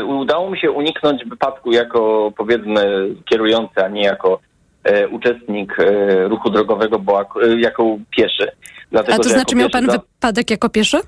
y, 0.00 0.04
udało 0.04 0.50
mi 0.50 0.58
się 0.58 0.70
uniknąć 0.70 1.24
wypadku 1.24 1.72
jako 1.72 2.32
powiedzmy 2.36 3.08
kierujący, 3.30 3.84
a 3.84 3.88
nie 3.88 4.02
jako 4.02 4.40
e, 4.84 5.08
uczestnik 5.08 5.78
e, 5.78 6.28
ruchu 6.28 6.50
drogowego, 6.50 6.98
bo 6.98 7.18
ak- 7.18 7.42
e, 7.42 7.60
jako 7.60 7.96
pieszy. 8.16 8.52
Dlatego, 8.90 9.14
A 9.14 9.18
to 9.18 9.28
znaczy 9.28 9.56
miał 9.56 9.68
pieszy 9.68 9.86
pan 9.86 9.98
wypadek 10.00 10.50
jako 10.50 10.68
pieszy? 10.68 10.98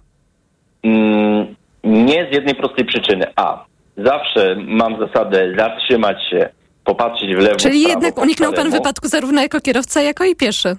Mm, 0.83 1.55
nie 1.85 2.29
z 2.31 2.35
jednej 2.35 2.55
prostej 2.55 2.85
przyczyny. 2.85 3.27
A. 3.37 3.65
Zawsze 3.97 4.57
mam 4.59 4.99
zasadę 5.07 5.55
zatrzymać 5.59 6.17
się, 6.31 6.49
popatrzeć 6.85 7.35
w 7.35 7.39
lewo, 7.39 7.57
Czyli 7.57 7.81
w 7.81 7.85
prawo, 7.85 8.01
jednak 8.01 8.23
uniknął 8.23 8.53
pan 8.53 8.71
wypadku 8.71 9.09
zarówno 9.09 9.43
jako 9.43 9.61
kierowca, 9.61 10.03
jako 10.03 10.25
i 10.25 10.37
pieszy. 10.37 10.77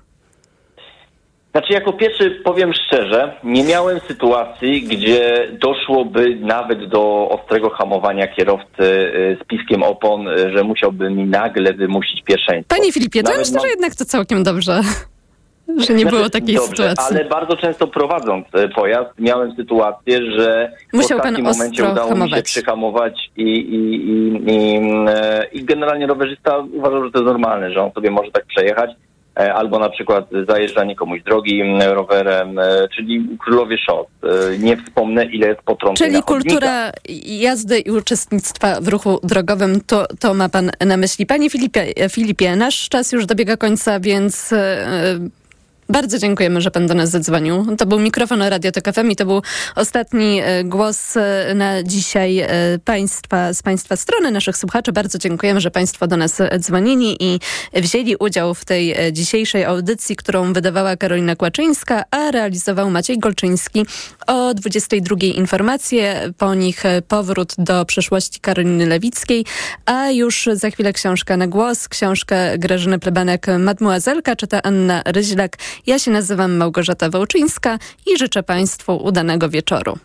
Znaczy, 1.51 1.73
jako 1.73 1.93
pierwszy 1.93 2.41
powiem 2.43 2.73
szczerze, 2.73 3.33
nie 3.43 3.63
miałem 3.63 3.99
sytuacji, 4.07 4.81
gdzie 4.81 5.47
doszłoby 5.61 6.35
nawet 6.35 6.89
do 6.89 7.29
ostrego 7.29 7.69
hamowania 7.69 8.27
kierowcy 8.27 8.83
y, 8.83 9.37
z 9.43 9.47
piskiem 9.47 9.83
opon, 9.83 10.27
y, 10.27 10.57
że 10.57 10.63
musiałby 10.63 11.09
mi 11.09 11.23
nagle 11.23 11.73
wymusić 11.73 12.23
pierwszeństwo. 12.23 12.75
Panie 12.75 12.91
Filipie, 12.91 13.23
to 13.23 13.29
Nawet 13.29 13.39
myślę, 13.39 13.55
mam- 13.55 13.65
że 13.65 13.69
jednak 13.69 13.95
to 13.95 14.05
całkiem 14.05 14.43
dobrze, 14.43 14.81
że 15.77 15.93
nie 15.93 16.05
było 16.05 16.17
Znaczy, 16.17 16.31
takiej 16.31 16.55
dobrze, 16.55 16.69
sytuacji. 16.69 17.15
Ale 17.15 17.25
bardzo 17.25 17.57
często 17.57 17.87
prowadząc 17.87 18.45
e, 18.53 18.69
pojazd 18.69 19.09
miałem 19.19 19.55
sytuację, 19.55 20.31
że 20.31 20.71
Musiał 20.93 21.19
w 21.19 21.21
pan 21.21 21.35
ostatnim 21.35 21.45
momencie 21.45 21.83
udało 21.83 22.09
mi 22.09 22.15
się 22.15 22.19
hamować. 22.19 22.45
przyhamować 22.45 23.29
i, 23.37 23.41
i, 23.43 24.09
i, 24.09 24.41
i, 24.47 24.79
i 25.59 25.63
generalnie 25.65 26.07
rowerzysta 26.07 26.57
uważał, 26.73 27.03
że 27.05 27.11
to 27.11 27.19
jest 27.19 27.31
normalne, 27.31 27.71
że 27.71 27.81
on 27.83 27.91
sobie 27.91 28.11
może 28.11 28.31
tak 28.31 28.45
przejechać. 28.45 28.89
e, 29.39 29.53
Albo 29.53 29.79
na 29.79 29.89
przykład 29.89 30.25
zajeżdżanie 30.47 30.95
komuś 30.95 31.23
drogi 31.23 31.63
rowerem, 31.85 32.59
e, 32.59 32.87
czyli 32.95 33.37
królowie 33.45 33.77
szos. 33.77 34.07
Nie 34.59 34.77
wspomnę, 34.77 35.25
ile 35.25 35.47
jest 35.47 35.61
potrąceń 35.61 36.07
Czyli 36.11 36.23
kultura 36.23 36.91
jazdy 37.25 37.79
i 37.79 37.91
uczestnictwa 37.91 38.81
w 38.81 38.87
ruchu 38.87 39.19
drogowym, 39.23 39.81
to, 39.87 40.05
to 40.19 40.33
ma 40.33 40.49
pan 40.49 40.71
na 40.85 40.97
myśli. 40.97 41.25
Panie 41.25 41.49
Filipie, 41.49 41.85
Filipie, 42.09 42.55
nasz 42.55 42.89
czas 42.89 43.11
już 43.11 43.25
dobiega 43.25 43.57
końca, 43.57 43.99
więc 43.99 44.53
bardzo 45.89 46.17
dziękujemy, 46.19 46.61
że 46.61 46.71
pan 46.71 46.87
do 46.87 46.93
nas 46.93 47.09
zadzwonił. 47.09 47.75
To 47.77 47.85
był 47.85 47.99
mikrofon 47.99 48.41
Radio 48.41 48.71
Tok 48.71 48.93
FM 48.93 49.11
i 49.11 49.15
to 49.15 49.25
był 49.25 49.41
ostatni 49.75 50.41
e, 50.43 50.63
głos 50.63 51.17
e, 51.17 51.53
na 51.55 51.83
dzisiaj 51.83 52.39
e, 52.39 52.49
państwa, 52.85 53.53
z 53.53 53.63
państwa 53.63 53.95
strony, 53.95 54.31
naszych 54.31 54.57
słuchaczy. 54.57 54.91
Bardzo 54.91 55.17
dziękujemy, 55.17 55.61
że 55.61 55.71
państwo 55.71 56.07
do 56.07 56.17
nas 56.17 56.41
dzwonili 56.59 57.17
i 57.19 57.39
wzięli 57.73 58.15
udział 58.15 58.53
w 58.53 58.65
tej 58.65 58.95
dzisiejszej 59.11 59.65
audycji, 59.65 60.15
którą 60.15 60.53
wydawała 60.53 60.97
Karolina 60.97 61.35
Kłaczyńska, 61.35 62.03
a 62.11 62.31
realizował 62.31 62.89
Maciej 62.89 63.19
Golczyński. 63.19 63.85
O 64.27 64.53
22 64.53 65.15
informacje, 65.35 66.31
po 66.37 66.55
nich 66.55 66.83
powrót 67.07 67.53
do 67.57 67.85
przeszłości 67.85 68.39
Karoliny 68.39 68.85
Lewickiej, 68.85 69.45
a 69.85 70.09
już 70.09 70.49
za 70.53 70.69
chwilę 70.69 70.93
książka 70.93 71.37
na 71.37 71.47
głos, 71.47 71.87
książkę 71.87 72.57
Grażyny 72.57 72.99
Plebanek 72.99 73.47
Mademoiselka, 73.59 74.35
czyta 74.35 74.61
Anna 74.61 75.01
Ryźlak. 75.05 75.57
Ja 75.87 75.99
się 75.99 76.11
nazywam 76.11 76.57
Małgorzata 76.57 77.09
Wołczyńska 77.09 77.77
i 78.05 78.17
życzę 78.17 78.43
Państwu 78.43 78.97
udanego 79.03 79.49
wieczoru. 79.49 79.97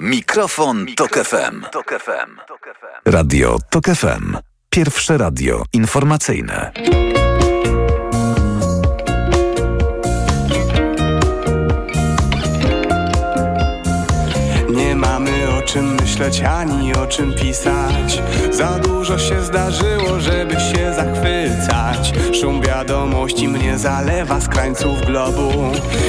Mikrofon, 0.00 0.86
Tok 0.96 1.18
FM. 1.24 1.64
Radio 3.04 3.58
Tok 3.70 3.84
FM. 3.84 4.36
Pierwsze 4.70 5.18
radio 5.18 5.62
informacyjne. 5.72 6.72
Myśleć 16.18 16.42
ani 16.42 16.94
o 16.94 17.06
czym 17.06 17.34
pisać. 17.34 18.22
Za 18.50 18.78
dużo 18.78 19.18
się 19.18 19.42
zdarzyło, 19.42 20.20
żeby 20.20 20.54
się 20.54 20.94
zachwycać. 20.94 22.12
Szum 22.40 22.60
wiadomości 22.62 23.48
mnie 23.48 23.78
zalewa 23.78 24.40
z 24.40 24.48
krańców 24.48 25.00
globu. 25.06 25.52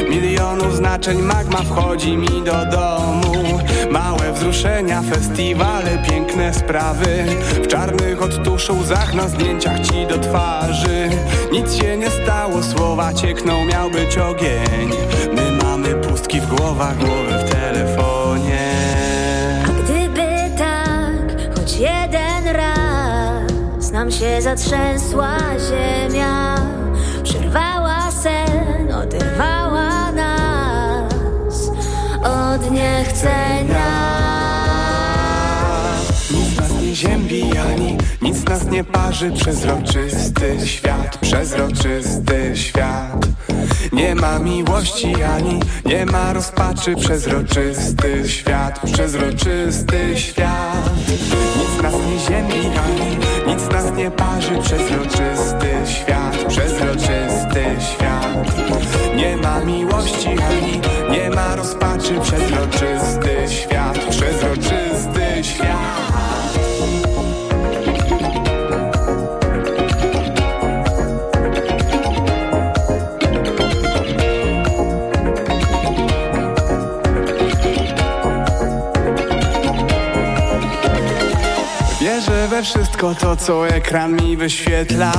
Milionów 0.09 0.75
znaczeń 0.75 1.21
magma 1.21 1.57
wchodzi 1.57 2.17
mi 2.17 2.43
do 2.45 2.65
domu. 2.71 3.59
Małe 3.91 4.33
wzruszenia, 4.33 5.01
festiwale, 5.01 5.97
piękne 6.09 6.53
sprawy. 6.53 7.25
W 7.63 7.67
czarnych 7.67 8.21
od 8.21 8.43
tuszu 8.43 8.77
łzach 8.77 9.13
na 9.13 9.27
zdjęciach 9.27 9.79
ci 9.79 10.07
do 10.07 10.17
twarzy. 10.17 11.09
Nic 11.51 11.73
się 11.73 11.97
nie 11.97 12.09
stało, 12.09 12.63
słowa 12.63 13.13
ciekną, 13.13 13.65
miał 13.65 13.89
być 13.89 14.17
ogień. 14.17 14.89
My 15.33 15.51
mamy 15.63 15.95
pustki 15.95 16.41
w 16.41 16.45
głowach, 16.45 16.97
głowy 16.97 17.45
w 17.45 17.49
telefonie 17.49 18.66
nam 24.07 24.19
się 24.19 24.41
zatrzęsła 24.41 25.37
ziemia, 25.69 26.55
przerwała 27.23 28.11
sen, 28.11 28.91
oderwała 28.93 30.11
nas 30.11 31.71
od 32.23 32.71
niechcenia. 32.71 33.87
Nic 36.31 36.59
nas 36.59 36.71
nie 36.81 36.95
ziębi 36.95 37.57
ani 37.57 37.97
nic 38.21 38.45
nas 38.45 38.65
nie 38.65 38.83
parzy. 38.83 39.31
Przezroczysty 39.31 40.67
świat, 40.67 41.17
przezroczysty 41.17 42.51
świat. 42.55 43.27
Nie 43.93 44.15
ma 44.15 44.39
miłości 44.39 45.23
ani 45.23 45.59
nie 45.85 46.05
ma 46.05 46.33
rozpaczy. 46.33 46.95
Przezroczysty 46.95 48.29
świat, 48.29 48.79
przezroczysty 48.93 50.17
świat. 50.17 50.89
Nic 51.57 51.83
nas 51.83 51.93
nie 51.93 52.19
ani 52.37 52.46
nic 54.07 54.11
nas 54.11 54.11
nie 54.11 54.11
parzy 54.11 54.57
Przezroczysty 54.61 55.67
świat, 55.85 56.45
przezroczysty 56.47 57.63
świat. 57.79 59.15
Nie 59.15 59.37
ma 59.37 59.59
miłości 59.59 60.27
ani 60.27 60.81
nie 61.11 61.29
ma 61.29 61.55
rozpaczy 61.55 62.19
Przezroczysty 62.21 63.47
świat, 63.47 63.66
wszystko 82.61 83.15
to, 83.15 83.35
co 83.35 83.67
ekran 83.67 84.13
mi 84.13 84.37
wyświetla 84.37 85.11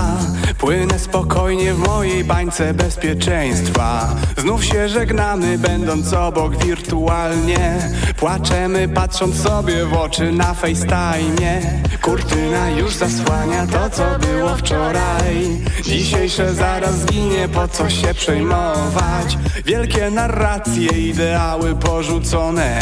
Płynę 0.58 0.98
spokojnie 0.98 1.74
w 1.74 1.78
mojej 1.78 2.24
bańce 2.24 2.74
bezpieczeństwa. 2.74 4.16
Znów 4.36 4.64
się 4.64 4.88
żegnamy, 4.88 5.58
będąc 5.58 6.12
obok 6.12 6.64
wirtualnie. 6.64 7.90
Płaczemy, 8.16 8.88
patrząc 8.88 9.42
sobie 9.42 9.84
w 9.84 9.92
oczy 9.92 10.32
na 10.32 10.54
FaceTime. 10.54 11.60
Kurtyna 12.02 12.70
już 12.70 12.94
zasłania 12.94 13.66
to, 13.66 13.90
co 13.90 14.04
było 14.18 14.56
wczoraj. 14.56 15.60
Dzisiejsze 15.82 16.54
zaraz 16.54 17.00
zginie, 17.00 17.48
po 17.48 17.68
co 17.68 17.90
się 17.90 18.14
przejmować? 18.14 19.38
Wielkie 19.64 20.10
narracje, 20.10 21.08
ideały 21.08 21.74
porzucone. 21.74 22.80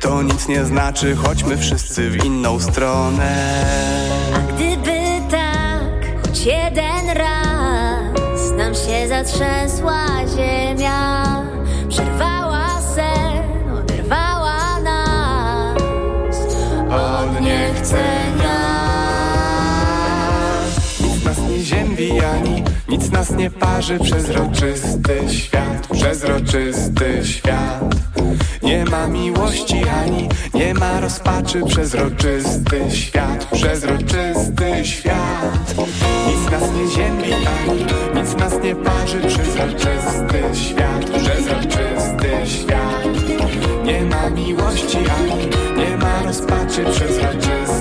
To 0.00 0.22
nic 0.22 0.48
nie 0.48 0.64
znaczy, 0.64 1.16
chodźmy 1.16 1.56
wszyscy 1.56 2.10
w 2.10 2.24
inną 2.24 2.60
stronę 2.60 3.62
zatrzęsła 9.12 10.06
ziemia, 10.36 11.24
przerwała 11.88 12.80
sen, 12.80 13.72
oderwała 13.78 14.80
nas 14.80 15.76
od 16.90 17.40
niechcenia. 17.40 18.91
Nie 21.30 21.64
ziębi 21.64 22.20
ani 22.20 22.64
nic 22.88 23.10
nas 23.10 23.30
nie 23.30 23.50
parzy 23.50 23.98
Przezroczysty 23.98 25.28
świat, 25.28 25.88
przezroczysty 25.92 27.20
świat. 27.24 27.94
Nie 28.62 28.84
ma 28.84 29.06
miłości 29.06 29.82
ani 30.02 30.28
nie 30.54 30.74
ma 30.74 31.00
rozpaczy 31.00 31.62
Przezroczysty 31.66 32.90
świat, 32.90 33.44
przezroczysty 33.52 34.84
świat. 34.84 35.74
Nic 36.28 36.50
nas 36.50 36.62
nie 36.62 36.88
ziębi 36.90 37.32
ani 37.32 37.84
nic 38.22 38.36
nas 38.36 38.52
nie 38.62 38.76
parzy 38.76 39.20
Przezroczysty 39.20 40.42
świat, 40.52 41.04
przezroczysty 41.04 42.30
świat. 42.44 43.04
Nie 43.84 44.00
ma 44.04 44.30
miłości 44.30 44.98
ani 44.98 45.48
nie 45.76 45.96
ma 45.96 46.22
rozpaczy 46.22 46.84
Przezroczysty 46.84 47.71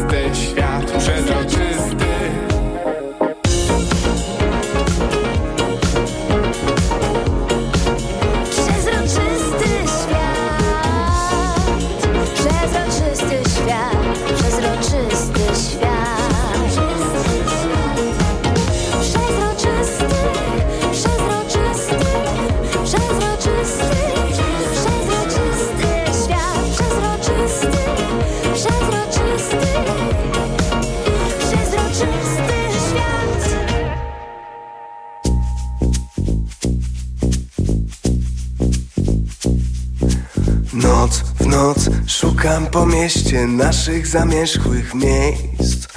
szukam 42.42 42.68
po 42.68 42.86
mieście 42.86 43.48
naszych 43.48 44.08
zamierzchłych 44.08 44.94
miejsc. 44.96 45.88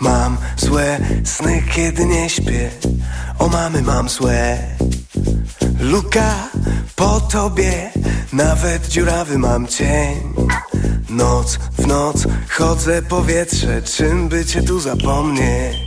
Mam 0.00 0.36
złe 0.56 0.98
sny, 1.24 1.62
kiedy 1.74 2.06
nie 2.06 2.30
śpię. 2.30 2.70
O 3.38 3.48
mamy 3.48 3.82
mam 3.82 4.08
złe. 4.08 4.58
Luka 5.80 6.48
po 6.96 7.20
tobie 7.20 7.90
Nawet 8.32 8.88
dziurawy 8.88 9.38
mam 9.38 9.66
cień. 9.66 10.16
Noc 11.10 11.58
w 11.78 11.86
noc 11.86 12.26
chodzę 12.48 13.02
powietrze 13.02 13.82
Czym 13.82 14.28
by 14.28 14.44
cię 14.44 14.62
tu 14.62 14.80
zapomnieć? 14.80 15.83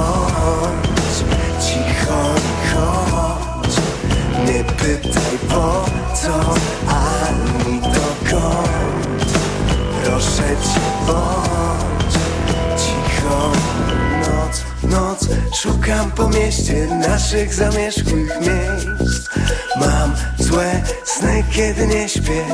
Bądź 0.00 1.16
cicho 1.66 2.22
chodź. 2.70 3.74
Nie 4.46 4.64
pytaj 4.64 5.38
po 5.48 5.84
co 6.14 6.34
ani 6.88 7.80
dokąd. 7.80 9.32
Proszę 10.04 10.42
cię 10.42 10.80
bądź 11.06 12.14
cicho. 12.82 13.52
Noc, 14.20 14.64
noc 14.82 15.28
szukam 15.62 16.10
po 16.10 16.28
mieście 16.28 16.86
naszych 17.08 17.54
zamierzchłych 17.54 18.40
miejsc. 18.40 19.28
Mam 19.80 20.14
złe 20.38 20.82
sny, 21.04 21.44
kiedy 21.52 21.86
nie 21.86 22.08
śpię. 22.08 22.44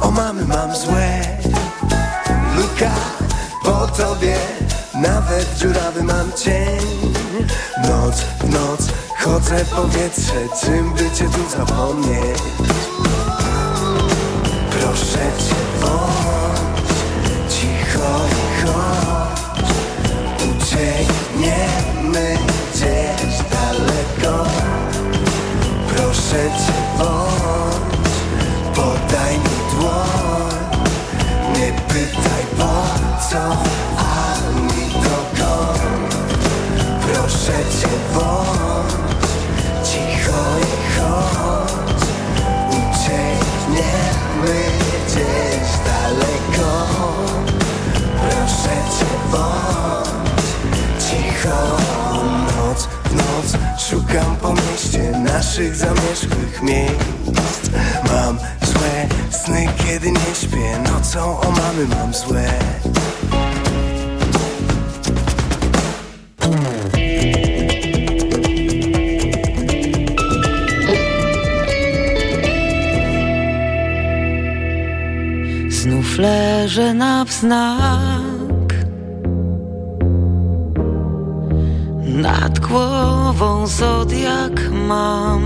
O 0.00 0.10
mamy 0.10 0.44
mam 0.44 0.76
złe. 0.76 1.20
Luka 2.56 2.90
po 3.64 3.86
tobie 3.86 4.36
Nawet 5.06 5.58
dziurawy 5.58 6.02
mam 6.02 6.32
cień. 6.32 6.80
Noc 7.88 8.20
w 8.20 8.48
noc 8.50 8.88
chodzę 9.24 9.64
powietrze 9.64 10.48
Czym 10.60 10.94
by 10.94 11.10
cię 11.10 11.24
tu 11.24 11.58
zapomnieć? 11.58 12.38
Proszę 14.70 15.18
cię 15.18 15.54
bądź 15.80 17.54
cicho 17.54 18.26
i 18.26 18.66
chodź 18.66 19.05
szukam 53.90 54.36
po 54.36 54.54
mieście 54.54 55.10
naszych 55.10 55.76
zamierzchłych 55.76 56.62
miejsc. 56.62 57.70
Mam 58.12 58.38
złe 58.62 59.08
sny, 59.30 59.68
kiedy 59.86 60.12
nie 60.12 60.34
śpię. 60.34 60.78
Nocą 60.92 61.40
o 61.40 61.50
mamy 61.50 61.86
mam 61.88 62.14
złe. 62.14 62.50
Znów 75.70 76.18
leżę 76.18 76.94
na 76.94 77.24
wznak 77.24 78.25
Nad 82.06 82.58
głową 82.58 83.66
zodiak 83.66 84.70
mam. 84.88 85.42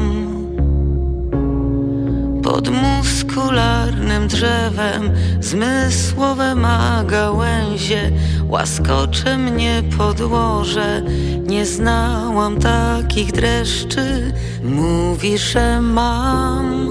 Pod 2.43 2.69
muskularnym 2.69 4.29
drzewem 4.29 5.11
Zmysłowe 5.41 6.55
ma 6.55 7.05
gałęzie 7.05 8.11
Łaskocze 8.49 9.39
mnie 9.39 9.83
podłoże. 9.99 11.03
Nie 11.47 11.67
znałam 11.67 12.57
takich 12.59 13.33
dreszczy 13.33 14.33
Mówi, 14.65 15.39
że 15.39 15.81
mam. 15.81 16.91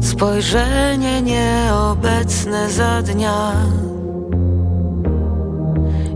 Spojrzenie 0.00 1.22
nieobecne 1.22 2.70
za 2.70 3.02
dnia 3.02 3.52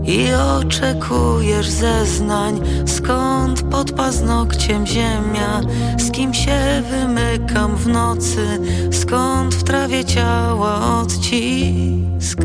I 0.07 0.33
oczekujesz 0.33 1.69
zeznań 1.69 2.61
Skąd 2.85 3.61
pod 3.61 3.91
paznokciem 3.91 4.87
ziemia? 4.87 5.61
Z 5.97 6.11
kim 6.11 6.33
się 6.33 6.83
wymykam 6.91 7.75
w 7.75 7.87
nocy? 7.87 8.59
Skąd 8.91 9.55
w 9.55 9.63
trawie 9.63 10.05
ciała 10.05 11.01
odcisk 11.01 12.39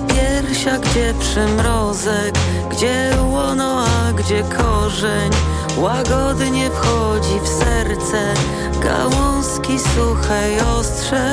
piersia, 0.00 0.78
gdzie 0.78 1.14
przymrozek, 1.20 2.34
gdzie 2.70 3.10
łono, 3.30 3.84
a 3.84 4.12
gdzie 4.12 4.42
korzeń. 4.42 5.30
Łagodnie 5.78 6.70
wchodzi 6.70 7.40
w 7.44 7.48
serce, 7.48 8.34
gałązki 8.82 9.78
suche 9.78 10.52
i 10.52 10.60
ostrze, 10.78 11.32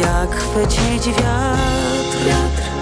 jak 0.00 0.36
chwycić 0.36 1.06
wiatr. 1.06 2.18
wiatr. 2.26 2.74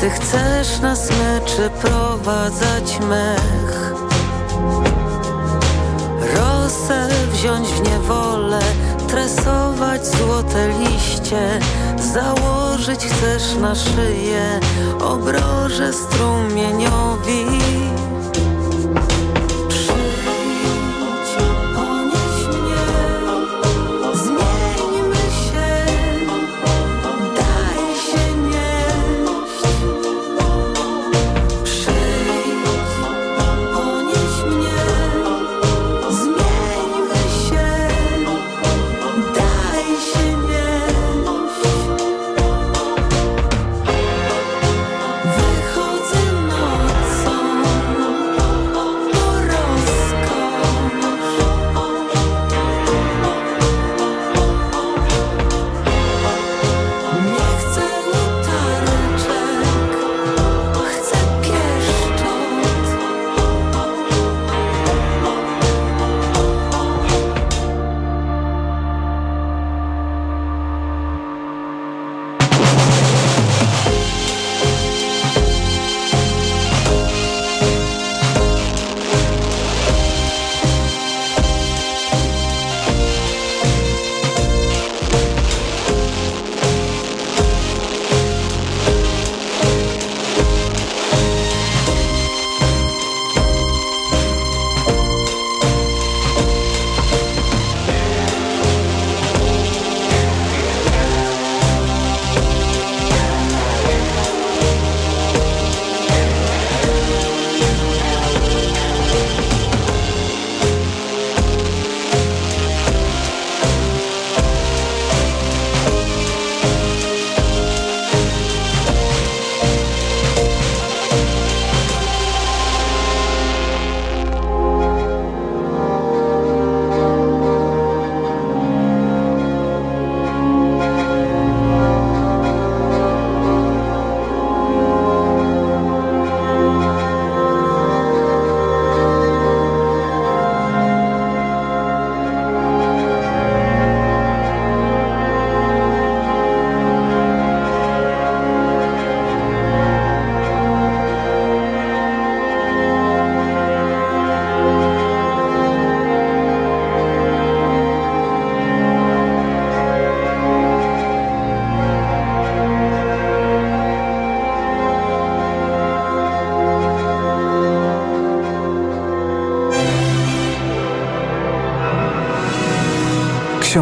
Ty 0.00 0.10
chcesz 0.10 0.80
na 0.80 0.96
smyczy 0.96 1.70
prowadzać 1.80 2.98
mech 3.00 3.92
Rosę 6.36 7.08
wziąć 7.32 7.68
w 7.68 7.90
niewolę 7.90 8.60
Tresować 9.08 10.06
złote 10.06 10.68
liście 10.68 11.58
Założyć 12.00 13.00
chcesz 13.00 13.54
na 13.60 13.74
szyję 13.74 14.60
Obroże 15.00 15.92
strumieniowi 15.92 17.46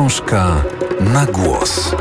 Książka 0.06 0.62
na 1.00 1.26
głos. 1.26 1.94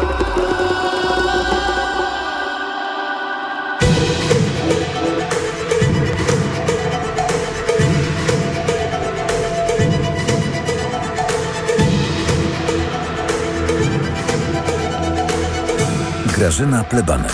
Grażyna 16.38 16.84
Plebanek. 16.84 17.32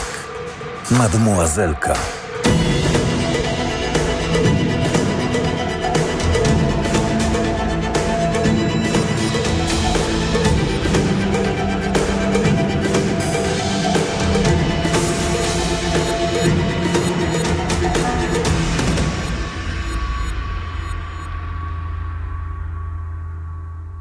Mademoiselka. 0.91 1.93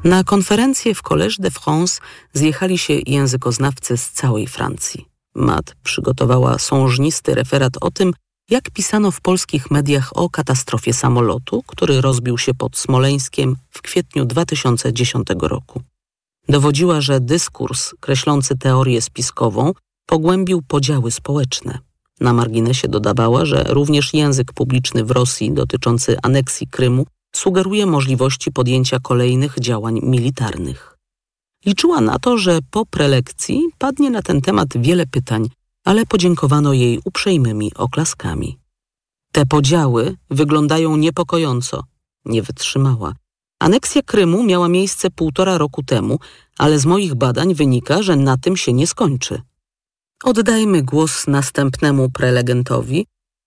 Na 0.03 0.23
konferencję 0.23 0.95
w 0.95 1.01
Collège 1.01 1.39
de 1.39 1.51
France 1.51 2.01
zjechali 2.33 2.77
się 2.77 2.93
językoznawcy 3.05 3.97
z 3.97 4.11
całej 4.11 4.47
Francji. 4.47 5.05
Mat 5.35 5.75
przygotowała 5.83 6.59
sążnisty 6.59 7.35
referat 7.35 7.73
o 7.81 7.91
tym, 7.91 8.13
jak 8.49 8.71
pisano 8.71 9.11
w 9.11 9.21
polskich 9.21 9.71
mediach 9.71 10.17
o 10.17 10.29
katastrofie 10.29 10.93
samolotu, 10.93 11.63
który 11.67 12.01
rozbił 12.01 12.37
się 12.37 12.53
pod 12.53 12.77
Smoleńskiem 12.77 13.55
w 13.69 13.81
kwietniu 13.81 14.25
2010 14.25 15.27
roku. 15.41 15.81
Dowodziła, 16.49 17.01
że 17.01 17.19
dyskurs 17.19 17.93
kreślący 17.99 18.57
teorię 18.57 19.01
spiskową 19.01 19.73
pogłębił 20.05 20.61
podziały 20.61 21.11
społeczne. 21.11 21.79
Na 22.19 22.33
marginesie 22.33 22.87
dodawała, 22.87 23.45
że 23.45 23.63
również 23.67 24.13
język 24.13 24.53
publiczny 24.53 25.03
w 25.03 25.11
Rosji 25.11 25.51
dotyczący 25.51 26.17
aneksji 26.23 26.67
Krymu 26.67 27.05
sugeruje 27.35 27.85
możliwości 27.85 28.51
podjęcia 28.51 28.99
kolejnych 28.99 29.59
działań 29.59 29.99
militarnych. 30.03 30.97
Liczyła 31.65 32.01
na 32.01 32.19
to, 32.19 32.37
że 32.37 32.59
po 32.71 32.85
prelekcji 32.85 33.63
padnie 33.77 34.09
na 34.09 34.21
ten 34.21 34.41
temat 34.41 34.67
wiele 34.75 35.05
pytań, 35.07 35.49
ale 35.85 36.05
podziękowano 36.05 36.73
jej 36.73 36.99
uprzejmymi 37.05 37.71
oklaskami. 37.75 38.59
Te 39.31 39.45
podziały 39.45 40.17
wyglądają 40.29 40.97
niepokojąco. 40.97 41.83
Nie 42.25 42.41
wytrzymała. 42.41 43.13
Aneksja 43.59 44.01
Krymu 44.01 44.43
miała 44.43 44.69
miejsce 44.69 45.09
półtora 45.09 45.57
roku 45.57 45.83
temu, 45.83 46.19
ale 46.57 46.79
z 46.79 46.85
moich 46.85 47.15
badań 47.15 47.55
wynika, 47.55 48.03
że 48.03 48.15
na 48.15 48.37
tym 48.37 48.57
się 48.57 48.73
nie 48.73 48.87
skończy. 48.87 49.41
Oddajmy 50.23 50.83
głos 50.83 51.27
następnemu 51.27 52.09
prelegentowi, 52.09 53.05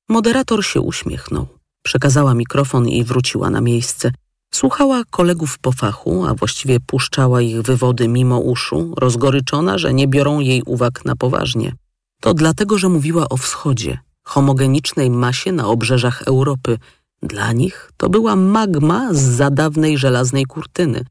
Moderator 0.09 0.65
się 0.65 0.81
uśmiechnął. 0.81 1.47
Przekazała 1.85 2.35
mikrofon 2.35 2.89
i 2.89 3.05
wróciła 3.05 3.51
na 3.51 3.61
miejsce. 3.61 4.11
Słuchała 4.55 5.03
kolegów 5.11 5.59
po 5.59 5.73
fachu, 5.73 6.25
a 6.27 6.35
właściwie 6.35 6.81
puszczała 6.81 7.41
ich 7.41 7.63
wywody 7.63 8.09
mimo 8.09 8.39
uszu, 8.39 8.95
rozgoryczona, 8.97 9.79
że 9.79 9.95
nie 9.95 10.09
biorą 10.09 10.41
jej 10.41 10.63
uwag 10.67 11.05
na 11.05 11.17
poważnie. 11.17 11.73
To 12.21 12.35
dlatego, 12.35 12.79
że 12.79 12.89
mówiła 12.89 13.29
o 13.29 13.37
wschodzie, 13.37 13.99
homogenicznej 14.25 15.11
masie 15.11 15.53
na 15.53 15.67
obrzeżach 15.67 16.23
Europy. 16.23 16.79
Dla 17.23 17.53
nich 17.53 17.91
to 17.97 18.09
była 18.09 18.37
magma 18.37 19.15
z 19.15 19.21
zadawnej 19.21 19.99
żelaznej 19.99 20.45
kurtyny. 20.45 21.05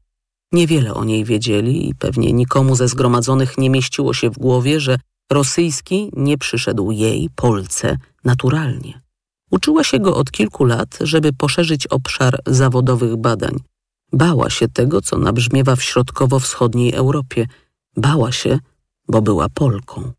Niewiele 0.52 0.94
o 0.94 1.04
niej 1.04 1.24
wiedzieli 1.24 1.88
i 1.88 1.94
pewnie 1.94 2.32
nikomu 2.32 2.76
ze 2.76 2.88
zgromadzonych 2.88 3.58
nie 3.58 3.70
mieściło 3.70 4.14
się 4.14 4.30
w 4.30 4.38
głowie, 4.38 4.80
że 4.80 4.98
rosyjski 5.32 6.10
nie 6.16 6.38
przyszedł 6.38 6.90
jej, 6.90 7.30
Polce, 7.36 7.96
naturalnie. 8.24 9.03
Uczyła 9.54 9.84
się 9.84 9.98
go 9.98 10.16
od 10.16 10.30
kilku 10.30 10.64
lat, 10.64 10.98
żeby 11.00 11.32
poszerzyć 11.32 11.86
obszar 11.86 12.38
zawodowych 12.46 13.16
badań. 13.16 13.56
Bała 14.12 14.50
się 14.50 14.68
tego, 14.68 15.02
co 15.02 15.18
nabrzmiewa 15.18 15.76
w 15.76 15.82
środkowo-wschodniej 15.82 16.94
Europie. 16.94 17.46
Bała 17.96 18.32
się, 18.32 18.58
bo 19.08 19.22
była 19.22 19.48
Polką. 19.48 20.12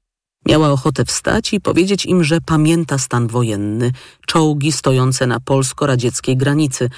Miała 0.45 0.71
ochotę 0.71 1.05
wstać 1.05 1.53
i 1.53 1.61
powiedzieć 1.61 2.05
im, 2.05 2.23
że 2.23 2.41
pamięta 2.41 2.97
stan 2.97 3.27
wojenny, 3.27 3.91
czołgi 4.25 4.71
stojące 4.71 5.27
na 5.27 5.39
polsko-radzieckiej 5.39 6.37
granicy, 6.37 6.89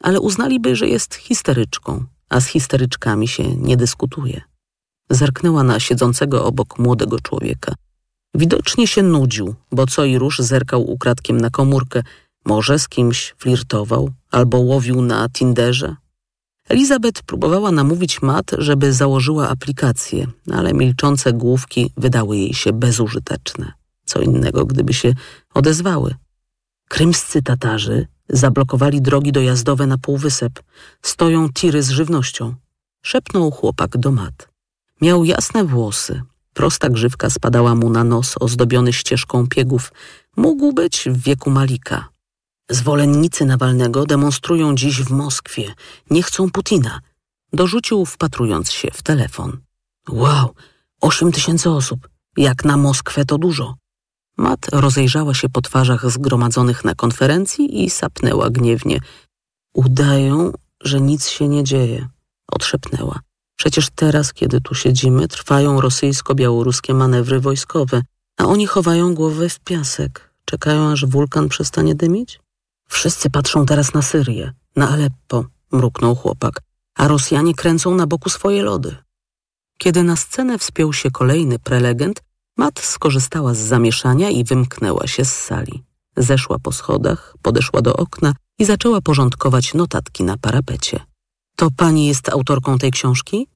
ale 0.00 0.20
uznaliby, 0.20 0.76
że 0.76 0.88
jest 0.88 1.14
histeryczką, 1.14 2.04
a 2.28 2.40
z 2.40 2.46
histeryczkami 2.46 3.28
się 3.28 3.56
nie 3.56 3.76
dyskutuje. 3.76 4.40
Zerknęła 5.10 5.62
na 5.62 5.80
siedzącego 5.80 6.44
obok 6.44 6.78
młodego 6.78 7.20
człowieka. 7.20 7.74
Widocznie 8.34 8.86
się 8.86 9.02
nudził, 9.02 9.54
bo 9.72 9.86
co 9.86 10.04
i 10.04 10.18
róż 10.18 10.38
zerkał 10.38 10.90
ukradkiem 10.90 11.40
na 11.40 11.50
komórkę. 11.50 12.02
Może 12.44 12.78
z 12.78 12.88
kimś 12.88 13.34
flirtował 13.38 14.10
albo 14.30 14.58
łowił 14.58 15.02
na 15.02 15.28
Tinderze. 15.28 15.96
Elizabeth 16.68 17.22
próbowała 17.22 17.70
namówić 17.70 18.22
Matt, 18.22 18.50
żeby 18.58 18.92
założyła 18.92 19.48
aplikację, 19.48 20.26
ale 20.52 20.74
milczące 20.74 21.32
główki 21.32 21.90
wydały 21.96 22.36
jej 22.36 22.54
się 22.54 22.72
bezużyteczne. 22.72 23.72
Co 24.04 24.20
innego, 24.20 24.66
gdyby 24.66 24.94
się 24.94 25.14
odezwały. 25.54 26.14
Krymscy 26.88 27.42
Tatarzy 27.42 28.06
zablokowali 28.28 29.02
drogi 29.02 29.32
dojazdowe 29.32 29.86
na 29.86 29.98
półwysep. 29.98 30.62
Stoją 31.02 31.52
tiry 31.52 31.82
z 31.82 31.90
żywnością. 31.90 32.54
Szepnął 33.02 33.50
chłopak 33.50 33.98
do 33.98 34.12
Matt. 34.12 34.48
Miał 35.00 35.24
jasne 35.24 35.64
włosy, 35.64 36.22
Prosta 36.54 36.88
grzywka 36.90 37.30
spadała 37.30 37.74
mu 37.74 37.90
na 37.90 38.04
nos, 38.04 38.34
ozdobiony 38.40 38.92
ścieżką 38.92 39.46
piegów. 39.46 39.92
Mógł 40.36 40.72
być 40.72 41.08
w 41.10 41.22
wieku 41.22 41.50
Malika. 41.50 42.08
Zwolennicy 42.70 43.44
Nawalnego 43.44 44.06
demonstrują 44.06 44.74
dziś 44.74 45.02
w 45.02 45.10
Moskwie. 45.10 45.74
Nie 46.10 46.22
chcą 46.22 46.50
Putina. 46.50 47.00
Dorzucił, 47.52 48.04
wpatrując 48.04 48.70
się 48.70 48.90
w 48.90 49.02
telefon. 49.02 49.58
Wow, 50.08 50.54
osiem 51.00 51.32
tysięcy 51.32 51.70
osób. 51.70 52.08
Jak 52.36 52.64
na 52.64 52.76
Moskwę 52.76 53.24
to 53.24 53.38
dużo. 53.38 53.74
Mat 54.36 54.68
rozejrzała 54.72 55.34
się 55.34 55.48
po 55.48 55.62
twarzach 55.62 56.10
zgromadzonych 56.10 56.84
na 56.84 56.94
konferencji 56.94 57.84
i 57.84 57.90
sapnęła 57.90 58.50
gniewnie. 58.50 59.00
Udają, 59.74 60.52
że 60.80 61.00
nic 61.00 61.28
się 61.28 61.48
nie 61.48 61.64
dzieje. 61.64 62.08
Odszepnęła. 62.52 63.20
Przecież 63.56 63.88
teraz, 63.94 64.32
kiedy 64.32 64.60
tu 64.60 64.74
siedzimy, 64.74 65.28
trwają 65.28 65.80
rosyjsko-białoruskie 65.80 66.94
manewry 66.94 67.40
wojskowe, 67.40 68.02
a 68.36 68.44
oni 68.44 68.66
chowają 68.66 69.14
głowę 69.14 69.48
w 69.48 69.60
piasek. 69.60 70.34
Czekają, 70.44 70.90
aż 70.90 71.06
wulkan 71.06 71.48
przestanie 71.48 71.94
dymić? 71.94 72.40
Wszyscy 72.88 73.30
patrzą 73.30 73.66
teraz 73.66 73.94
na 73.94 74.02
Syrię, 74.02 74.52
na 74.76 74.88
Aleppo, 74.88 75.44
mruknął 75.72 76.14
chłopak, 76.14 76.60
a 76.94 77.08
Rosjanie 77.08 77.54
kręcą 77.54 77.94
na 77.94 78.06
boku 78.06 78.30
swoje 78.30 78.62
lody. 78.62 78.96
Kiedy 79.78 80.02
na 80.02 80.16
scenę 80.16 80.58
wspiął 80.58 80.92
się 80.92 81.10
kolejny 81.10 81.58
prelegent, 81.58 82.22
Mat 82.56 82.80
skorzystała 82.80 83.54
z 83.54 83.58
zamieszania 83.58 84.30
i 84.30 84.44
wymknęła 84.44 85.06
się 85.06 85.24
z 85.24 85.36
sali. 85.36 85.82
Zeszła 86.16 86.58
po 86.58 86.72
schodach, 86.72 87.34
podeszła 87.42 87.82
do 87.82 87.96
okna 87.96 88.32
i 88.58 88.64
zaczęła 88.64 89.00
porządkować 89.00 89.74
notatki 89.74 90.24
na 90.24 90.36
parapecie. 90.36 91.00
To 91.56 91.68
pani 91.76 92.06
jest 92.06 92.28
autorką 92.28 92.78
tej 92.78 92.90
książki? 92.90 93.46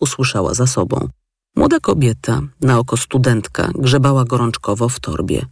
Usłyszała 0.00 0.54
za 0.54 0.66
sobą. 0.66 1.08
Młoda 1.56 1.80
kobieta, 1.80 2.42
na 2.60 2.78
oko 2.78 2.96
studentka, 2.96 3.70
grzebała 3.74 4.24
gorączkowo 4.24 4.88
w 4.88 5.00
torbie. 5.00 5.46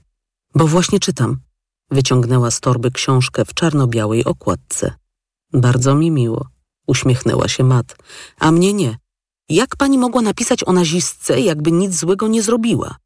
Bo 0.55 0.67
właśnie 0.67 1.01
czytam. 1.01 1.41
Wyciągnęła 1.91 2.51
z 2.51 2.61
torby 2.61 2.91
książkę 2.91 3.45
w 3.45 3.55
czarno-białej 3.55 4.25
okładce. 4.25 4.95
Bardzo 5.53 5.95
mi 5.95 6.11
miło. 6.11 6.47
Uśmiechnęła 6.87 7.49
się 7.49 7.65
Mat. 7.65 7.97
A 8.39 8.53
mnie 8.53 8.73
nie. 8.73 8.97
Jak 9.49 9.77
pani 9.77 9.99
mogła 9.99 10.23
napisać 10.23 10.65
o 10.65 10.73
nazistce, 10.73 11.41
jakby 11.41 11.73
nic 11.73 11.95
złego 11.95 12.29
nie 12.29 12.43
zrobiła? 12.43 12.97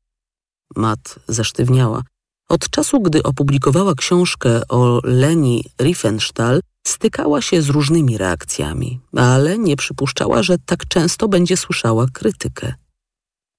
Mat 0.77 1.19
zesztywniała. 1.29 2.03
Od 2.49 2.71
czasu, 2.71 3.01
gdy 3.01 3.23
opublikowała 3.23 3.95
książkę 3.95 4.69
o 4.69 5.01
Leni 5.05 5.65
Riefenstahl, 5.81 6.61
stykała 6.87 7.43
się 7.43 7.63
z 7.63 7.69
różnymi 7.69 8.19
reakcjami, 8.19 9.01
ale 9.17 9.59
nie 9.59 9.77
przypuszczała, 9.77 10.43
że 10.43 10.59
tak 10.59 10.89
często 10.89 11.29
będzie 11.29 11.57
słyszała 11.57 12.07
krytykę. 12.13 12.75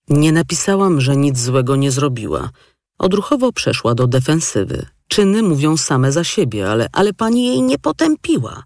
Nie 0.09 0.31
napisałam, 0.31 1.01
że 1.01 1.15
nic 1.15 1.39
złego 1.39 1.75
nie 1.75 1.91
zrobiła. 1.91 2.49
Odruchowo 2.97 3.51
przeszła 3.51 3.95
do 3.95 4.07
defensywy. 4.07 4.85
Czyny 5.07 5.43
mówią 5.43 5.77
same 5.77 6.11
za 6.11 6.23
siebie, 6.23 6.69
ale, 6.69 6.87
ale 6.91 7.13
pani 7.13 7.45
jej 7.45 7.61
nie 7.61 7.79
potępiła. 7.79 8.63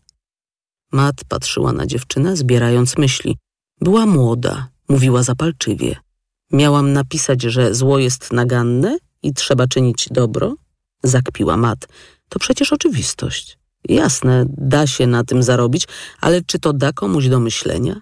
Mat 0.91 1.16
patrzyła 1.28 1.74
na 1.74 1.86
dziewczynę, 1.86 2.38
zbierając 2.38 2.97
myśli. 2.97 3.38
Była 3.82 4.06
młoda, 4.06 4.68
mówiła 4.89 5.24
zapalczywie. 5.24 5.95
Miałam 6.51 6.93
napisać, 6.93 7.41
że 7.41 7.76
zło 7.76 7.99
jest 7.99 8.34
naganne 8.34 8.97
i 9.24 9.34
trzeba 9.34 9.68
czynić 9.68 10.08
dobro? 10.12 10.56
Zakpiła 11.03 11.58
Mat. 11.58 11.88
To 12.30 12.39
przecież 12.39 12.74
oczywistość. 12.74 13.58
Jasne, 13.89 14.45
da 14.47 14.88
się 14.88 15.07
na 15.07 15.23
tym 15.23 15.43
zarobić, 15.43 15.88
ale 16.21 16.41
czy 16.41 16.59
to 16.59 16.73
da 16.73 16.93
komuś 16.93 17.27
do 17.27 17.39
myślenia? 17.39 18.01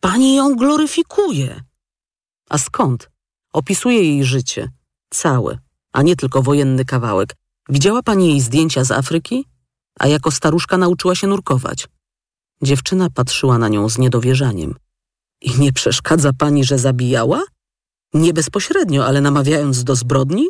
Pani 0.00 0.34
ją 0.34 0.56
gloryfikuje. 0.56 1.60
A 2.48 2.58
skąd? 2.58 3.10
Opisuje 3.52 4.02
jej 4.02 4.24
życie. 4.24 4.68
Całe, 5.10 5.58
a 5.92 6.02
nie 6.02 6.16
tylko 6.16 6.42
wojenny 6.42 6.84
kawałek. 6.84 7.36
Widziała 7.68 8.02
pani 8.02 8.28
jej 8.28 8.40
zdjęcia 8.40 8.84
z 8.84 8.90
Afryki? 8.90 9.44
A 9.98 10.06
jako 10.06 10.30
staruszka 10.30 10.78
nauczyła 10.78 11.14
się 11.14 11.26
nurkować. 11.26 11.88
Dziewczyna 12.62 13.10
patrzyła 13.10 13.58
na 13.58 13.68
nią 13.68 13.88
z 13.88 13.98
niedowierzaniem. 13.98 14.74
I 15.40 15.60
nie 15.60 15.72
przeszkadza 15.72 16.32
pani, 16.32 16.64
że 16.64 16.78
zabijała? 16.78 17.42
Nie 18.14 18.32
bezpośrednio, 18.32 19.06
ale 19.06 19.20
namawiając 19.20 19.84
do 19.84 19.96
zbrodni? 19.96 20.48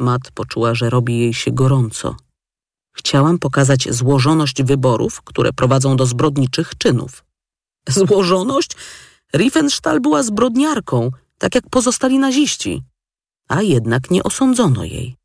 Mat 0.00 0.30
poczuła, 0.34 0.74
że 0.74 0.90
robi 0.90 1.18
jej 1.18 1.34
się 1.34 1.52
gorąco. 1.52 2.16
Chciałam 2.96 3.38
pokazać 3.38 3.94
złożoność 3.94 4.62
wyborów, 4.62 5.22
które 5.22 5.52
prowadzą 5.52 5.96
do 5.96 6.06
zbrodniczych 6.06 6.78
czynów. 6.78 7.24
Złożoność? 7.88 8.70
Riefenstahl 9.34 10.00
była 10.00 10.22
zbrodniarką, 10.22 11.10
tak 11.38 11.54
jak 11.54 11.70
pozostali 11.70 12.18
naziści. 12.18 12.82
A 13.48 13.62
jednak 13.62 14.10
nie 14.10 14.22
osądzono 14.22 14.84
jej. 14.84 15.16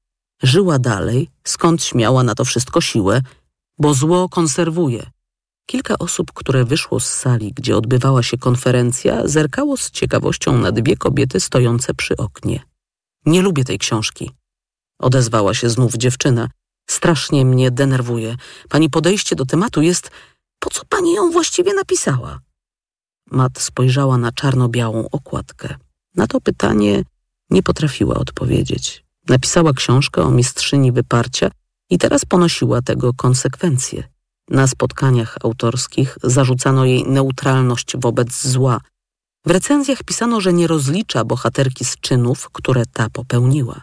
Żyła 0.44 0.80
dalej, 0.80 1.30
skąd 1.44 1.84
śmiała 1.84 2.24
na 2.24 2.36
to 2.36 2.46
wszystko 2.46 2.82
siłę, 2.82 3.22
bo 3.80 3.94
zło 3.94 4.30
konserwuje. 4.30 5.12
Kilka 5.66 5.98
osób, 5.98 6.32
które 6.34 6.66
wyszło 6.66 7.00
z 7.00 7.06
sali, 7.14 7.54
gdzie 7.54 7.78
odbywała 7.78 8.24
się 8.24 8.38
konferencja, 8.38 9.28
zerkało 9.28 9.78
z 9.78 9.92
ciekawością 9.92 10.58
na 10.58 10.72
dwie 10.72 10.98
kobiety 10.98 11.40
stojące 11.40 11.94
przy 11.94 12.18
oknie. 12.18 12.60
Nie 13.26 13.42
lubię 13.42 13.64
tej 13.64 13.80
książki. 13.80 14.32
Odezwała 15.00 15.54
się 15.54 15.70
znów 15.70 15.94
dziewczyna. 15.94 16.50
Strasznie 16.90 17.46
mnie 17.46 17.72
denerwuje. 17.72 18.36
Pani 18.70 18.90
podejście 18.90 19.36
do 19.36 19.46
tematu 19.46 19.82
jest... 19.82 20.12
Po 20.60 20.70
co 20.70 20.82
pani 20.90 21.14
ją 21.14 21.32
właściwie 21.32 21.74
napisała? 21.74 22.40
Mat 23.32 23.60
spojrzała 23.60 24.18
na 24.18 24.32
czarno-białą 24.32 25.08
okładkę. 25.12 25.76
Na 26.16 26.28
to 26.28 26.42
pytanie 26.42 27.04
nie 27.50 27.64
potrafiła 27.64 28.16
odpowiedzieć. 28.16 29.04
Napisała 29.30 29.74
książkę 29.74 30.24
o 30.24 30.32
mistrzyni 30.32 30.92
wyparcia 30.92 31.52
i 31.90 31.98
teraz 31.98 32.26
ponosiła 32.26 32.82
tego 32.82 33.14
konsekwencje. 33.14 34.04
Na 34.50 34.68
spotkaniach 34.68 35.38
autorskich 35.44 36.18
zarzucano 36.24 36.86
jej 36.86 37.04
neutralność 37.04 37.98
wobec 37.98 38.48
zła. 38.48 38.82
W 39.46 39.52
recenzjach 39.52 40.04
pisano, 40.04 40.42
że 40.42 40.54
nie 40.54 40.68
rozlicza 40.68 41.26
bohaterki 41.26 41.86
z 41.86 41.98
czynów, 42.00 42.50
które 42.50 42.84
ta 42.86 43.10
popełniła. 43.10 43.82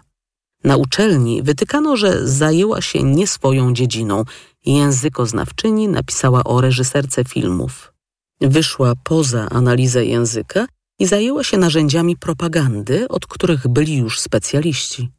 Na 0.65 0.77
uczelni 0.77 1.43
wytykano, 1.43 1.97
że 1.97 2.29
zajęła 2.29 2.81
się 2.81 3.03
nie 3.03 3.27
swoją 3.27 3.75
dziedziną. 3.75 4.25
Językoznawczyni 4.67 5.89
napisała 5.89 6.45
o 6.45 6.61
reżyserce 6.61 7.25
filmów. 7.25 7.93
Wyszła 8.41 8.93
poza 9.05 9.49
analizę 9.49 10.05
języka 10.05 10.67
i 10.99 11.07
zajęła 11.07 11.45
się 11.45 11.59
narzędziami 11.59 12.17
propagandy, 12.17 13.09
od 13.09 13.27
których 13.27 13.69
byli 13.69 13.97
już 13.97 14.21
specjaliści. 14.21 15.11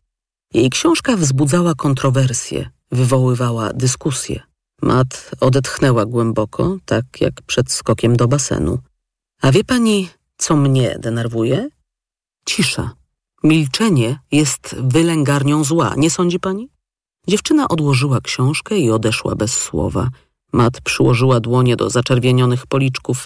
Jej 0.53 0.69
książka 0.69 1.17
wzbudzała 1.17 1.75
kontrowersje, 1.75 2.69
wywoływała 2.91 3.73
dyskusje. 3.73 4.41
Mat 4.81 5.31
odetchnęła 5.39 6.05
głęboko, 6.05 6.77
tak 6.85 7.05
jak 7.21 7.41
przed 7.41 7.71
skokiem 7.71 8.15
do 8.15 8.27
basenu. 8.27 8.79
A 9.41 9.51
wie 9.51 9.63
pani, 9.63 10.09
co 10.37 10.55
mnie 10.55 10.97
denerwuje? 10.99 11.69
Cisza. 12.45 12.98
Milczenie 13.43 14.19
jest 14.31 14.75
wylęgarnią 14.79 15.63
zła, 15.63 15.93
nie 15.97 16.09
sądzi 16.09 16.39
pani? 16.39 16.69
Dziewczyna 17.27 17.67
odłożyła 17.67 18.21
książkę 18.21 18.77
i 18.77 18.91
odeszła 18.91 19.35
bez 19.35 19.53
słowa. 19.53 20.09
Mat 20.53 20.81
przyłożyła 20.81 21.39
dłonie 21.39 21.75
do 21.75 21.89
zaczerwienionych 21.89 22.67
policzków. 22.67 23.25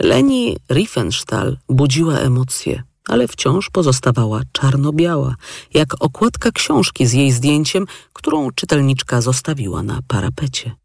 Leni 0.00 0.56
Riefenstahl 0.70 1.56
budziła 1.68 2.14
emocje, 2.14 2.82
ale 3.08 3.28
wciąż 3.28 3.70
pozostawała 3.70 4.40
czarno-biała, 4.52 5.34
jak 5.74 5.94
okładka 6.00 6.50
książki 6.50 7.06
z 7.06 7.12
jej 7.12 7.32
zdjęciem, 7.32 7.86
którą 8.12 8.50
czytelniczka 8.50 9.20
zostawiła 9.20 9.82
na 9.82 10.00
parapecie. 10.08 10.76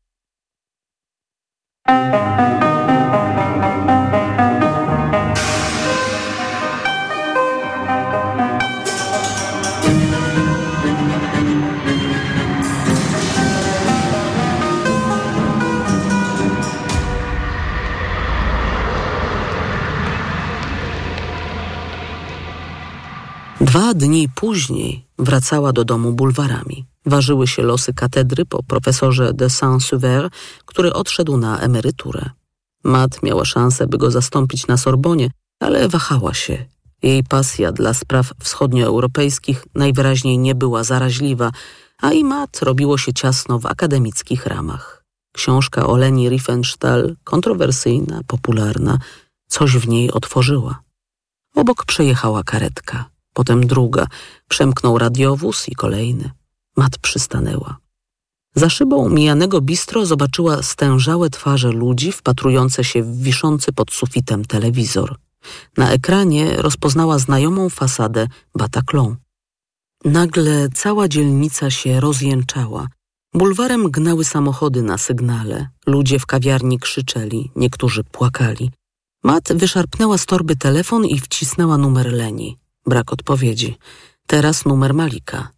Dwa 23.74 23.94
dni 23.94 24.30
później 24.30 25.08
wracała 25.20 25.74
do 25.74 25.86
domu 25.86 26.14
bulwarami. 26.14 26.86
Ważyły 27.06 27.48
się 27.48 27.64
losy 27.64 27.94
katedry 27.94 28.46
po 28.46 28.64
profesorze 28.64 29.34
de 29.34 29.50
Saint-Suver, 29.50 30.30
który 30.66 30.94
odszedł 30.94 31.38
na 31.38 31.60
emeryturę. 31.60 32.30
Mat 32.84 33.24
miała 33.24 33.46
szansę, 33.46 33.88
by 33.88 33.98
go 33.98 34.12
zastąpić 34.12 34.68
na 34.68 34.78
Sorbonie, 34.78 35.30
ale 35.60 35.90
wahała 35.90 36.34
się. 36.34 36.66
Jej 37.04 37.24
pasja 37.24 37.72
dla 37.72 37.94
spraw 37.94 38.34
wschodnioeuropejskich 38.40 39.66
najwyraźniej 39.76 40.38
nie 40.38 40.56
była 40.56 40.84
zaraźliwa, 40.84 41.52
a 42.02 42.12
i 42.12 42.24
Mat 42.24 42.60
robiło 42.62 42.98
się 42.98 43.14
ciasno 43.14 43.60
w 43.60 43.66
akademickich 43.66 44.46
ramach. 44.46 45.06
Książka 45.32 45.88
o 45.88 45.98
Leni 45.98 46.30
Riefenstahl, 46.30 47.16
kontrowersyjna, 47.24 48.22
popularna, 48.28 48.98
coś 49.48 49.78
w 49.78 49.88
niej 49.88 50.12
otworzyła. 50.12 50.80
Obok 51.56 51.86
przejechała 51.86 52.44
karetka, 52.44 53.12
potem 53.34 53.68
druga, 53.68 54.08
przemknął 54.48 54.98
radiowóz 54.98 55.70
i 55.70 55.76
kolejny. 55.76 56.32
Mat 56.78 56.98
przystanęła. 56.98 57.78
Za 58.56 58.70
szybą 58.70 59.10
mijanego 59.10 59.62
bistro 59.62 60.06
zobaczyła 60.06 60.64
stężałe 60.64 61.30
twarze 61.30 61.72
ludzi 61.72 62.12
wpatrujące 62.12 62.84
się 62.84 63.04
w 63.04 63.22
wiszący 63.22 63.74
pod 63.74 63.92
sufitem 63.92 64.46
telewizor. 64.46 65.16
Na 65.78 65.92
ekranie 65.92 66.56
rozpoznała 66.58 67.20
znajomą 67.20 67.70
fasadę 67.70 68.28
Bataclan. 68.56 69.16
Nagle 70.06 70.70
cała 70.70 71.08
dzielnica 71.08 71.70
się 71.70 72.00
rozjęczała. 72.00 72.88
Bulwarem 73.34 73.92
gnały 73.92 74.26
samochody 74.26 74.82
na 74.82 74.98
sygnale. 74.98 75.68
Ludzie 75.86 76.20
w 76.20 76.26
kawiarni 76.26 76.80
krzyczeli, 76.80 77.52
niektórzy 77.56 78.04
płakali. 78.04 78.72
Mat 79.24 79.54
wyszarpnęła 79.54 80.18
z 80.18 80.26
torby 80.26 80.56
telefon 80.56 81.06
i 81.06 81.20
wcisnęła 81.20 81.78
numer 81.78 82.14
Leni. 82.14 82.58
Brak 82.86 83.14
odpowiedzi. 83.14 83.78
Teraz 84.28 84.66
numer 84.66 84.94
Malika. 84.94 85.50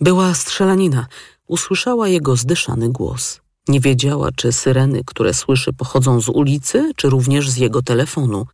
Była 0.00 0.34
strzelanina. 0.34 1.06
Usłyszała 1.46 2.08
jego 2.08 2.36
zdyszany 2.36 2.88
głos. 2.88 3.40
Nie 3.68 3.80
wiedziała, 3.80 4.32
czy 4.36 4.52
syreny, 4.52 5.02
które 5.06 5.34
słyszy, 5.34 5.72
pochodzą 5.72 6.20
z 6.20 6.28
ulicy, 6.28 6.92
czy 6.96 7.10
również 7.10 7.50
z 7.50 7.56
jego 7.56 7.82
telefonu. 7.82 8.46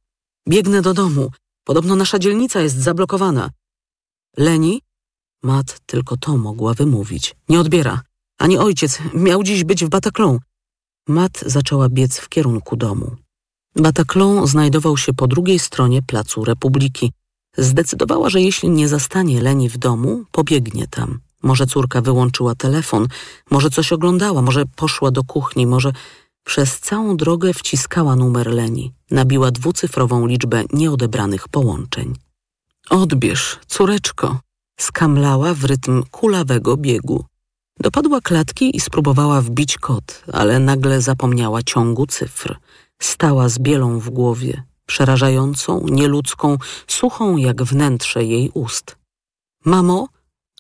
Biegnę 0.49 0.83
do 0.83 0.95
domu. 0.95 1.31
Podobno 1.65 1.97
nasza 1.97 2.19
dzielnica 2.19 2.61
jest 2.61 2.77
zablokowana. 2.77 3.51
Leni? 4.37 4.83
Mat 5.43 5.81
tylko 5.87 6.17
to 6.17 6.37
mogła 6.37 6.75
wymówić. 6.75 7.37
Nie 7.49 7.61
odbiera. 7.61 8.03
Ani 8.39 8.59
ojciec. 8.59 8.99
Miał 9.15 9.43
dziś 9.43 9.65
być 9.65 9.85
w 9.85 9.89
Bataclan. 9.89 10.39
Mat 11.09 11.45
zaczęła 11.47 11.89
biec 11.89 12.19
w 12.19 12.29
kierunku 12.29 12.77
domu. 12.77 13.17
Bataclan 13.77 14.47
znajdował 14.47 14.97
się 14.97 15.15
po 15.15 15.27
drugiej 15.27 15.59
stronie 15.59 16.03
Placu 16.03 16.45
Republiki. 16.45 17.13
Zdecydowała, 17.59 18.31
że 18.31 18.41
jeśli 18.41 18.71
nie 18.71 18.89
zastanie 18.89 19.41
Leni 19.43 19.69
w 19.69 19.79
domu, 19.79 20.25
pobiegnie 20.33 20.87
tam. 20.87 21.21
Może 21.43 21.67
córka 21.67 22.01
wyłączyła 22.01 22.55
telefon, 22.55 23.07
może 23.51 23.71
coś 23.71 23.93
oglądała, 23.93 24.43
może 24.43 24.65
poszła 24.77 25.11
do 25.11 25.25
kuchni, 25.25 25.67
może 25.67 25.93
przez 26.45 26.81
całą 26.81 27.17
drogę 27.17 27.55
wciskała 27.55 28.17
numer 28.17 28.47
Leni. 28.47 28.93
Nabiła 29.11 29.51
dwucyfrową 29.51 30.27
liczbę 30.27 30.65
nieodebranych 30.73 31.49
połączeń. 31.49 32.15
Odbierz, 32.91 33.59
córeczko, 33.67 34.41
skamlała 34.81 35.55
w 35.55 35.65
rytm 35.65 36.03
kulawego 36.11 36.77
biegu. 36.77 37.25
Dopadła 37.81 38.21
klatki 38.21 38.77
i 38.77 38.81
spróbowała 38.81 39.41
wbić 39.41 39.79
kod, 39.79 40.25
ale 40.33 40.59
nagle 40.59 41.01
zapomniała 41.01 41.63
ciągu 41.63 42.07
cyfr. 42.07 42.59
Stała 43.03 43.49
z 43.49 43.59
bielą 43.59 43.99
w 43.99 44.11
głowie, 44.11 44.63
przerażającą, 44.89 45.87
nieludzką, 45.91 46.57
suchą 46.87 47.37
jak 47.37 47.63
wnętrze 47.63 48.25
jej 48.25 48.51
ust. 48.55 48.97
Mamo? 49.65 50.09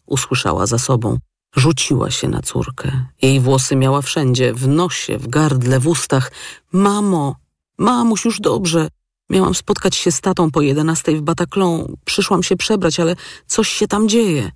usłyszała 0.07 0.67
za 0.67 0.79
sobą. 0.79 1.19
Rzuciła 1.57 2.11
się 2.11 2.29
na 2.29 2.43
córkę. 2.43 3.07
Jej 3.23 3.41
włosy 3.41 3.77
miała 3.77 4.03
wszędzie, 4.03 4.55
w 4.55 4.69
nosie, 4.69 5.19
w 5.19 5.29
gardle, 5.29 5.81
w 5.81 5.87
ustach. 5.87 6.33
Mamo, 6.73 7.37
mamuś, 7.79 8.25
już 8.25 8.41
dobrze. 8.41 8.89
Miałam 9.31 9.55
spotkać 9.55 9.97
się 9.97 10.13
z 10.13 10.21
tatą 10.21 10.51
po 10.51 10.61
jedenastej 10.63 11.17
w 11.17 11.23
Bataclan. 11.23 11.97
Przyszłam 12.05 12.43
się 12.43 12.57
przebrać, 12.57 13.01
ale 13.01 13.17
coś 13.47 13.69
się 13.69 13.89
tam 13.89 14.09
dzieje. 14.09 14.51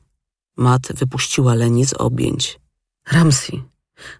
Mat 0.57 0.83
wypuściła 0.95 1.55
Leni 1.55 1.87
z 1.87 1.93
objęć. 1.93 2.61
Ramsey. 3.13 3.63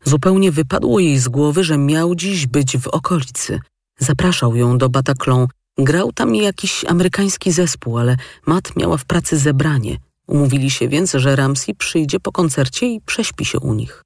Zupełnie 0.05 0.53
wypadło 0.53 1.01
jej 1.01 1.19
z 1.19 1.29
głowy, 1.29 1.65
że 1.65 1.79
miał 1.79 2.15
dziś 2.15 2.47
być 2.47 2.79
w 2.79 2.89
okolicy. 2.89 3.61
Zapraszał 3.99 4.57
ją 4.57 4.79
do 4.79 4.89
Bataclan. 4.89 5.47
Grał 5.79 6.13
tam 6.13 6.35
jakiś 6.35 6.85
amerykański 6.85 7.53
zespół, 7.53 7.99
ale 7.99 8.17
Mat 8.47 8.77
miała 8.77 8.97
w 8.97 9.05
pracy 9.05 9.39
zebranie. 9.39 9.97
Umówili 10.27 10.71
się 10.71 10.89
więc, 10.89 11.13
że 11.13 11.37
Ramsey 11.37 11.75
przyjdzie 11.75 12.21
po 12.21 12.33
koncercie 12.33 12.87
i 12.87 13.01
prześpi 13.01 13.45
się 13.45 13.59
u 13.59 13.75
nich. 13.75 14.03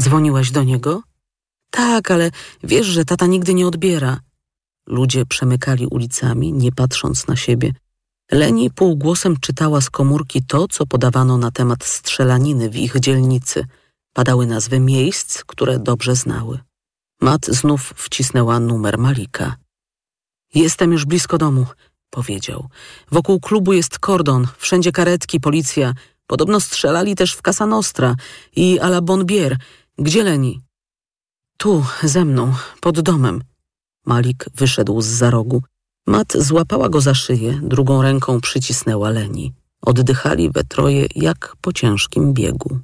Dzwoniłaś 0.00 0.50
do 0.50 0.62
niego? 0.62 1.02
Tak, 1.70 2.10
ale 2.10 2.30
wiesz, 2.62 2.86
że 2.86 3.04
tata 3.04 3.26
nigdy 3.26 3.54
nie 3.54 3.66
odbiera. 3.66 4.20
Ludzie 4.86 5.26
przemykali 5.26 5.86
ulicami, 5.86 6.52
nie 6.52 6.72
patrząc 6.72 7.26
na 7.26 7.36
siebie. 7.36 7.72
Leni 8.32 8.70
półgłosem 8.70 9.36
czytała 9.40 9.80
z 9.80 9.90
komórki 9.90 10.42
to, 10.42 10.68
co 10.68 10.86
podawano 10.86 11.38
na 11.38 11.50
temat 11.50 11.84
strzelaniny 11.84 12.70
w 12.70 12.76
ich 12.76 13.00
dzielnicy. 13.00 13.64
Padały 14.12 14.46
nazwy 14.46 14.80
miejsc, 14.80 15.44
które 15.44 15.78
dobrze 15.78 16.14
znały. 16.16 16.58
Mat 17.20 17.46
znów 17.46 17.94
wcisnęła 17.96 18.60
numer 18.60 18.98
Malika. 18.98 19.56
Jestem 20.54 20.92
już 20.92 21.04
blisko 21.04 21.38
domu, 21.38 21.66
powiedział. 22.10 22.68
Wokół 23.10 23.40
klubu 23.40 23.72
jest 23.72 23.98
kordon, 23.98 24.46
wszędzie 24.58 24.92
karetki, 24.92 25.40
policja. 25.40 25.94
Podobno 26.26 26.60
strzelali 26.60 27.14
też 27.14 27.34
w 27.34 27.42
Casa 27.42 27.66
Nostra 27.66 28.14
i 28.56 28.78
à 28.80 28.86
la 28.86 29.00
Bonbier. 29.00 29.56
Gdzie 29.98 30.24
Leni? 30.24 30.60
Tu, 31.56 31.84
ze 32.02 32.24
mną, 32.24 32.54
pod 32.80 33.00
domem. 33.00 33.42
Malik 34.06 34.46
wyszedł 34.54 35.00
z 35.00 35.06
za 35.06 35.30
rogu. 35.30 35.62
Mat 36.06 36.32
złapała 36.36 36.88
go 36.88 37.00
za 37.00 37.14
szyję, 37.14 37.60
drugą 37.62 38.02
ręką 38.02 38.40
przycisnęła 38.40 39.10
Leni. 39.10 39.54
Oddychali 39.82 40.50
we 40.50 40.64
troje 40.64 41.06
jak 41.14 41.56
po 41.60 41.72
ciężkim 41.72 42.32
biegu. 42.32 42.78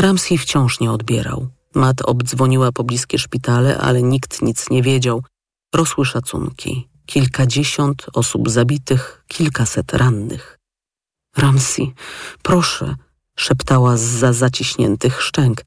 Ramsey 0.00 0.38
wciąż 0.38 0.80
nie 0.80 0.92
odbierał. 0.92 1.48
Matt 1.74 2.02
obdzwoniła 2.02 2.72
pobliskie 2.72 3.18
szpitale, 3.18 3.78
ale 3.78 4.02
nikt 4.02 4.42
nic 4.42 4.70
nie 4.70 4.82
wiedział. 4.82 5.22
Rosły 5.74 6.04
szacunki. 6.04 6.88
Kilkadziesiąt 7.06 8.06
osób 8.12 8.50
zabitych, 8.50 9.24
kilkaset 9.28 9.94
rannych. 9.94 10.58
Ramsey, 11.36 11.94
proszę, 12.42 12.96
szeptała 13.36 13.96
zza 13.96 14.32
zaciśniętych 14.32 15.22
szczęk. 15.22 15.62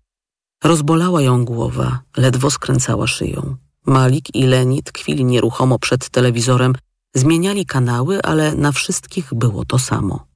Rozbolała 0.63 1.21
ją 1.21 1.45
głowa, 1.45 1.99
ledwo 2.17 2.51
skręcała 2.51 3.07
szyją. 3.07 3.55
Malik 3.85 4.35
i 4.35 4.43
Leni 4.43 4.83
tkwili 4.83 5.25
nieruchomo 5.25 5.79
przed 5.79 6.09
telewizorem, 6.09 6.75
zmieniali 7.13 7.65
kanały, 7.65 8.21
ale 8.21 8.55
na 8.55 8.71
wszystkich 8.71 9.33
było 9.33 9.65
to 9.65 9.79
samo. 9.79 10.27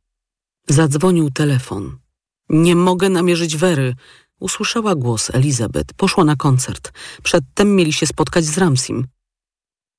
Zadzwonił 0.69 1.31
telefon. 1.31 1.97
Nie 2.49 2.75
mogę 2.75 3.09
namierzyć 3.09 3.57
Wery. 3.57 3.95
Usłyszała 4.39 4.95
głos 4.95 5.29
Elizabeth. 5.33 5.93
Poszła 5.93 6.23
na 6.23 6.35
koncert. 6.35 6.91
Przedtem 7.23 7.75
mieli 7.75 7.93
się 7.93 8.07
spotkać 8.07 8.45
z 8.45 8.57
Ramsim. 8.57 9.07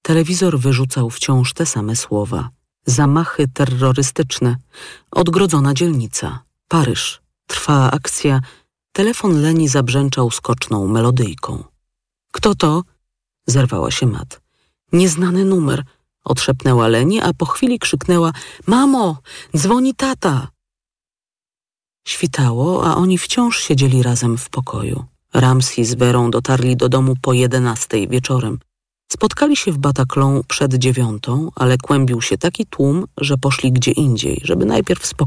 Telewizor 0.03 0.59
wyrzucał 0.59 1.11
wciąż 1.11 1.53
te 1.53 1.67
same 1.67 1.97
słowa. 1.97 2.51
Zamachy 2.87 3.49
terrorystyczne. 3.55 4.57
Odgrodzona 5.11 5.75
dzielnica. 5.75 6.43
Paryż. 6.69 7.21
Trwała 7.47 7.91
akcja. 7.91 8.41
Telefon 8.93 9.43
Leni 9.43 9.69
zabrzęczał 9.69 10.31
skoczną 10.31 10.89
melodyjką. 10.89 11.65
Kto 12.33 12.55
to? 12.55 12.83
Zerwała 13.47 13.91
się 13.91 14.07
Mat. 14.07 14.41
Nieznany 14.93 15.45
numer. 15.45 15.85
Odszepnęła 16.25 16.89
Leni, 16.89 17.21
a 17.21 17.35
po 17.35 17.47
chwili 17.47 17.79
krzyknęła 17.79 18.33
Mamo, 18.67 19.19
dzwoni 19.57 19.95
tata. 19.95 20.49
Świtało, 22.09 22.87
a 22.87 22.97
oni 22.97 23.19
wciąż 23.19 23.59
siedzieli 23.59 24.03
razem 24.03 24.39
w 24.39 24.51
pokoju. 24.51 25.05
Ramsey 25.35 25.85
z 25.85 25.95
Werą 25.95 26.31
dotarli 26.31 26.77
do 26.77 26.89
domu 26.89 27.15
po 27.23 27.33
jedenastej 27.33 28.09
wieczorem. 28.09 28.59
Spotkali 29.13 29.57
się 29.57 29.73
w 29.73 29.79
Bataclan 29.79 30.43
przed 30.49 30.75
dziewiątą, 30.75 31.51
ale 31.55 31.79
kłębił 31.79 32.23
się 32.23 32.39
taki 32.39 32.67
tłum, 32.67 33.07
że 33.21 33.39
poszli 33.39 33.73
gdzie 33.73 33.91
indziej, 33.91 34.41
żeby 34.45 34.65
najpierw 34.65 35.07
spokojnie 35.07 35.17